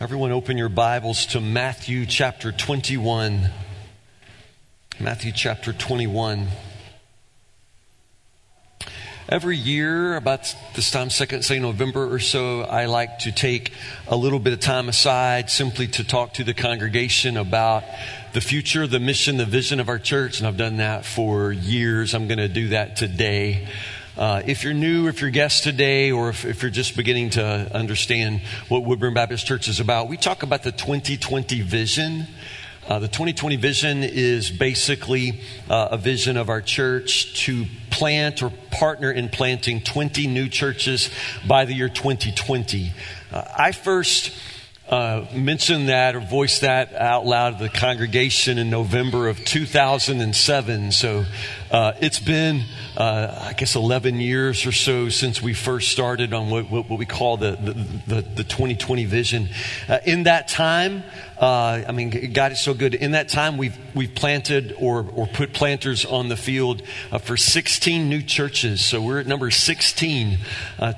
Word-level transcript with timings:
Everyone, 0.00 0.30
open 0.30 0.56
your 0.56 0.68
Bibles 0.68 1.26
to 1.26 1.40
Matthew 1.40 2.06
chapter 2.06 2.52
21. 2.52 3.50
Matthew 5.00 5.32
chapter 5.32 5.72
21. 5.72 6.46
Every 9.28 9.56
year, 9.56 10.14
about 10.14 10.54
this 10.76 10.92
time, 10.92 11.10
second, 11.10 11.42
say 11.44 11.58
November 11.58 12.14
or 12.14 12.20
so, 12.20 12.60
I 12.60 12.84
like 12.84 13.18
to 13.20 13.32
take 13.32 13.72
a 14.06 14.16
little 14.16 14.38
bit 14.38 14.52
of 14.52 14.60
time 14.60 14.88
aside 14.88 15.50
simply 15.50 15.88
to 15.88 16.04
talk 16.04 16.34
to 16.34 16.44
the 16.44 16.54
congregation 16.54 17.36
about 17.36 17.82
the 18.34 18.40
future, 18.40 18.86
the 18.86 19.00
mission, 19.00 19.36
the 19.36 19.46
vision 19.46 19.80
of 19.80 19.88
our 19.88 19.98
church. 19.98 20.38
And 20.38 20.46
I've 20.46 20.56
done 20.56 20.76
that 20.76 21.06
for 21.06 21.50
years. 21.50 22.14
I'm 22.14 22.28
going 22.28 22.38
to 22.38 22.46
do 22.46 22.68
that 22.68 22.94
today. 22.94 23.66
Uh, 24.18 24.42
if 24.46 24.64
you're 24.64 24.74
new, 24.74 25.06
if 25.06 25.20
you're 25.20 25.30
guest 25.30 25.62
today, 25.62 26.10
or 26.10 26.28
if, 26.28 26.44
if, 26.44 26.60
you're 26.60 26.72
just 26.72 26.96
beginning 26.96 27.30
to 27.30 27.40
understand 27.72 28.40
what 28.68 28.84
Woodburn 28.84 29.14
Baptist 29.14 29.46
Church 29.46 29.68
is 29.68 29.78
about, 29.78 30.08
we 30.08 30.16
talk 30.16 30.42
about 30.42 30.64
the 30.64 30.72
2020 30.72 31.60
vision. 31.60 32.26
Uh, 32.88 32.98
the 32.98 33.06
2020 33.06 33.54
vision 33.54 34.02
is 34.02 34.50
basically 34.50 35.40
uh, 35.70 35.90
a 35.92 35.96
vision 35.96 36.36
of 36.36 36.48
our 36.48 36.60
church 36.60 37.44
to 37.44 37.64
plant 37.90 38.42
or 38.42 38.50
partner 38.72 39.12
in 39.12 39.28
planting 39.28 39.80
20 39.80 40.26
new 40.26 40.48
churches 40.48 41.10
by 41.46 41.64
the 41.64 41.72
year 41.72 41.88
2020. 41.88 42.92
Uh, 43.30 43.44
I 43.56 43.70
first 43.70 44.32
uh, 44.88 45.26
mentioned 45.34 45.90
that 45.90 46.16
or 46.16 46.20
voiced 46.20 46.62
that 46.62 46.94
out 46.94 47.26
loud 47.26 47.58
to 47.58 47.64
the 47.64 47.68
congregation 47.68 48.56
in 48.56 48.70
November 48.70 49.28
of 49.28 49.44
2007. 49.44 50.92
So 50.92 51.26
uh, 51.70 51.92
it's 52.00 52.18
been, 52.18 52.62
uh, 52.96 53.48
I 53.48 53.52
guess, 53.52 53.76
11 53.76 54.18
years 54.18 54.64
or 54.64 54.72
so 54.72 55.10
since 55.10 55.42
we 55.42 55.52
first 55.52 55.92
started 55.92 56.32
on 56.32 56.48
what, 56.48 56.70
what, 56.70 56.88
we 56.98 57.04
call 57.04 57.36
the, 57.36 57.50
the, 57.50 57.72
the, 58.14 58.22
the 58.22 58.44
2020 58.44 59.04
vision. 59.04 59.50
Uh, 59.88 59.98
in 60.06 60.22
that 60.22 60.48
time, 60.48 61.02
uh, 61.38 61.82
I 61.86 61.92
mean, 61.92 62.32
God 62.32 62.52
is 62.52 62.60
so 62.60 62.72
good. 62.72 62.94
In 62.94 63.10
that 63.10 63.28
time, 63.28 63.58
we've, 63.58 63.76
we've 63.94 64.14
planted 64.14 64.74
or, 64.80 65.06
or 65.14 65.26
put 65.26 65.52
planters 65.52 66.06
on 66.06 66.28
the 66.28 66.36
field 66.36 66.82
uh, 67.12 67.18
for 67.18 67.36
16 67.36 68.08
new 68.08 68.22
churches. 68.22 68.82
So 68.82 69.02
we're 69.02 69.20
at 69.20 69.26
number 69.26 69.50
16 69.50 70.38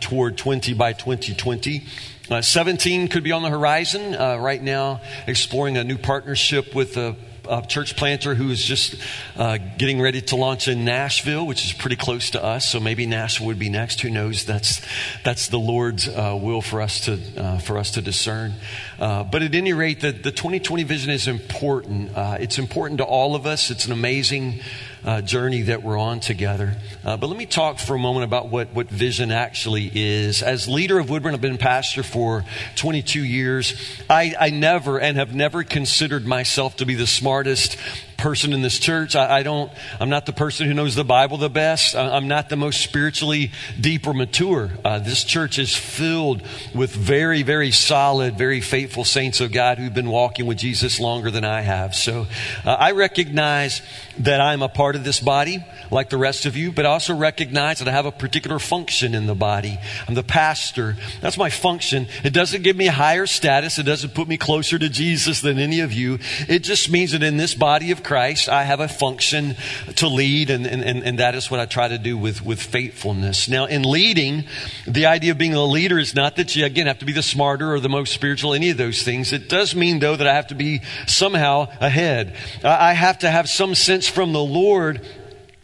toward 0.00 0.38
20 0.38 0.74
by 0.74 0.92
2020. 0.92 1.84
Uh, 2.30 2.40
17 2.40 3.08
could 3.08 3.24
be 3.24 3.32
on 3.32 3.42
the 3.42 3.50
horizon 3.50 4.14
uh, 4.14 4.36
right 4.36 4.62
now, 4.62 5.00
exploring 5.26 5.76
a 5.76 5.82
new 5.82 5.98
partnership 5.98 6.76
with 6.76 6.96
a, 6.96 7.16
a 7.48 7.66
church 7.66 7.96
planter 7.96 8.36
who 8.36 8.50
is 8.50 8.62
just 8.62 8.94
uh, 9.36 9.58
getting 9.78 10.00
ready 10.00 10.20
to 10.20 10.36
launch 10.36 10.68
in 10.68 10.84
Nashville, 10.84 11.44
which 11.44 11.64
is 11.64 11.72
pretty 11.72 11.96
close 11.96 12.30
to 12.30 12.44
us. 12.44 12.68
So 12.68 12.78
maybe 12.78 13.04
Nashville 13.04 13.48
would 13.48 13.58
be 13.58 13.68
next. 13.68 14.00
Who 14.02 14.10
knows? 14.10 14.44
That's 14.44 14.80
that's 15.24 15.48
the 15.48 15.58
Lord's 15.58 16.06
uh, 16.06 16.38
will 16.40 16.62
for 16.62 16.80
us 16.80 17.00
to 17.06 17.18
uh, 17.36 17.58
for 17.58 17.76
us 17.76 17.90
to 17.92 18.00
discern. 18.00 18.54
Uh, 19.00 19.24
but 19.24 19.42
at 19.42 19.56
any 19.56 19.72
rate, 19.72 20.00
the, 20.00 20.12
the 20.12 20.30
2020 20.30 20.84
vision 20.84 21.10
is 21.10 21.26
important. 21.26 22.12
it's 22.14 22.60
important 22.60 22.98
to 22.98 23.04
all 23.04 23.34
of 23.34 23.44
us. 23.44 23.72
It's 23.72 23.86
an 23.86 23.92
amazing 23.92 24.60
uh, 25.04 25.20
journey 25.20 25.62
that 25.62 25.82
we're 25.82 25.98
on 25.98 26.20
together. 26.20 26.76
Uh, 27.04 27.16
but 27.16 27.28
let 27.28 27.36
me 27.36 27.46
talk 27.46 27.78
for 27.78 27.94
a 27.94 27.98
moment 27.98 28.24
about 28.24 28.48
what, 28.48 28.72
what 28.74 28.88
vision 28.88 29.32
actually 29.32 29.90
is. 29.92 30.42
As 30.42 30.68
leader 30.68 30.98
of 30.98 31.10
Woodburn, 31.10 31.34
I've 31.34 31.40
been 31.40 31.58
pastor 31.58 32.02
for 32.02 32.44
22 32.76 33.24
years. 33.24 33.74
I, 34.08 34.34
I 34.38 34.50
never 34.50 35.00
and 35.00 35.16
have 35.16 35.34
never 35.34 35.64
considered 35.64 36.26
myself 36.26 36.76
to 36.76 36.86
be 36.86 36.94
the 36.94 37.06
smartest 37.06 37.76
person 38.20 38.52
in 38.52 38.60
this 38.60 38.78
church. 38.78 39.16
I, 39.16 39.38
I, 39.38 39.42
don't, 39.42 39.72
I'm 39.98 40.10
not 40.10 40.26
the 40.26 40.32
person 40.32 40.66
who 40.66 40.74
knows 40.74 40.94
the 40.94 41.04
Bible 41.04 41.38
the 41.38 41.48
best. 41.48 41.96
I, 41.96 42.16
am 42.16 42.28
not 42.28 42.48
the 42.48 42.56
most 42.56 42.82
spiritually 42.82 43.50
deep 43.80 44.06
or 44.06 44.14
mature. 44.14 44.70
Uh, 44.84 44.98
this 44.98 45.24
church 45.24 45.58
is 45.58 45.74
filled 45.74 46.42
with 46.74 46.90
very, 46.90 47.42
very 47.42 47.70
solid, 47.70 48.36
very 48.36 48.60
faithful 48.60 49.04
saints 49.04 49.40
of 49.40 49.52
God 49.52 49.78
who've 49.78 49.94
been 49.94 50.10
walking 50.10 50.46
with 50.46 50.58
Jesus 50.58 51.00
longer 51.00 51.30
than 51.30 51.44
I 51.44 51.62
have. 51.62 51.94
So 51.94 52.26
uh, 52.64 52.70
I 52.70 52.92
recognize 52.92 53.80
that 54.18 54.40
I'm 54.40 54.62
a 54.62 54.68
part 54.68 54.96
of 54.96 55.04
this 55.04 55.20
body 55.20 55.64
like 55.90 56.10
the 56.10 56.18
rest 56.18 56.44
of 56.44 56.56
you, 56.56 56.72
but 56.72 56.84
I 56.84 56.90
also 56.90 57.16
recognize 57.16 57.78
that 57.78 57.88
I 57.88 57.92
have 57.92 58.06
a 58.06 58.12
particular 58.12 58.58
function 58.58 59.14
in 59.14 59.26
the 59.26 59.34
body. 59.34 59.78
I'm 60.06 60.14
the 60.14 60.22
pastor. 60.22 60.96
That's 61.20 61.38
my 61.38 61.50
function. 61.50 62.06
It 62.22 62.32
doesn't 62.32 62.62
give 62.62 62.76
me 62.76 62.86
higher 62.86 63.26
status. 63.26 63.78
It 63.78 63.84
doesn't 63.84 64.14
put 64.14 64.28
me 64.28 64.36
closer 64.36 64.78
to 64.78 64.88
Jesus 64.88 65.40
than 65.40 65.58
any 65.58 65.80
of 65.80 65.92
you. 65.92 66.18
It 66.48 66.60
just 66.60 66.90
means 66.90 67.12
that 67.12 67.22
in 67.22 67.38
this 67.38 67.54
body 67.54 67.90
of 67.90 68.02
Christ, 68.10 68.48
I 68.48 68.64
have 68.64 68.80
a 68.80 68.88
function 68.88 69.54
to 69.94 70.08
lead, 70.08 70.50
and, 70.50 70.66
and, 70.66 70.82
and 70.82 71.20
that 71.20 71.36
is 71.36 71.48
what 71.48 71.60
I 71.60 71.66
try 71.66 71.86
to 71.86 71.96
do 71.96 72.18
with, 72.18 72.44
with 72.44 72.60
faithfulness. 72.60 73.48
Now, 73.48 73.66
in 73.66 73.84
leading, 73.84 74.46
the 74.84 75.06
idea 75.06 75.30
of 75.30 75.38
being 75.38 75.54
a 75.54 75.62
leader 75.64 75.96
is 75.96 76.12
not 76.12 76.34
that 76.34 76.56
you, 76.56 76.64
again, 76.64 76.88
have 76.88 76.98
to 76.98 77.04
be 77.04 77.12
the 77.12 77.22
smarter 77.22 77.72
or 77.72 77.78
the 77.78 77.88
most 77.88 78.12
spiritual, 78.12 78.52
any 78.52 78.70
of 78.70 78.78
those 78.78 79.04
things. 79.04 79.32
It 79.32 79.48
does 79.48 79.76
mean, 79.76 80.00
though, 80.00 80.16
that 80.16 80.26
I 80.26 80.34
have 80.34 80.48
to 80.48 80.56
be 80.56 80.80
somehow 81.06 81.68
ahead. 81.78 82.34
I 82.64 82.94
have 82.94 83.20
to 83.20 83.30
have 83.30 83.48
some 83.48 83.76
sense 83.76 84.08
from 84.08 84.32
the 84.32 84.42
Lord 84.42 85.06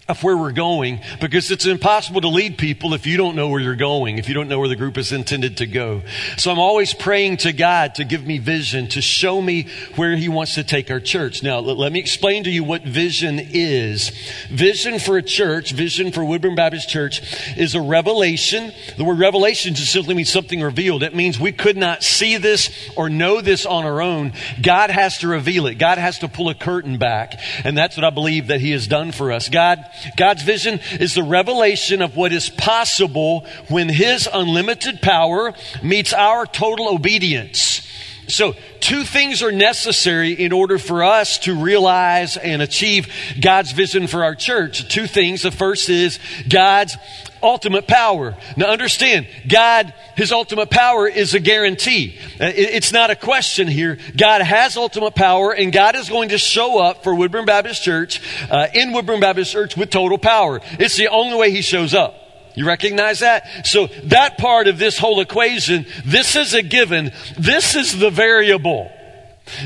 of 0.09 0.23
where 0.23 0.37
we're 0.37 0.53
going 0.53 1.01
because 1.21 1.51
it's 1.51 1.67
impossible 1.67 2.21
to 2.21 2.29
lead 2.29 2.57
people 2.57 2.95
if 2.95 3.07
you 3.07 3.17
don't 3.17 3.35
know 3.35 3.49
where 3.49 3.61
you're 3.61 3.75
going, 3.75 4.19
if 4.19 4.29
you 4.29 4.35
don't 4.35 4.49
know 4.49 4.59
where 4.61 4.69
the 4.69 4.77
group 4.77 4.97
is 4.97 5.11
intended 5.11 5.57
to 5.57 5.67
go. 5.67 6.03
So 6.37 6.53
I'm 6.53 6.61
always 6.61 6.95
praying 6.95 7.39
to 7.39 7.53
God 7.53 7.97
to 7.97 8.05
give 8.05 8.25
me 8.25 8.39
vision, 8.39 8.87
to 8.89 9.01
show 9.01 9.43
me 9.43 9.67
where 9.97 10.15
He 10.15 10.29
wants 10.29 10.55
to 10.55 10.65
take 10.65 10.93
our 10.93 11.01
church. 11.01 11.43
Now, 11.43 11.59
let 11.59 11.91
me 11.91 11.99
explain 11.99 12.45
to 12.45 12.51
you 12.51 12.63
what 12.63 12.85
vision 12.85 13.41
is. 13.41 14.11
Vision 14.49 15.01
for 15.01 15.17
a 15.19 15.23
church, 15.23 15.73
vision 15.73 16.13
for 16.13 16.25
Woodburn 16.25 16.55
Baptist 16.55 16.89
Church 16.89 17.21
is 17.57 17.75
a 17.75 17.81
revelation. 17.81 18.73
The 18.97 19.05
word 19.05 19.19
revelation 19.19 19.75
just 19.75 19.93
simply 19.93 20.15
means 20.15 20.31
something 20.31 20.63
revealed. 20.63 21.03
It 21.03 21.17
means 21.17 21.41
we 21.41 21.53
could 21.53 21.77
not 21.77 22.05
see 22.05 22.37
this 22.37 22.71
or 22.97 23.09
know 23.09 23.41
this 23.41 23.67
on 23.67 23.85
our 23.85 24.01
own. 24.01 24.35
God 24.63 24.91
has 24.91 25.19
to 25.19 25.29
reveal 25.29 25.67
it. 25.67 25.75
God 25.79 25.99
has 25.99 26.21
to 26.21 26.29
pull 26.29 26.49
a 26.49 26.55
curtain 26.55 26.97
back. 26.97 27.41
And 27.65 27.77
that's 27.77 27.97
what 27.97 28.05
I 28.05 28.11
believe 28.11 28.49
that 28.49 28.61
He 28.61 28.71
has 28.71 28.87
done 28.87 29.11
for 29.11 29.33
us. 29.33 29.49
God 29.49 29.85
God's 30.17 30.43
vision 30.43 30.81
is 31.01 31.15
the 31.15 31.23
revelation 31.23 32.03
of 32.03 32.17
what 32.17 32.33
is 32.33 32.49
possible 32.51 33.47
when 33.69 33.89
His 33.89 34.29
unlimited 34.33 35.01
power 35.03 35.55
meets 35.83 36.13
our 36.13 36.47
total 36.47 36.89
obedience. 36.89 37.83
So, 38.29 38.55
two 38.81 39.05
things 39.05 39.43
are 39.43 39.53
necessary 39.53 40.33
in 40.33 40.53
order 40.53 40.79
for 40.79 41.05
us 41.05 41.39
to 41.41 41.55
realize 41.55 42.37
and 42.37 42.61
achieve 42.63 43.09
God's 43.41 43.73
vision 43.73 44.07
for 44.07 44.25
our 44.25 44.35
church. 44.35 44.89
Two 44.89 45.07
things. 45.07 45.43
The 45.43 45.51
first 45.51 45.89
is 45.89 46.19
God's 46.49 46.97
ultimate 47.43 47.87
power. 47.87 48.37
Now 48.57 48.67
understand, 48.67 49.29
God, 49.49 49.93
His 50.17 50.33
ultimate 50.33 50.71
power 50.71 51.09
is 51.09 51.35
a 51.35 51.41
guarantee. 51.41 52.19
Uh, 52.41 52.51
it's 52.55 52.93
not 52.93 53.11
a 53.11 53.17
question 53.17 53.69
here. 53.69 53.99
God 54.17 54.43
has 54.43 54.77
ultimate 54.77 55.15
power 55.15 55.53
and 55.53 55.73
God 55.73 55.95
is 55.95 56.09
going 56.09 56.31
to 56.31 56.39
show 56.39 56.79
up 56.79 57.05
for 57.05 57.15
Woodburn 57.15 57.45
Baptist 57.45 57.83
Church, 57.83 58.21
uh, 58.51 58.67
in 58.75 58.93
Woodburn 58.93 59.21
Baptist 59.21 59.53
Church 59.53 59.77
with 59.77 59.91
total 59.91 60.19
power. 60.19 60.61
It's 60.79 60.97
the 60.97 61.09
only 61.09 61.37
way 61.39 61.51
He 61.51 61.63
shows 61.63 61.95
up. 61.95 62.26
You 62.57 62.67
recognize 62.67 63.21
that? 63.21 63.67
So 63.67 63.87
that 64.05 64.39
part 64.39 64.67
of 64.67 64.79
this 64.79 64.99
whole 64.99 65.21
equation, 65.21 65.87
this 66.05 66.35
is 66.35 66.55
a 66.55 66.63
given. 66.63 67.13
This 67.39 67.77
is 67.77 67.97
the 67.97 68.11
variable. 68.11 68.91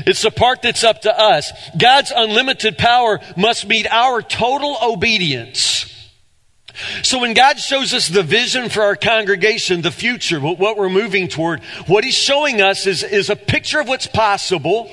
It's 0.05 0.21
the 0.21 0.29
part 0.29 0.61
that's 0.61 0.83
up 0.83 1.01
to 1.03 1.19
us. 1.19 1.51
God's 1.77 2.11
unlimited 2.15 2.77
power 2.77 3.19
must 3.35 3.65
meet 3.65 3.87
our 3.87 4.21
total 4.21 4.77
obedience. 4.83 6.00
So 7.03 7.19
when 7.19 7.33
God 7.33 7.59
shows 7.59 7.93
us 7.93 8.07
the 8.07 8.23
vision 8.23 8.69
for 8.69 8.81
our 8.81 8.95
congregation, 8.95 9.81
the 9.81 9.91
future, 9.91 10.39
what 10.39 10.77
we're 10.77 10.89
moving 10.89 11.27
toward, 11.27 11.61
what 11.87 12.03
He's 12.03 12.15
showing 12.15 12.61
us 12.61 12.87
is, 12.87 13.03
is 13.03 13.29
a 13.29 13.35
picture 13.35 13.79
of 13.79 13.87
what's 13.87 14.07
possible 14.07 14.89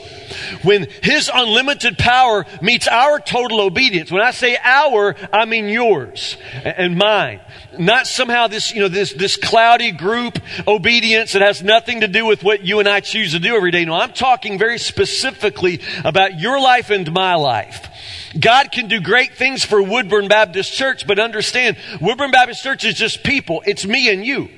when 0.62 0.88
His 1.02 1.30
unlimited 1.32 1.98
power 1.98 2.46
meets 2.60 2.88
our 2.88 3.20
total 3.20 3.60
obedience. 3.60 4.10
When 4.10 4.22
I 4.22 4.30
say 4.32 4.58
our, 4.62 5.14
I 5.32 5.44
mean 5.44 5.68
yours 5.68 6.36
and 6.64 6.96
mine. 6.96 7.40
Not 7.78 8.06
somehow 8.06 8.48
this, 8.48 8.72
you 8.72 8.80
know, 8.80 8.88
this, 8.88 9.12
this 9.12 9.36
cloudy 9.36 9.92
group 9.92 10.38
obedience 10.66 11.32
that 11.32 11.42
has 11.42 11.62
nothing 11.62 12.00
to 12.00 12.08
do 12.08 12.26
with 12.26 12.42
what 12.42 12.64
you 12.64 12.80
and 12.80 12.88
I 12.88 13.00
choose 13.00 13.32
to 13.32 13.38
do 13.38 13.54
every 13.54 13.70
day. 13.70 13.84
No, 13.84 13.94
I'm 13.94 14.12
talking 14.12 14.58
very 14.58 14.78
specifically 14.78 15.80
about 16.04 16.40
your 16.40 16.60
life 16.60 16.90
and 16.90 17.10
my 17.12 17.34
life. 17.34 17.87
God 18.38 18.72
can 18.72 18.88
do 18.88 19.00
great 19.00 19.34
things 19.36 19.64
for 19.64 19.82
Woodburn 19.82 20.28
Baptist 20.28 20.72
Church, 20.72 21.06
but 21.06 21.18
understand, 21.18 21.76
Woodburn 22.00 22.30
Baptist 22.30 22.62
Church 22.62 22.84
is 22.84 22.94
just 22.94 23.22
people. 23.22 23.62
It's 23.66 23.86
me 23.86 24.12
and 24.12 24.24
you. 24.24 24.48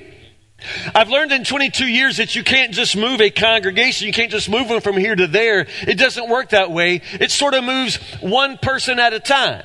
I've 0.93 1.09
learned 1.09 1.31
in 1.31 1.43
22 1.43 1.85
years 1.85 2.17
that 2.17 2.35
you 2.35 2.43
can't 2.43 2.71
just 2.71 2.95
move 2.95 3.21
a 3.21 3.29
congregation. 3.31 4.07
You 4.07 4.13
can't 4.13 4.31
just 4.31 4.49
move 4.49 4.67
them 4.67 4.81
from 4.81 4.97
here 4.97 5.15
to 5.15 5.27
there. 5.27 5.67
It 5.81 5.97
doesn't 5.97 6.29
work 6.29 6.49
that 6.49 6.71
way. 6.71 7.01
It 7.13 7.31
sort 7.31 7.53
of 7.53 7.63
moves 7.63 7.95
one 8.21 8.57
person 8.57 8.99
at 8.99 9.13
a 9.13 9.19
time. 9.19 9.63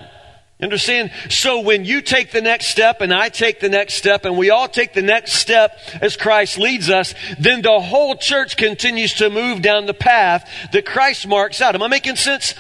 Understand? 0.59 1.11
So 1.29 1.61
when 1.61 1.85
you 1.85 2.01
take 2.01 2.31
the 2.31 2.41
next 2.41 2.69
step 2.69 3.03
and 3.03 3.13
I 3.13 3.29
take 3.29 3.61
the 3.61 3.69
next 3.69 3.95
step 3.95 4.25
and 4.25 4.39
we 4.39 4.49
all 4.49 4.69
take 4.69 4.95
the 4.95 5.03
next 5.03 5.35
step 5.35 5.79
as 6.01 6.17
Christ 6.17 6.57
leads 6.57 6.89
us, 6.89 7.15
then 7.39 7.61
the 7.61 7.79
whole 7.79 8.17
church 8.17 8.57
continues 8.57 9.13
to 9.15 9.29
move 9.29 9.61
down 9.61 9.85
the 9.85 9.93
path 9.93 10.49
that 10.73 10.87
Christ 10.87 11.27
marks 11.27 11.61
out. 11.61 11.75
Am 11.75 11.83
I 11.83 11.89
making 11.89 12.17
sense? 12.17 12.55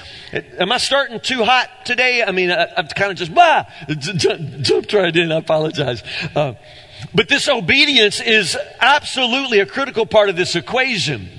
Am 0.58 0.72
I 0.72 0.76
starting 0.76 1.20
too 1.20 1.42
hot 1.42 1.70
today? 1.86 2.22
I 2.22 2.32
mean, 2.32 2.50
I, 2.50 2.66
have 2.76 2.94
kind 2.94 3.10
of 3.10 3.16
just, 3.16 3.34
bah, 3.34 3.64
jumped 3.88 4.92
right 4.92 5.16
in. 5.16 5.32
I 5.32 5.36
apologize. 5.36 6.02
Uh, 6.34 6.52
but 7.14 7.30
this 7.30 7.48
obedience 7.48 8.20
is 8.20 8.58
absolutely 8.78 9.60
a 9.60 9.66
critical 9.66 10.04
part 10.04 10.28
of 10.28 10.36
this 10.36 10.54
equation. 10.54 11.30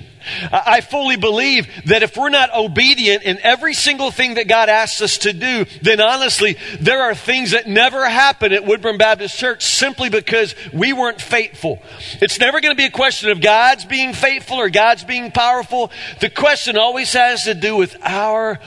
I 0.52 0.80
fully 0.80 1.16
believe 1.16 1.68
that 1.86 2.02
if 2.02 2.16
we're 2.16 2.28
not 2.28 2.54
obedient 2.54 3.22
in 3.22 3.38
every 3.42 3.74
single 3.74 4.10
thing 4.10 4.34
that 4.34 4.48
God 4.48 4.68
asks 4.68 5.00
us 5.00 5.18
to 5.18 5.32
do, 5.32 5.64
then 5.82 6.00
honestly, 6.00 6.56
there 6.80 7.02
are 7.02 7.14
things 7.14 7.52
that 7.52 7.66
never 7.66 8.08
happen 8.08 8.52
at 8.52 8.64
Woodburn 8.64 8.98
Baptist 8.98 9.38
Church 9.38 9.64
simply 9.64 10.10
because 10.10 10.54
we 10.72 10.92
weren't 10.92 11.20
faithful. 11.20 11.82
It's 12.20 12.38
never 12.38 12.60
going 12.60 12.74
to 12.74 12.80
be 12.80 12.86
a 12.86 12.90
question 12.90 13.30
of 13.30 13.40
God's 13.40 13.84
being 13.84 14.12
faithful 14.12 14.58
or 14.58 14.70
God's 14.70 15.04
being 15.04 15.30
powerful. 15.30 15.90
The 16.20 16.30
question 16.30 16.76
always 16.76 17.12
has 17.12 17.44
to 17.44 17.54
do 17.54 17.76
with 17.76 17.96
our 18.02 18.58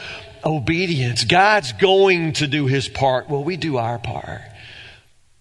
obedience. 0.43 1.23
God's 1.23 1.73
going 1.73 2.33
to 2.33 2.47
do 2.47 2.67
his 2.67 2.87
part. 2.87 3.29
Well, 3.29 3.43
we 3.43 3.57
do 3.57 3.77
our 3.77 3.99
part. 3.99 4.41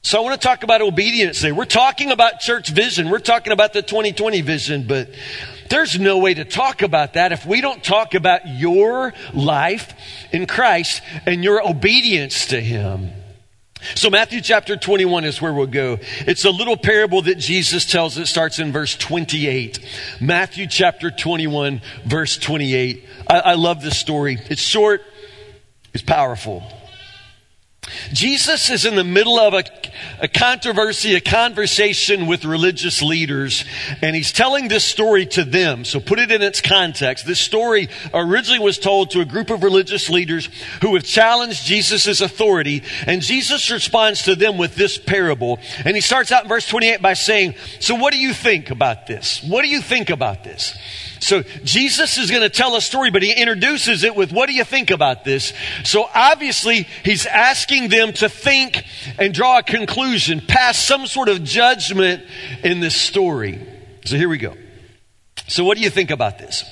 So 0.03 0.19
I 0.19 0.23
want 0.23 0.41
to 0.41 0.47
talk 0.47 0.63
about 0.63 0.81
obedience 0.81 1.41
today. 1.41 1.53
We're 1.53 1.67
talking 1.67 2.11
about 2.11 2.41
church 2.41 2.71
vision. 2.71 3.11
We're 3.11 3.19
talking 3.19 3.53
about 3.53 3.75
the 3.75 3.83
2020 3.83 4.41
vision, 4.41 4.87
but 4.87 5.11
there's 5.71 5.99
no 5.99 6.19
way 6.19 6.35
to 6.35 6.45
talk 6.45 6.83
about 6.83 7.15
that 7.15 7.33
if 7.33 7.47
we 7.47 7.61
don't 7.61 7.83
talk 7.83 8.15
about 8.15 8.47
your 8.47 9.15
life 9.33 9.95
in 10.33 10.47
Christ 10.47 11.01
and 11.25 11.43
your 11.43 11.67
obedience 11.67 12.47
to 12.47 12.61
Him. 12.61 13.13
So 13.95 14.11
Matthew 14.11 14.43
chapter 14.43 14.77
21 14.77 15.25
is 15.25 15.41
where 15.41 15.55
we'll 15.55 15.67
go. 15.67 15.99
It's 16.21 16.45
a 16.45 16.51
little 16.51 16.77
parable 16.77 17.23
that 17.23 17.37
Jesus 17.37 17.87
tells. 17.87 18.19
It 18.19 18.27
starts 18.27 18.59
in 18.59 18.73
verse 18.73 18.95
28. 18.95 19.79
Matthew 20.21 20.67
chapter 20.67 21.11
21, 21.11 21.81
verse 22.05 22.37
28. 22.37 23.05
I, 23.27 23.41
I 23.41 23.55
love 23.55 23.81
this 23.81 23.99
story. 23.99 24.39
It's 24.51 24.61
short. 24.61 25.03
It's 25.95 26.03
powerful. 26.03 26.63
Jesus 28.13 28.71
is 28.71 28.85
in 28.85 28.97
the 28.97 29.05
middle 29.05 29.39
of 29.39 29.55
a, 29.55 29.65
a, 30.21 30.29
controversy, 30.29 31.15
a 31.15 31.21
conversation 31.21 32.27
with 32.27 32.45
religious 32.45 33.03
leaders, 33.03 33.65
and 34.03 34.17
he's 34.17 34.33
telling 34.33 34.69
this 34.69 34.85
story 34.85 35.27
to 35.27 35.45
them. 35.45 35.85
So 35.85 36.01
put 36.01 36.19
it 36.19 36.31
in 36.31 36.43
its 36.43 36.61
context. 36.61 37.27
This 37.27 37.41
story 37.41 37.89
originally 38.13 38.59
was 38.59 38.79
told 38.79 39.11
to 39.11 39.21
a 39.21 39.25
group 39.25 39.51
of 39.51 39.63
religious 39.63 40.09
leaders 40.11 40.49
who 40.83 40.95
have 40.95 41.05
challenged 41.05 41.65
Jesus' 41.65 42.21
authority, 42.21 42.83
and 43.07 43.23
Jesus 43.23 43.71
responds 43.71 44.23
to 44.25 44.37
them 44.37 44.59
with 44.59 44.75
this 44.75 44.99
parable. 44.99 45.59
And 45.85 45.95
he 45.95 46.01
starts 46.01 46.33
out 46.33 46.45
in 46.45 46.49
verse 46.49 46.69
28 46.69 47.03
by 47.03 47.15
saying, 47.15 47.55
So 47.81 47.95
what 47.95 48.13
do 48.13 48.19
you 48.19 48.33
think 48.33 48.71
about 48.71 49.07
this? 49.07 49.43
What 49.43 49.63
do 49.63 49.69
you 49.69 49.81
think 49.81 50.11
about 50.11 50.45
this? 50.45 50.77
So 51.21 51.43
Jesus 51.63 52.19
is 52.19 52.31
going 52.31 52.43
to 52.43 52.49
tell 52.49 52.75
a 52.77 52.81
story, 52.81 53.11
but 53.11 53.23
he 53.23 53.33
introduces 53.33 54.05
it 54.05 54.17
with, 54.17 54.33
what 54.33 54.49
do 54.49 54.55
you 54.55 54.65
think 54.65 54.91
about 54.91 55.23
this? 55.23 55.53
So 55.85 56.09
obviously 56.15 56.89
he's 57.05 57.27
asking 57.27 57.91
them 57.91 58.13
to 58.15 58.29
think 58.29 58.83
and 59.19 59.33
draw 59.33 59.59
a 59.59 59.63
conclusion, 59.63 60.41
pass 60.41 60.79
some 60.79 61.07
sort 61.07 61.29
of 61.29 61.45
judgment 61.45 62.25
in 62.65 62.81
this 62.81 62.97
story. 62.97 63.61
So 64.07 64.17
here 64.17 64.29
we 64.31 64.39
go. 64.39 64.55
So 65.47 65.65
what 65.65 65.77
do 65.77 65.83
you 65.83 65.91
think 65.91 66.11
about 66.11 66.39
this? 66.39 66.65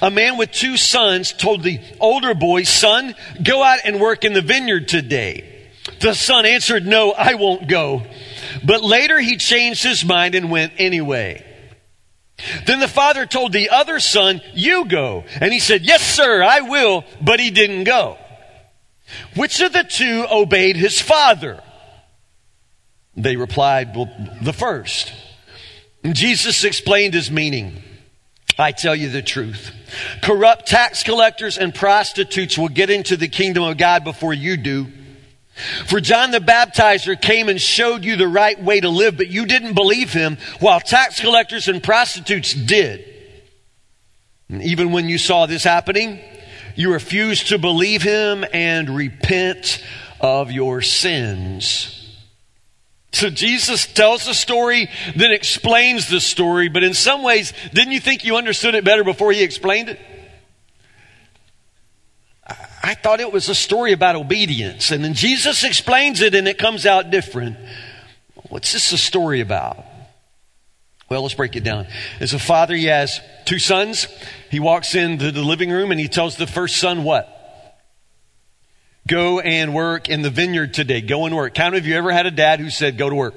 A 0.00 0.10
man 0.10 0.36
with 0.36 0.52
two 0.52 0.76
sons 0.76 1.32
told 1.32 1.62
the 1.62 1.80
older 1.98 2.34
boy, 2.34 2.62
son, 2.62 3.14
go 3.42 3.64
out 3.64 3.80
and 3.84 4.00
work 4.00 4.24
in 4.24 4.32
the 4.32 4.42
vineyard 4.42 4.86
today. 4.86 5.70
The 6.00 6.14
son 6.14 6.46
answered, 6.46 6.86
no, 6.86 7.12
I 7.12 7.34
won't 7.34 7.68
go. 7.68 8.02
But 8.64 8.82
later 8.82 9.18
he 9.18 9.36
changed 9.36 9.82
his 9.82 10.04
mind 10.04 10.34
and 10.34 10.50
went 10.50 10.74
anyway. 10.78 11.45
Then 12.66 12.80
the 12.80 12.88
father 12.88 13.24
told 13.26 13.52
the 13.52 13.70
other 13.70 13.98
son, 13.98 14.42
You 14.54 14.84
go. 14.84 15.24
And 15.40 15.52
he 15.52 15.60
said, 15.60 15.82
Yes, 15.82 16.02
sir, 16.02 16.42
I 16.42 16.60
will, 16.60 17.04
but 17.20 17.40
he 17.40 17.50
didn't 17.50 17.84
go. 17.84 18.18
Which 19.36 19.60
of 19.60 19.72
the 19.72 19.84
two 19.84 20.26
obeyed 20.30 20.76
his 20.76 21.00
father? 21.00 21.62
They 23.16 23.36
replied, 23.36 23.96
Well, 23.96 24.10
the 24.42 24.52
first. 24.52 25.12
And 26.02 26.14
Jesus 26.14 26.64
explained 26.64 27.14
his 27.14 27.30
meaning. 27.30 27.82
I 28.58 28.72
tell 28.72 28.96
you 28.96 29.10
the 29.10 29.22
truth. 29.22 29.72
Corrupt 30.22 30.66
tax 30.66 31.02
collectors 31.02 31.58
and 31.58 31.74
prostitutes 31.74 32.56
will 32.56 32.68
get 32.68 32.90
into 32.90 33.16
the 33.16 33.28
kingdom 33.28 33.64
of 33.64 33.76
God 33.76 34.04
before 34.04 34.32
you 34.32 34.56
do. 34.56 34.86
For 35.86 36.00
John 36.00 36.30
the 36.30 36.38
Baptizer 36.38 37.20
came 37.20 37.48
and 37.48 37.60
showed 37.60 38.04
you 38.04 38.16
the 38.16 38.28
right 38.28 38.62
way 38.62 38.80
to 38.80 38.88
live, 38.88 39.16
but 39.16 39.28
you 39.28 39.46
didn't 39.46 39.74
believe 39.74 40.12
him, 40.12 40.36
while 40.60 40.80
tax 40.80 41.20
collectors 41.20 41.68
and 41.68 41.82
prostitutes 41.82 42.52
did. 42.52 43.04
And 44.48 44.62
even 44.62 44.92
when 44.92 45.08
you 45.08 45.18
saw 45.18 45.46
this 45.46 45.64
happening, 45.64 46.20
you 46.74 46.92
refused 46.92 47.48
to 47.48 47.58
believe 47.58 48.02
him 48.02 48.44
and 48.52 48.90
repent 48.90 49.82
of 50.20 50.52
your 50.52 50.82
sins. 50.82 51.92
So 53.12 53.30
Jesus 53.30 53.86
tells 53.86 54.26
the 54.26 54.34
story, 54.34 54.90
then 55.16 55.32
explains 55.32 56.08
the 56.08 56.20
story, 56.20 56.68
but 56.68 56.84
in 56.84 56.92
some 56.92 57.22
ways, 57.22 57.54
didn't 57.72 57.92
you 57.92 58.00
think 58.00 58.24
you 58.24 58.36
understood 58.36 58.74
it 58.74 58.84
better 58.84 59.04
before 59.04 59.32
he 59.32 59.42
explained 59.42 59.88
it? 59.88 59.98
I 62.86 62.94
thought 62.94 63.18
it 63.18 63.32
was 63.32 63.48
a 63.48 63.54
story 63.54 63.90
about 63.90 64.14
obedience. 64.14 64.92
And 64.92 65.02
then 65.02 65.14
Jesus 65.14 65.64
explains 65.64 66.20
it 66.20 66.36
and 66.36 66.46
it 66.46 66.56
comes 66.56 66.86
out 66.86 67.10
different. 67.10 67.56
What's 68.48 68.72
this 68.72 68.92
a 68.92 68.96
story 68.96 69.40
about? 69.40 69.84
Well, 71.10 71.22
let's 71.22 71.34
break 71.34 71.56
it 71.56 71.64
down. 71.64 71.88
As 72.20 72.32
a 72.32 72.38
father, 72.38 72.76
he 72.76 72.84
has 72.84 73.20
two 73.44 73.58
sons. 73.58 74.06
He 74.52 74.60
walks 74.60 74.94
into 74.94 75.32
the 75.32 75.42
living 75.42 75.72
room 75.72 75.90
and 75.90 75.98
he 75.98 76.06
tells 76.06 76.36
the 76.36 76.46
first 76.46 76.76
son 76.76 77.02
what? 77.02 77.28
Go 79.08 79.40
and 79.40 79.74
work 79.74 80.08
in 80.08 80.22
the 80.22 80.30
vineyard 80.30 80.72
today. 80.72 81.00
Go 81.00 81.26
and 81.26 81.34
work. 81.34 81.56
How 81.56 81.64
many 81.64 81.78
of 81.78 81.88
you 81.88 81.96
ever 81.96 82.12
had 82.12 82.26
a 82.26 82.30
dad 82.30 82.60
who 82.60 82.70
said, 82.70 82.96
go 82.96 83.10
to 83.10 83.16
work? 83.16 83.34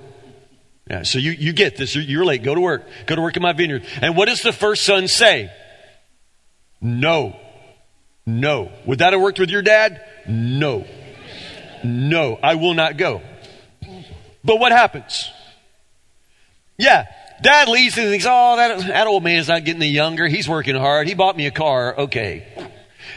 Yeah, 0.87 1.01
so 1.01 1.17
you, 1.17 1.31
you 1.31 1.53
get 1.53 1.75
this. 1.75 1.95
You're 1.95 2.25
late. 2.25 2.43
Go 2.43 2.53
to 2.53 2.61
work. 2.61 2.83
Go 3.07 3.15
to 3.15 3.21
work 3.23 3.35
in 3.35 3.41
my 3.41 3.53
vineyard. 3.53 3.83
And 3.99 4.15
what 4.15 4.27
does 4.27 4.43
the 4.43 4.53
first 4.53 4.85
son 4.85 5.07
say? 5.07 5.51
No. 6.81 7.35
No. 8.29 8.71
Would 8.85 8.99
that 8.99 9.13
have 9.13 9.21
worked 9.21 9.39
with 9.39 9.49
your 9.49 9.61
dad? 9.61 10.01
No. 10.27 10.85
No, 11.83 12.37
I 12.43 12.55
will 12.55 12.73
not 12.73 12.97
go. 12.97 13.21
But 14.43 14.59
what 14.59 14.71
happens? 14.71 15.31
Yeah, 16.77 17.07
dad 17.41 17.67
leaves 17.67 17.97
and 17.97 18.07
thinks, 18.09 18.25
oh, 18.27 18.55
that, 18.55 18.87
that 18.87 19.07
old 19.07 19.23
man's 19.23 19.47
not 19.47 19.65
getting 19.65 19.81
any 19.81 19.91
younger. 19.91 20.27
He's 20.27 20.47
working 20.47 20.75
hard. 20.75 21.07
He 21.07 21.13
bought 21.13 21.35
me 21.35 21.47
a 21.47 21.51
car. 21.51 21.97
Okay. 21.97 22.47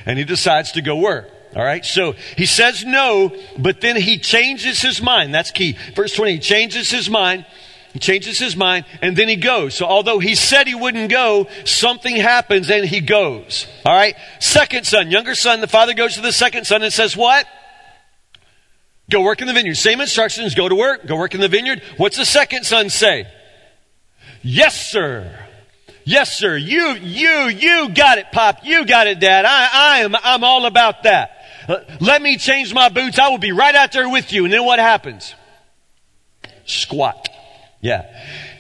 And 0.06 0.19
he 0.19 0.25
decides 0.25 0.73
to 0.73 0.82
go 0.82 0.97
work. 0.97 1.31
All 1.55 1.62
right. 1.62 1.85
So 1.85 2.12
he 2.37 2.47
says 2.47 2.85
no, 2.85 3.37
but 3.59 3.81
then 3.81 3.97
he 3.97 4.19
changes 4.19 4.81
his 4.81 5.03
mind. 5.03 5.35
That's 5.35 5.50
key. 5.50 5.76
Verse 5.94 6.14
20, 6.14 6.32
he 6.32 6.38
changes 6.38 6.91
his 6.91 7.11
mind 7.11 7.44
he 7.92 7.98
changes 7.98 8.38
his 8.38 8.56
mind 8.56 8.86
and 9.02 9.16
then 9.16 9.28
he 9.28 9.36
goes. 9.36 9.74
So 9.74 9.86
although 9.86 10.18
he 10.18 10.34
said 10.34 10.66
he 10.66 10.74
wouldn't 10.74 11.10
go, 11.10 11.48
something 11.64 12.16
happens 12.16 12.70
and 12.70 12.86
he 12.86 13.00
goes. 13.00 13.66
All 13.84 13.94
right. 13.94 14.16
Second 14.40 14.87
son, 14.87 15.11
younger 15.11 15.34
son, 15.34 15.61
the 15.61 15.68
father 15.68 15.92
goes 15.94 16.14
to 16.14 16.22
the 16.22 16.32
second 16.32 16.66
son 16.66 16.82
and 16.82 16.92
says, 16.92 17.16
what? 17.16 17.46
Go 19.11 19.20
work 19.20 19.42
in 19.42 19.46
the 19.46 19.52
vineyard. 19.52 19.75
Same 19.75 20.00
instructions. 20.00 20.54
Go 20.54 20.68
to 20.68 20.75
work. 20.75 21.06
Go 21.06 21.16
work 21.16 21.34
in 21.34 21.40
the 21.40 21.49
vineyard. 21.49 21.82
What's 21.99 22.16
the 22.16 22.25
second 22.25 22.64
son 22.64 22.88
say? 22.88 23.26
Yes, 24.42 24.90
sir. 24.90 25.38
Yes, 26.04 26.37
sir. 26.37 26.56
You, 26.56 26.94
you, 26.94 27.49
you 27.49 27.90
got 27.90 28.18
it, 28.18 28.26
Pop. 28.32 28.64
You 28.64 28.87
got 28.87 29.06
it, 29.06 29.20
Dad. 29.20 29.44
I, 29.44 29.68
I 29.72 29.99
am, 29.99 30.16
I'm 30.16 30.44
all 30.44 30.66
about 30.66 31.02
that. 31.02 31.30
Uh, 31.68 31.80
let 32.00 32.22
me 32.22 32.38
change 32.38 32.72
my 32.72 32.88
boots. 32.88 33.18
I 33.18 33.28
will 33.28 33.38
be 33.38 33.52
right 33.52 33.75
out 33.75 33.92
there 33.92 34.08
with 34.08 34.32
you. 34.32 34.44
And 34.44 34.52
then 34.52 34.64
what 34.64 34.78
happens? 34.78 35.34
Squat. 36.64 37.28
Yeah. 37.82 38.06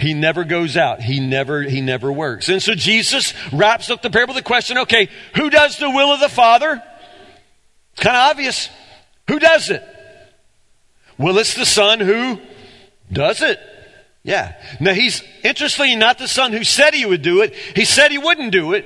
He 0.00 0.14
never 0.14 0.42
goes 0.42 0.76
out. 0.76 1.00
He 1.00 1.20
never, 1.20 1.62
he 1.62 1.80
never 1.80 2.12
works. 2.12 2.48
And 2.48 2.60
so 2.60 2.74
Jesus 2.74 3.32
wraps 3.52 3.88
up 3.88 4.02
the 4.02 4.10
parable 4.10 4.34
with 4.34 4.42
the 4.42 4.46
question, 4.46 4.78
okay, 4.78 5.08
who 5.36 5.48
does 5.48 5.78
the 5.78 5.88
will 5.88 6.12
of 6.12 6.20
the 6.20 6.28
Father? 6.28 6.82
Kind 7.96 8.16
of 8.16 8.30
obvious. 8.30 8.68
Who 9.28 9.38
does 9.38 9.70
it? 9.70 9.82
Well, 11.18 11.38
it's 11.38 11.54
the 11.54 11.64
Son 11.64 12.00
who 12.00 12.40
does 13.12 13.42
it. 13.42 13.60
Yeah. 14.24 14.60
Now 14.80 14.92
he's, 14.92 15.22
interestingly, 15.44 15.94
not 15.94 16.18
the 16.18 16.28
Son 16.28 16.52
who 16.52 16.64
said 16.64 16.92
he 16.92 17.06
would 17.06 17.22
do 17.22 17.42
it. 17.42 17.54
He 17.54 17.84
said 17.84 18.10
he 18.10 18.18
wouldn't 18.18 18.50
do 18.50 18.72
it. 18.72 18.84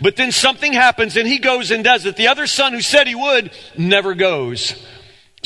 But 0.00 0.16
then 0.16 0.32
something 0.32 0.72
happens 0.72 1.16
and 1.16 1.28
he 1.28 1.38
goes 1.38 1.70
and 1.70 1.84
does 1.84 2.06
it. 2.06 2.16
The 2.16 2.28
other 2.28 2.46
son 2.46 2.72
who 2.72 2.82
said 2.82 3.06
he 3.06 3.14
would 3.14 3.50
never 3.78 4.14
goes. 4.14 4.74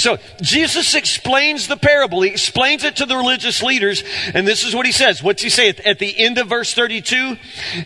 So 0.01 0.19
Jesus 0.41 0.95
explains 0.95 1.69
the 1.69 1.77
parable. 1.77 2.23
He 2.23 2.31
explains 2.31 2.85
it 2.85 2.97
to 2.97 3.07
the 3.07 3.17
religious 3.17 3.63
leaders. 3.63 4.03
And 4.35 4.49
this 4.49 4.65
is 4.65 4.75
what 4.75 4.87
he 4.87 4.93
says. 4.93 5.23
What's 5.23 5.43
he 5.43 5.51
say 5.51 5.69
at, 5.69 5.99
the 5.99 6.19
end 6.19 6.39
of 6.39 6.49
verse 6.49 6.75
32? 6.75 7.37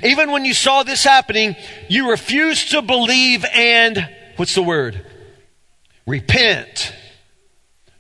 Even 0.03 0.31
when 0.31 0.45
you 0.45 0.55
saw 0.55 0.83
this 0.83 1.03
happening, 1.05 1.57
you 1.89 2.11
refused 2.11 2.71
to 2.71 2.83
believe 2.83 3.45
and, 3.53 4.09
what's 4.37 4.55
the 4.55 4.63
word? 4.63 5.05
Repent. 6.07 6.95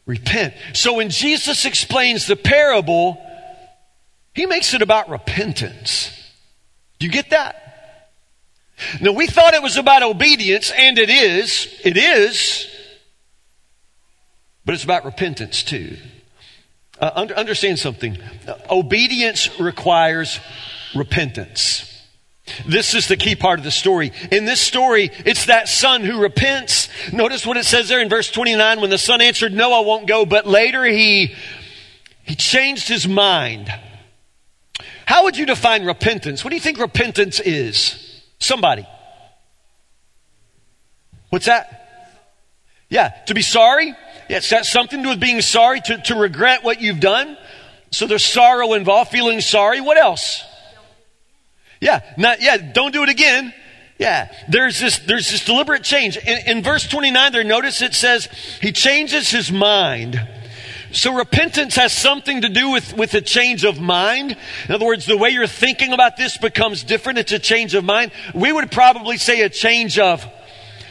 Repent. 0.06 0.54
So 0.74 0.94
when 0.94 1.10
Jesus 1.10 1.64
explains 1.64 2.26
the 2.26 2.36
parable, 2.36 3.20
he 4.34 4.46
makes 4.46 4.74
it 4.74 4.82
about 4.82 5.08
repentance. 5.08 6.10
Do 6.98 7.06
you 7.06 7.12
get 7.12 7.30
that? 7.30 8.12
Now 9.00 9.12
we 9.12 9.26
thought 9.26 9.54
it 9.54 9.62
was 9.62 9.76
about 9.76 10.02
obedience, 10.02 10.72
and 10.76 10.98
it 10.98 11.10
is. 11.10 11.68
It 11.84 11.96
is. 11.96 12.70
But 14.64 14.74
it's 14.74 14.84
about 14.84 15.04
repentance 15.04 15.62
too. 15.62 15.96
Uh, 16.98 17.10
under, 17.14 17.34
understand 17.34 17.78
something. 17.78 18.18
Obedience 18.70 19.60
requires 19.60 20.40
repentance. 20.94 21.90
This 22.66 22.94
is 22.94 23.08
the 23.08 23.16
key 23.16 23.34
part 23.34 23.58
of 23.58 23.64
the 23.64 23.70
story. 23.70 24.12
In 24.30 24.44
this 24.44 24.60
story, 24.60 25.10
it's 25.24 25.46
that 25.46 25.68
son 25.68 26.02
who 26.02 26.20
repents. 26.20 26.88
Notice 27.12 27.46
what 27.46 27.56
it 27.56 27.64
says 27.64 27.88
there 27.88 28.00
in 28.00 28.08
verse 28.08 28.30
29 28.30 28.80
when 28.80 28.90
the 28.90 28.98
son 28.98 29.20
answered, 29.20 29.52
No, 29.52 29.72
I 29.72 29.80
won't 29.80 30.06
go. 30.06 30.26
But 30.26 30.46
later 30.46 30.84
he, 30.84 31.34
he 32.22 32.34
changed 32.34 32.86
his 32.86 33.08
mind. 33.08 33.72
How 35.06 35.24
would 35.24 35.36
you 35.36 35.46
define 35.46 35.84
repentance? 35.84 36.44
What 36.44 36.50
do 36.50 36.56
you 36.56 36.62
think 36.62 36.78
repentance 36.78 37.40
is? 37.40 38.22
Somebody. 38.38 38.86
What's 41.30 41.46
that? 41.46 41.80
Yeah, 42.88 43.08
to 43.26 43.34
be 43.34 43.42
sorry. 43.42 43.94
It's 44.28 44.50
got 44.50 44.66
something 44.66 44.98
to 44.98 45.02
do 45.02 45.08
with 45.10 45.20
being 45.20 45.40
sorry, 45.40 45.80
to, 45.82 45.98
to 45.98 46.14
regret 46.14 46.64
what 46.64 46.80
you've 46.80 47.00
done. 47.00 47.36
So 47.90 48.06
there's 48.06 48.24
sorrow 48.24 48.72
involved, 48.72 49.10
feeling 49.10 49.40
sorry. 49.40 49.80
What 49.80 49.96
else? 49.96 50.42
Yeah, 51.80 52.00
not, 52.16 52.40
yeah, 52.40 52.56
don't 52.56 52.92
do 52.92 53.02
it 53.02 53.08
again. 53.08 53.52
Yeah, 53.98 54.32
there's 54.48 54.80
this, 54.80 54.98
there's 55.00 55.30
this 55.30 55.44
deliberate 55.44 55.84
change. 55.84 56.16
In, 56.16 56.38
in 56.58 56.62
verse 56.62 56.88
29 56.88 57.32
there, 57.32 57.44
notice 57.44 57.82
it 57.82 57.94
says, 57.94 58.28
he 58.60 58.72
changes 58.72 59.30
his 59.30 59.52
mind. 59.52 60.20
So 60.90 61.14
repentance 61.14 61.74
has 61.76 61.92
something 61.92 62.42
to 62.42 62.48
do 62.48 62.70
with, 62.70 62.96
with 62.96 63.14
a 63.14 63.20
change 63.20 63.64
of 63.64 63.80
mind. 63.80 64.36
In 64.68 64.74
other 64.74 64.86
words, 64.86 65.06
the 65.06 65.16
way 65.16 65.30
you're 65.30 65.46
thinking 65.46 65.92
about 65.92 66.16
this 66.16 66.36
becomes 66.36 66.84
different. 66.84 67.18
It's 67.18 67.32
a 67.32 67.38
change 67.38 67.74
of 67.74 67.84
mind. 67.84 68.12
We 68.32 68.52
would 68.52 68.70
probably 68.70 69.18
say 69.18 69.42
a 69.42 69.48
change 69.48 69.98
of 69.98 70.24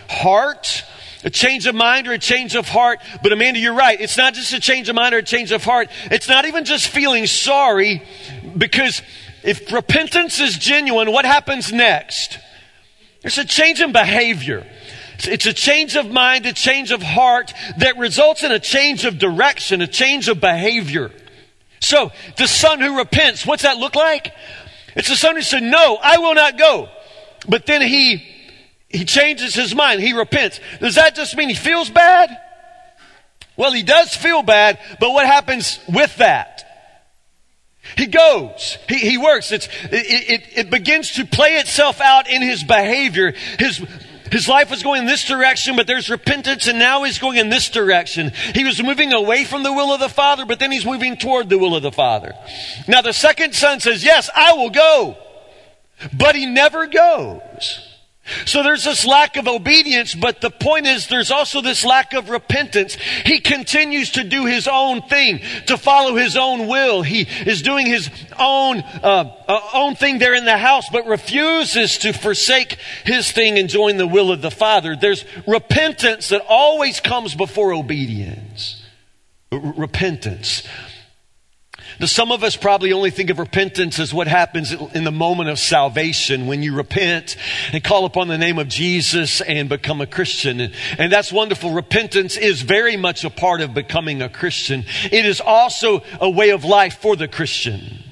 heart. 0.09 0.83
A 1.23 1.29
change 1.29 1.67
of 1.67 1.75
mind 1.75 2.07
or 2.07 2.13
a 2.13 2.19
change 2.19 2.55
of 2.55 2.67
heart. 2.67 2.99
But 3.21 3.31
Amanda, 3.31 3.59
you're 3.59 3.73
right. 3.73 3.99
It's 3.99 4.17
not 4.17 4.33
just 4.33 4.51
a 4.53 4.59
change 4.59 4.89
of 4.89 4.95
mind 4.95 5.15
or 5.15 5.19
a 5.19 5.23
change 5.23 5.51
of 5.51 5.63
heart. 5.63 5.89
It's 6.11 6.27
not 6.27 6.45
even 6.45 6.65
just 6.65 6.87
feeling 6.87 7.27
sorry 7.27 8.03
because 8.57 9.01
if 9.43 9.71
repentance 9.71 10.39
is 10.39 10.57
genuine, 10.57 11.11
what 11.11 11.25
happens 11.25 11.71
next? 11.71 12.39
It's 13.23 13.37
a 13.37 13.45
change 13.45 13.81
in 13.81 13.91
behavior. 13.91 14.65
It's 15.19 15.45
a 15.45 15.53
change 15.53 15.95
of 15.95 16.11
mind, 16.11 16.45
a 16.45 16.53
change 16.53 16.91
of 16.91 17.01
heart 17.01 17.53
that 17.77 17.97
results 17.97 18.43
in 18.43 18.51
a 18.51 18.59
change 18.59 19.05
of 19.05 19.19
direction, 19.19 19.81
a 19.81 19.87
change 19.87 20.27
of 20.27 20.41
behavior. 20.41 21.11
So, 21.79 22.11
the 22.37 22.47
son 22.47 22.79
who 22.79 22.97
repents, 22.97 23.45
what's 23.45 23.63
that 23.63 23.77
look 23.77 23.95
like? 23.95 24.33
It's 24.95 25.09
the 25.09 25.15
son 25.15 25.35
who 25.35 25.41
said, 25.41 25.63
No, 25.63 25.97
I 26.01 26.17
will 26.17 26.35
not 26.35 26.57
go. 26.57 26.89
But 27.47 27.65
then 27.65 27.81
he 27.81 28.25
he 28.93 29.05
changes 29.05 29.55
his 29.55 29.73
mind. 29.73 29.99
He 29.99 30.13
repents. 30.13 30.59
Does 30.79 30.95
that 30.95 31.15
just 31.15 31.35
mean 31.35 31.49
he 31.49 31.55
feels 31.55 31.89
bad? 31.89 32.29
Well, 33.57 33.71
he 33.71 33.83
does 33.83 34.15
feel 34.15 34.43
bad, 34.43 34.79
but 34.99 35.11
what 35.11 35.25
happens 35.25 35.79
with 35.91 36.15
that? 36.17 36.63
He 37.97 38.05
goes. 38.05 38.77
He, 38.87 38.97
he 38.97 39.17
works. 39.17 39.51
It's, 39.51 39.67
it, 39.67 39.91
it, 39.91 40.43
it 40.55 40.69
begins 40.69 41.13
to 41.13 41.25
play 41.25 41.55
itself 41.55 41.99
out 42.01 42.29
in 42.29 42.41
his 42.41 42.63
behavior. 42.63 43.33
His, 43.59 43.83
his 44.31 44.47
life 44.47 44.69
was 44.69 44.83
going 44.83 45.01
in 45.01 45.05
this 45.07 45.25
direction, 45.25 45.75
but 45.75 45.85
there's 45.85 46.09
repentance, 46.09 46.67
and 46.67 46.79
now 46.79 47.03
he's 47.03 47.19
going 47.19 47.37
in 47.37 47.49
this 47.49 47.69
direction. 47.69 48.31
He 48.53 48.63
was 48.63 48.81
moving 48.81 49.11
away 49.11 49.43
from 49.43 49.63
the 49.63 49.73
will 49.73 49.91
of 49.91 49.99
the 49.99 50.09
Father, 50.09 50.45
but 50.45 50.59
then 50.59 50.71
he's 50.71 50.85
moving 50.85 51.17
toward 51.17 51.49
the 51.49 51.57
will 51.57 51.75
of 51.75 51.83
the 51.83 51.91
Father. 51.91 52.33
Now, 52.87 53.01
the 53.01 53.13
second 53.13 53.53
son 53.53 53.79
says, 53.79 54.03
Yes, 54.03 54.29
I 54.35 54.53
will 54.53 54.69
go. 54.69 55.17
But 56.17 56.35
he 56.35 56.45
never 56.45 56.87
goes. 56.87 57.92
So 58.45 58.63
there's 58.63 58.85
this 58.85 59.05
lack 59.05 59.35
of 59.35 59.49
obedience, 59.49 60.15
but 60.15 60.39
the 60.39 60.49
point 60.49 60.87
is 60.87 61.07
there's 61.07 61.29
also 61.29 61.61
this 61.61 61.83
lack 61.83 62.13
of 62.13 62.29
repentance. 62.29 62.95
He 63.25 63.41
continues 63.41 64.11
to 64.11 64.23
do 64.23 64.45
his 64.45 64.65
own 64.65 65.01
thing, 65.01 65.41
to 65.67 65.77
follow 65.77 66.15
his 66.15 66.37
own 66.37 66.67
will. 66.67 67.01
He 67.01 67.27
is 67.45 67.61
doing 67.61 67.85
his 67.85 68.09
own, 68.39 68.79
uh, 68.79 69.35
uh, 69.47 69.59
own 69.73 69.95
thing 69.95 70.19
there 70.19 70.33
in 70.33 70.45
the 70.45 70.57
house, 70.57 70.87
but 70.89 71.05
refuses 71.05 71.97
to 71.99 72.13
forsake 72.13 72.77
his 73.03 73.29
thing 73.29 73.59
and 73.59 73.67
join 73.67 73.97
the 73.97 74.07
will 74.07 74.31
of 74.31 74.41
the 74.41 74.51
Father. 74.51 74.95
There's 74.95 75.25
repentance 75.45 76.29
that 76.29 76.45
always 76.47 77.01
comes 77.01 77.35
before 77.35 77.73
obedience. 77.73 78.81
R- 79.51 79.59
repentance. 79.59 80.63
Now, 81.99 82.07
some 82.07 82.31
of 82.31 82.43
us 82.43 82.55
probably 82.55 82.93
only 82.93 83.11
think 83.11 83.29
of 83.29 83.39
repentance 83.39 83.99
as 83.99 84.13
what 84.13 84.27
happens 84.27 84.71
in 84.71 85.03
the 85.03 85.11
moment 85.11 85.49
of 85.49 85.59
salvation 85.59 86.47
when 86.47 86.63
you 86.63 86.75
repent 86.75 87.35
and 87.71 87.83
call 87.83 88.05
upon 88.05 88.27
the 88.27 88.37
name 88.37 88.59
of 88.59 88.67
Jesus 88.67 89.41
and 89.41 89.69
become 89.69 90.01
a 90.01 90.07
Christian. 90.07 90.71
And 90.97 91.11
that's 91.11 91.31
wonderful. 91.31 91.71
Repentance 91.71 92.37
is 92.37 92.61
very 92.61 92.97
much 92.97 93.23
a 93.23 93.29
part 93.29 93.61
of 93.61 93.73
becoming 93.73 94.21
a 94.21 94.29
Christian. 94.29 94.85
It 95.05 95.25
is 95.25 95.41
also 95.41 96.03
a 96.19 96.29
way 96.29 96.49
of 96.49 96.63
life 96.63 96.97
for 96.99 97.15
the 97.15 97.27
Christian. 97.27 98.02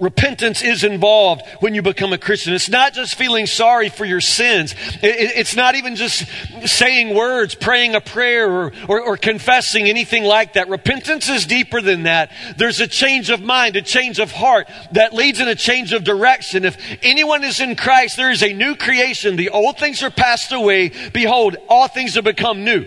Repentance 0.00 0.62
is 0.62 0.84
involved 0.84 1.42
when 1.60 1.74
you 1.74 1.82
become 1.82 2.12
a 2.12 2.18
Christian. 2.18 2.52
It's 2.52 2.68
not 2.68 2.92
just 2.92 3.14
feeling 3.14 3.46
sorry 3.46 3.88
for 3.88 4.04
your 4.04 4.20
sins. 4.20 4.74
It's 5.02 5.56
not 5.56 5.74
even 5.76 5.96
just 5.96 6.26
saying 6.66 7.14
words, 7.14 7.54
praying 7.54 7.94
a 7.94 8.00
prayer, 8.00 8.50
or, 8.50 8.72
or, 8.86 9.00
or, 9.00 9.16
confessing 9.16 9.88
anything 9.88 10.24
like 10.24 10.54
that. 10.54 10.68
Repentance 10.68 11.28
is 11.28 11.46
deeper 11.46 11.80
than 11.80 12.02
that. 12.02 12.30
There's 12.56 12.80
a 12.80 12.86
change 12.86 13.30
of 13.30 13.40
mind, 13.40 13.76
a 13.76 13.82
change 13.82 14.18
of 14.18 14.30
heart 14.30 14.68
that 14.92 15.14
leads 15.14 15.40
in 15.40 15.48
a 15.48 15.54
change 15.54 15.92
of 15.92 16.04
direction. 16.04 16.64
If 16.64 16.76
anyone 17.02 17.44
is 17.44 17.60
in 17.60 17.76
Christ, 17.76 18.16
there 18.16 18.30
is 18.30 18.42
a 18.42 18.52
new 18.52 18.76
creation. 18.76 19.36
The 19.36 19.50
old 19.50 19.78
things 19.78 20.02
are 20.02 20.10
passed 20.10 20.52
away. 20.52 20.92
Behold, 21.12 21.56
all 21.68 21.88
things 21.88 22.14
have 22.14 22.24
become 22.24 22.64
new. 22.64 22.86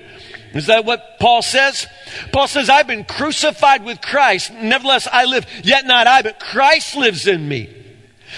Is 0.54 0.68
that 0.68 0.86
what 0.86 1.20
Paul 1.20 1.42
says? 1.42 1.88
Paul 2.32 2.48
says, 2.48 2.70
I've 2.70 2.88
been 2.88 3.06
crucified 3.06 3.86
with 3.86 4.02
Christ. 4.02 4.52
Nevertheless, 4.54 5.08
I 5.12 5.26
live, 5.26 5.46
yet 5.64 5.86
not 5.86 6.08
I, 6.08 6.22
but 6.22 6.40
Christ 6.40 6.96
lives 6.96 7.28
in 7.28 7.48
me. 7.48 7.78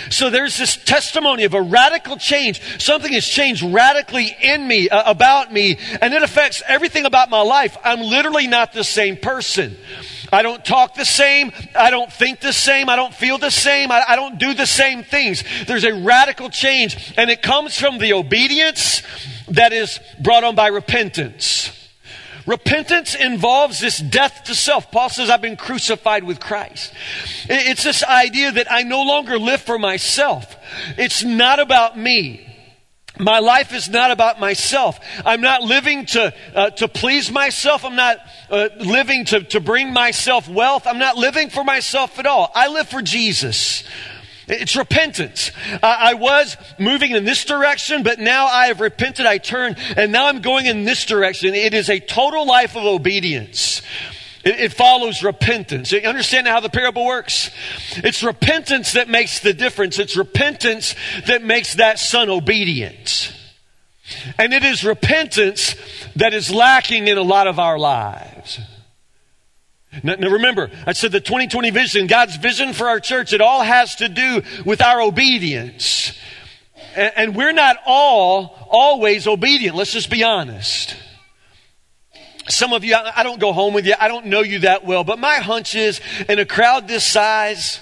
So 0.10 0.30
there's 0.30 0.58
this 0.58 0.76
testimony 0.76 1.44
of 1.44 1.54
a 1.54 1.62
radical 1.62 2.18
change. 2.18 2.62
Something 2.82 3.14
has 3.14 3.26
changed 3.26 3.62
radically 3.64 4.36
in 4.42 4.68
me, 4.68 4.90
uh, 4.90 5.10
about 5.10 5.54
me, 5.54 5.78
and 6.02 6.14
it 6.14 6.24
affects 6.24 6.64
everything 6.68 7.06
about 7.06 7.30
my 7.30 7.42
life. 7.42 7.78
I'm 7.84 8.02
literally 8.02 8.48
not 8.48 8.74
the 8.74 8.84
same 8.84 9.18
person. 9.18 9.78
I 10.32 10.42
don't 10.42 10.66
talk 10.66 10.96
the 10.96 11.06
same. 11.06 11.52
I 11.76 11.92
don't 11.92 12.12
think 12.12 12.40
the 12.40 12.54
same. 12.54 12.90
I 12.90 12.96
don't 12.96 13.14
feel 13.14 13.38
the 13.38 13.52
same. 13.52 13.92
I, 13.92 14.04
I 14.08 14.16
don't 14.16 14.40
do 14.40 14.56
the 14.56 14.66
same 14.66 15.04
things. 15.04 15.44
There's 15.68 15.84
a 15.84 15.94
radical 15.94 16.50
change, 16.50 17.14
and 17.18 17.30
it 17.30 17.44
comes 17.44 17.80
from 17.80 18.00
the 18.00 18.14
obedience 18.14 19.04
that 19.50 19.74
is 19.74 20.00
brought 20.20 20.44
on 20.44 20.56
by 20.56 20.68
repentance. 20.68 21.83
Repentance 22.46 23.16
involves 23.16 23.80
this 23.80 24.00
death 24.00 24.44
to 24.46 24.56
self. 24.56 24.92
Paul 24.92 25.10
says, 25.10 25.30
I've 25.30 25.42
been 25.42 25.56
crucified 25.58 26.24
with 26.24 26.40
Christ. 26.40 26.94
It's 27.46 27.84
this 27.84 28.04
idea 28.04 28.52
that 28.52 28.72
I 28.72 28.84
no 28.84 29.04
longer 29.04 29.40
live 29.40 29.62
for 29.62 29.80
myself. 29.80 30.56
It's 30.98 31.24
not 31.24 31.60
about 31.60 31.98
me. 31.98 32.50
My 33.20 33.40
life 33.40 33.74
is 33.74 33.90
not 33.90 34.10
about 34.10 34.40
myself. 34.40 35.00
I'm 35.24 35.42
not 35.42 35.62
living 35.62 36.08
to, 36.08 36.34
uh, 36.56 36.72
to 36.72 36.88
please 36.88 37.32
myself. 37.32 37.86
I'm 37.86 37.96
not 37.96 38.18
uh, 38.50 38.70
living 38.80 39.26
to, 39.26 39.44
to 39.44 39.60
bring 39.60 39.94
myself 39.94 40.50
wealth. 40.50 40.88
I'm 40.88 40.98
not 40.98 41.16
living 41.16 41.50
for 41.52 41.64
myself 41.64 42.18
at 42.18 42.26
all. 42.26 42.52
I 42.56 42.70
live 42.70 42.90
for 42.90 43.04
Jesus. 43.04 43.84
It's 44.48 44.76
repentance. 44.76 45.52
I, 45.82 46.12
I, 46.12 46.14
was 46.16 46.58
moving 46.78 47.12
in 47.12 47.24
this 47.24 47.46
direction, 47.46 48.04
but 48.04 48.20
now 48.20 48.46
I 48.48 48.68
have 48.68 48.82
repented. 48.82 49.26
I 49.26 49.38
turn, 49.38 49.76
and 49.96 50.12
now 50.12 50.28
I'm 50.28 50.42
going 50.42 50.66
in 50.66 50.84
this 50.84 51.06
direction. 51.06 51.54
It 51.54 51.74
is 51.74 51.90
a 51.90 52.00
total 52.00 52.46
life 52.46 52.76
of 52.76 52.84
obedience. 52.84 53.82
It, 54.44 54.60
it 54.60 54.74
follows 54.74 55.24
repentance. 55.24 55.92
You 55.92 56.02
understand 56.02 56.48
how 56.48 56.60
the 56.60 56.70
parable 56.70 57.06
works? 57.06 57.52
It's 57.98 58.22
repentance 58.22 58.94
that 58.94 59.08
makes 59.08 59.40
the 59.40 59.54
difference. 59.54 59.98
It's 59.98 60.18
repentance 60.18 60.96
that 61.28 61.42
makes 61.44 61.76
that 61.76 61.98
son 62.00 62.30
obedient. 62.30 63.34
And 64.38 64.54
it 64.54 64.64
is 64.64 64.84
repentance 64.84 65.76
that 66.18 66.34
is 66.34 66.52
lacking 66.52 67.08
in 67.08 67.18
a 67.18 67.22
lot 67.22 67.48
of 67.48 67.60
our 67.60 67.80
lives. 67.80 68.60
Now, 70.02 70.16
now, 70.16 70.30
remember, 70.30 70.72
I 70.88 70.94
said 70.94 71.12
the 71.12 71.20
2020 71.20 71.70
vision, 71.70 72.08
God's 72.08 72.38
vision 72.38 72.74
for 72.74 72.88
our 72.88 73.00
church, 73.00 73.34
it 73.34 73.42
all 73.42 73.62
has 73.62 73.96
to 73.98 74.10
do 74.10 74.42
with 74.66 74.82
our 74.82 75.02
obedience. 75.02 76.18
And, 76.96 77.14
and 77.16 77.36
we're 77.36 77.54
not 77.54 77.78
all 77.86 78.68
always 78.72 79.28
obedient. 79.28 79.76
Let's 79.76 79.94
just 79.94 80.10
be 80.10 80.24
honest. 80.24 80.96
Some 82.50 82.74
of 82.74 82.84
you, 82.84 82.96
I, 82.96 83.12
I 83.18 83.24
don't 83.24 83.40
go 83.40 83.54
home 83.54 83.74
with 83.74 83.86
you. 83.86 83.94
I 84.00 84.08
don't 84.08 84.28
know 84.28 84.42
you 84.42 84.60
that 84.60 84.86
well, 84.86 85.04
but 85.04 85.20
my 85.20 85.36
hunch 85.36 85.76
is 85.76 86.02
in 86.28 86.40
a 86.40 86.46
crowd 86.46 86.88
this 86.88 87.06
size, 87.06 87.80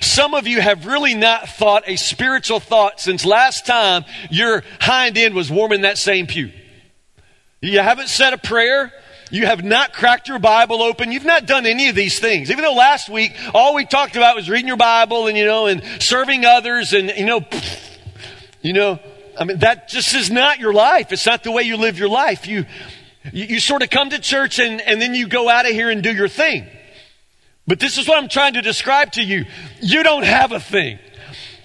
some 0.00 0.34
of 0.34 0.46
you 0.46 0.60
have 0.60 0.86
really 0.86 1.14
not 1.14 1.48
thought 1.48 1.84
a 1.86 1.96
spiritual 1.96 2.60
thought 2.60 3.00
since 3.00 3.24
last 3.24 3.66
time 3.66 4.04
your 4.30 4.62
hind 4.80 5.16
end 5.16 5.34
was 5.34 5.50
warming 5.50 5.82
that 5.82 5.98
same 5.98 6.26
pew. 6.26 6.52
You 7.60 7.78
haven't 7.78 8.08
said 8.08 8.32
a 8.32 8.38
prayer. 8.38 8.92
You 9.32 9.46
have 9.46 9.64
not 9.64 9.94
cracked 9.94 10.28
your 10.28 10.38
Bible 10.38 10.82
open. 10.82 11.10
You've 11.10 11.24
not 11.24 11.46
done 11.46 11.64
any 11.64 11.88
of 11.88 11.94
these 11.94 12.18
things. 12.18 12.50
Even 12.50 12.62
though 12.62 12.74
last 12.74 13.08
week 13.08 13.34
all 13.54 13.74
we 13.74 13.86
talked 13.86 14.14
about 14.14 14.36
was 14.36 14.50
reading 14.50 14.68
your 14.68 14.76
Bible 14.76 15.26
and, 15.26 15.38
you 15.38 15.46
know, 15.46 15.66
and 15.66 15.82
serving 16.00 16.44
others 16.44 16.92
and, 16.92 17.10
you 17.16 17.24
know, 17.24 17.40
you 18.62 18.74
know, 18.74 19.00
I 19.40 19.44
mean, 19.44 19.60
that 19.60 19.88
just 19.88 20.14
is 20.14 20.30
not 20.30 20.58
your 20.58 20.74
life. 20.74 21.12
It's 21.12 21.24
not 21.24 21.44
the 21.44 21.50
way 21.50 21.62
you 21.62 21.78
live 21.78 21.98
your 21.98 22.10
life. 22.10 22.46
You, 22.46 22.66
you, 23.32 23.46
you 23.46 23.60
sort 23.60 23.82
of 23.82 23.88
come 23.88 24.10
to 24.10 24.18
church 24.18 24.58
and, 24.58 24.82
and 24.82 25.00
then 25.00 25.14
you 25.14 25.26
go 25.26 25.48
out 25.48 25.64
of 25.64 25.72
here 25.72 25.88
and 25.88 26.02
do 26.02 26.12
your 26.12 26.28
thing. 26.28 26.66
But 27.66 27.80
this 27.80 27.96
is 27.96 28.06
what 28.06 28.22
I'm 28.22 28.28
trying 28.28 28.52
to 28.54 28.60
describe 28.60 29.12
to 29.12 29.22
you. 29.22 29.46
You 29.80 30.02
don't 30.02 30.24
have 30.24 30.52
a 30.52 30.60
thing. 30.60 30.98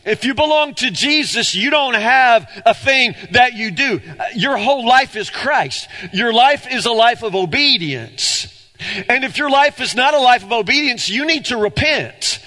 If 0.08 0.24
you 0.24 0.34
belong 0.34 0.74
to 0.76 0.90
Jesus, 0.90 1.54
you 1.54 1.70
don't 1.70 1.94
have 1.94 2.50
a 2.66 2.74
thing 2.74 3.14
that 3.32 3.54
you 3.54 3.72
do. 3.72 4.00
Your 4.36 4.56
whole 4.58 4.88
life 4.88 5.18
is 5.18 5.30
Christ. 5.30 5.90
Your 6.14 6.32
life 6.32 6.66
is 6.72 6.86
a 6.86 6.94
life 6.94 7.24
of 7.24 7.36
obedience. 7.36 8.48
And 9.10 9.26
if 9.26 9.38
your 9.38 9.50
life 9.50 9.82
is 9.82 9.96
not 9.96 10.14
a 10.14 10.20
life 10.20 10.44
of 10.44 10.52
obedience, 10.54 11.10
you 11.10 11.26
need 11.26 11.46
to 11.46 11.58
repent. 11.58 12.40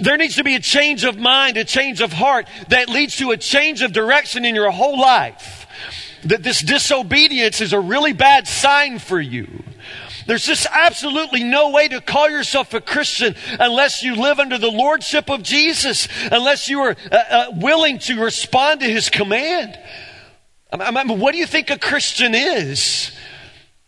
There 0.00 0.16
needs 0.16 0.36
to 0.36 0.44
be 0.44 0.56
a 0.56 0.60
change 0.60 1.04
of 1.04 1.16
mind, 1.16 1.56
a 1.56 1.64
change 1.64 2.00
of 2.00 2.12
heart 2.12 2.48
that 2.68 2.88
leads 2.88 3.16
to 3.18 3.30
a 3.30 3.36
change 3.36 3.82
of 3.82 3.92
direction 3.92 4.44
in 4.44 4.54
your 4.56 4.70
whole 4.70 4.98
life. 4.98 5.66
That 6.24 6.42
this 6.42 6.62
disobedience 6.62 7.60
is 7.60 7.72
a 7.72 7.80
really 7.80 8.12
bad 8.12 8.48
sign 8.48 8.98
for 8.98 9.20
you. 9.20 9.62
There's 10.26 10.44
just 10.44 10.66
absolutely 10.70 11.44
no 11.44 11.70
way 11.70 11.88
to 11.88 12.00
call 12.00 12.30
yourself 12.30 12.72
a 12.74 12.80
Christian 12.80 13.34
unless 13.58 14.02
you 14.02 14.14
live 14.14 14.38
under 14.38 14.58
the 14.58 14.70
lordship 14.70 15.30
of 15.30 15.42
Jesus, 15.42 16.08
unless 16.30 16.68
you 16.68 16.80
are 16.80 16.96
uh, 17.10 17.16
uh, 17.16 17.46
willing 17.56 17.98
to 18.00 18.22
respond 18.22 18.80
to 18.80 18.86
his 18.86 19.10
command. 19.10 19.78
I 20.72 20.90
mean, 20.90 21.20
what 21.20 21.32
do 21.32 21.38
you 21.38 21.46
think 21.46 21.70
a 21.70 21.78
Christian 21.78 22.34
is? 22.34 23.12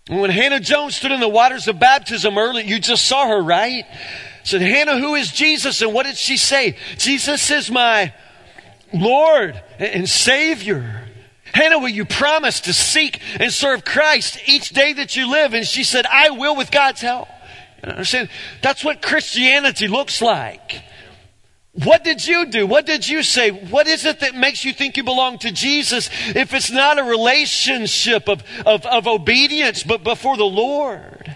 When 0.09 0.31
Hannah 0.31 0.61
Jones 0.61 0.95
stood 0.95 1.11
in 1.11 1.21
the 1.21 1.28
waters 1.28 1.66
of 1.66 1.81
baptism 1.81 2.38
early, 2.38 2.64
you 2.64 2.78
just 2.78 3.07
saw 3.07 3.28
her, 3.28 3.43
right? 3.43 3.85
Said, 4.45 4.61
Hannah, 4.61 4.99
who 4.99 5.16
is 5.16 5.33
Jesus? 5.33 5.83
And 5.83 5.93
what 5.93 6.07
did 6.07 6.16
she 6.16 6.37
say? 6.37 6.76
Jesus 6.97 7.50
is 7.50 7.71
my 7.71 8.14
Lord 8.93 9.61
and 9.81 10.09
Savior. 10.09 11.05
Hannah, 11.56 11.78
will 11.78 11.88
you 11.88 12.04
promise 12.04 12.60
to 12.60 12.75
seek 12.75 13.18
and 13.40 13.50
serve 13.50 13.82
Christ 13.82 14.38
each 14.44 14.68
day 14.68 14.92
that 14.92 15.16
you 15.16 15.30
live? 15.30 15.54
And 15.54 15.66
she 15.66 15.84
said, 15.84 16.04
I 16.04 16.28
will 16.28 16.54
with 16.54 16.70
God's 16.70 17.00
help. 17.00 17.28
You 17.82 17.92
understand? 17.92 18.28
That's 18.60 18.84
what 18.84 19.00
Christianity 19.00 19.88
looks 19.88 20.20
like. 20.20 20.82
What 21.72 22.04
did 22.04 22.26
you 22.26 22.44
do? 22.44 22.66
What 22.66 22.84
did 22.84 23.08
you 23.08 23.22
say? 23.22 23.50
What 23.50 23.86
is 23.86 24.04
it 24.04 24.20
that 24.20 24.34
makes 24.34 24.66
you 24.66 24.75
think 24.75 24.98
you 24.98 25.02
belong 25.02 25.38
to 25.38 25.50
Jesus 25.50 26.10
if 26.34 26.52
it's 26.52 26.70
not 26.70 26.98
a 26.98 27.04
relationship 27.04 28.28
of, 28.28 28.44
of, 28.66 28.84
of 28.84 29.06
obedience, 29.06 29.82
but 29.82 30.04
before 30.04 30.36
the 30.36 30.44
Lord? 30.44 31.34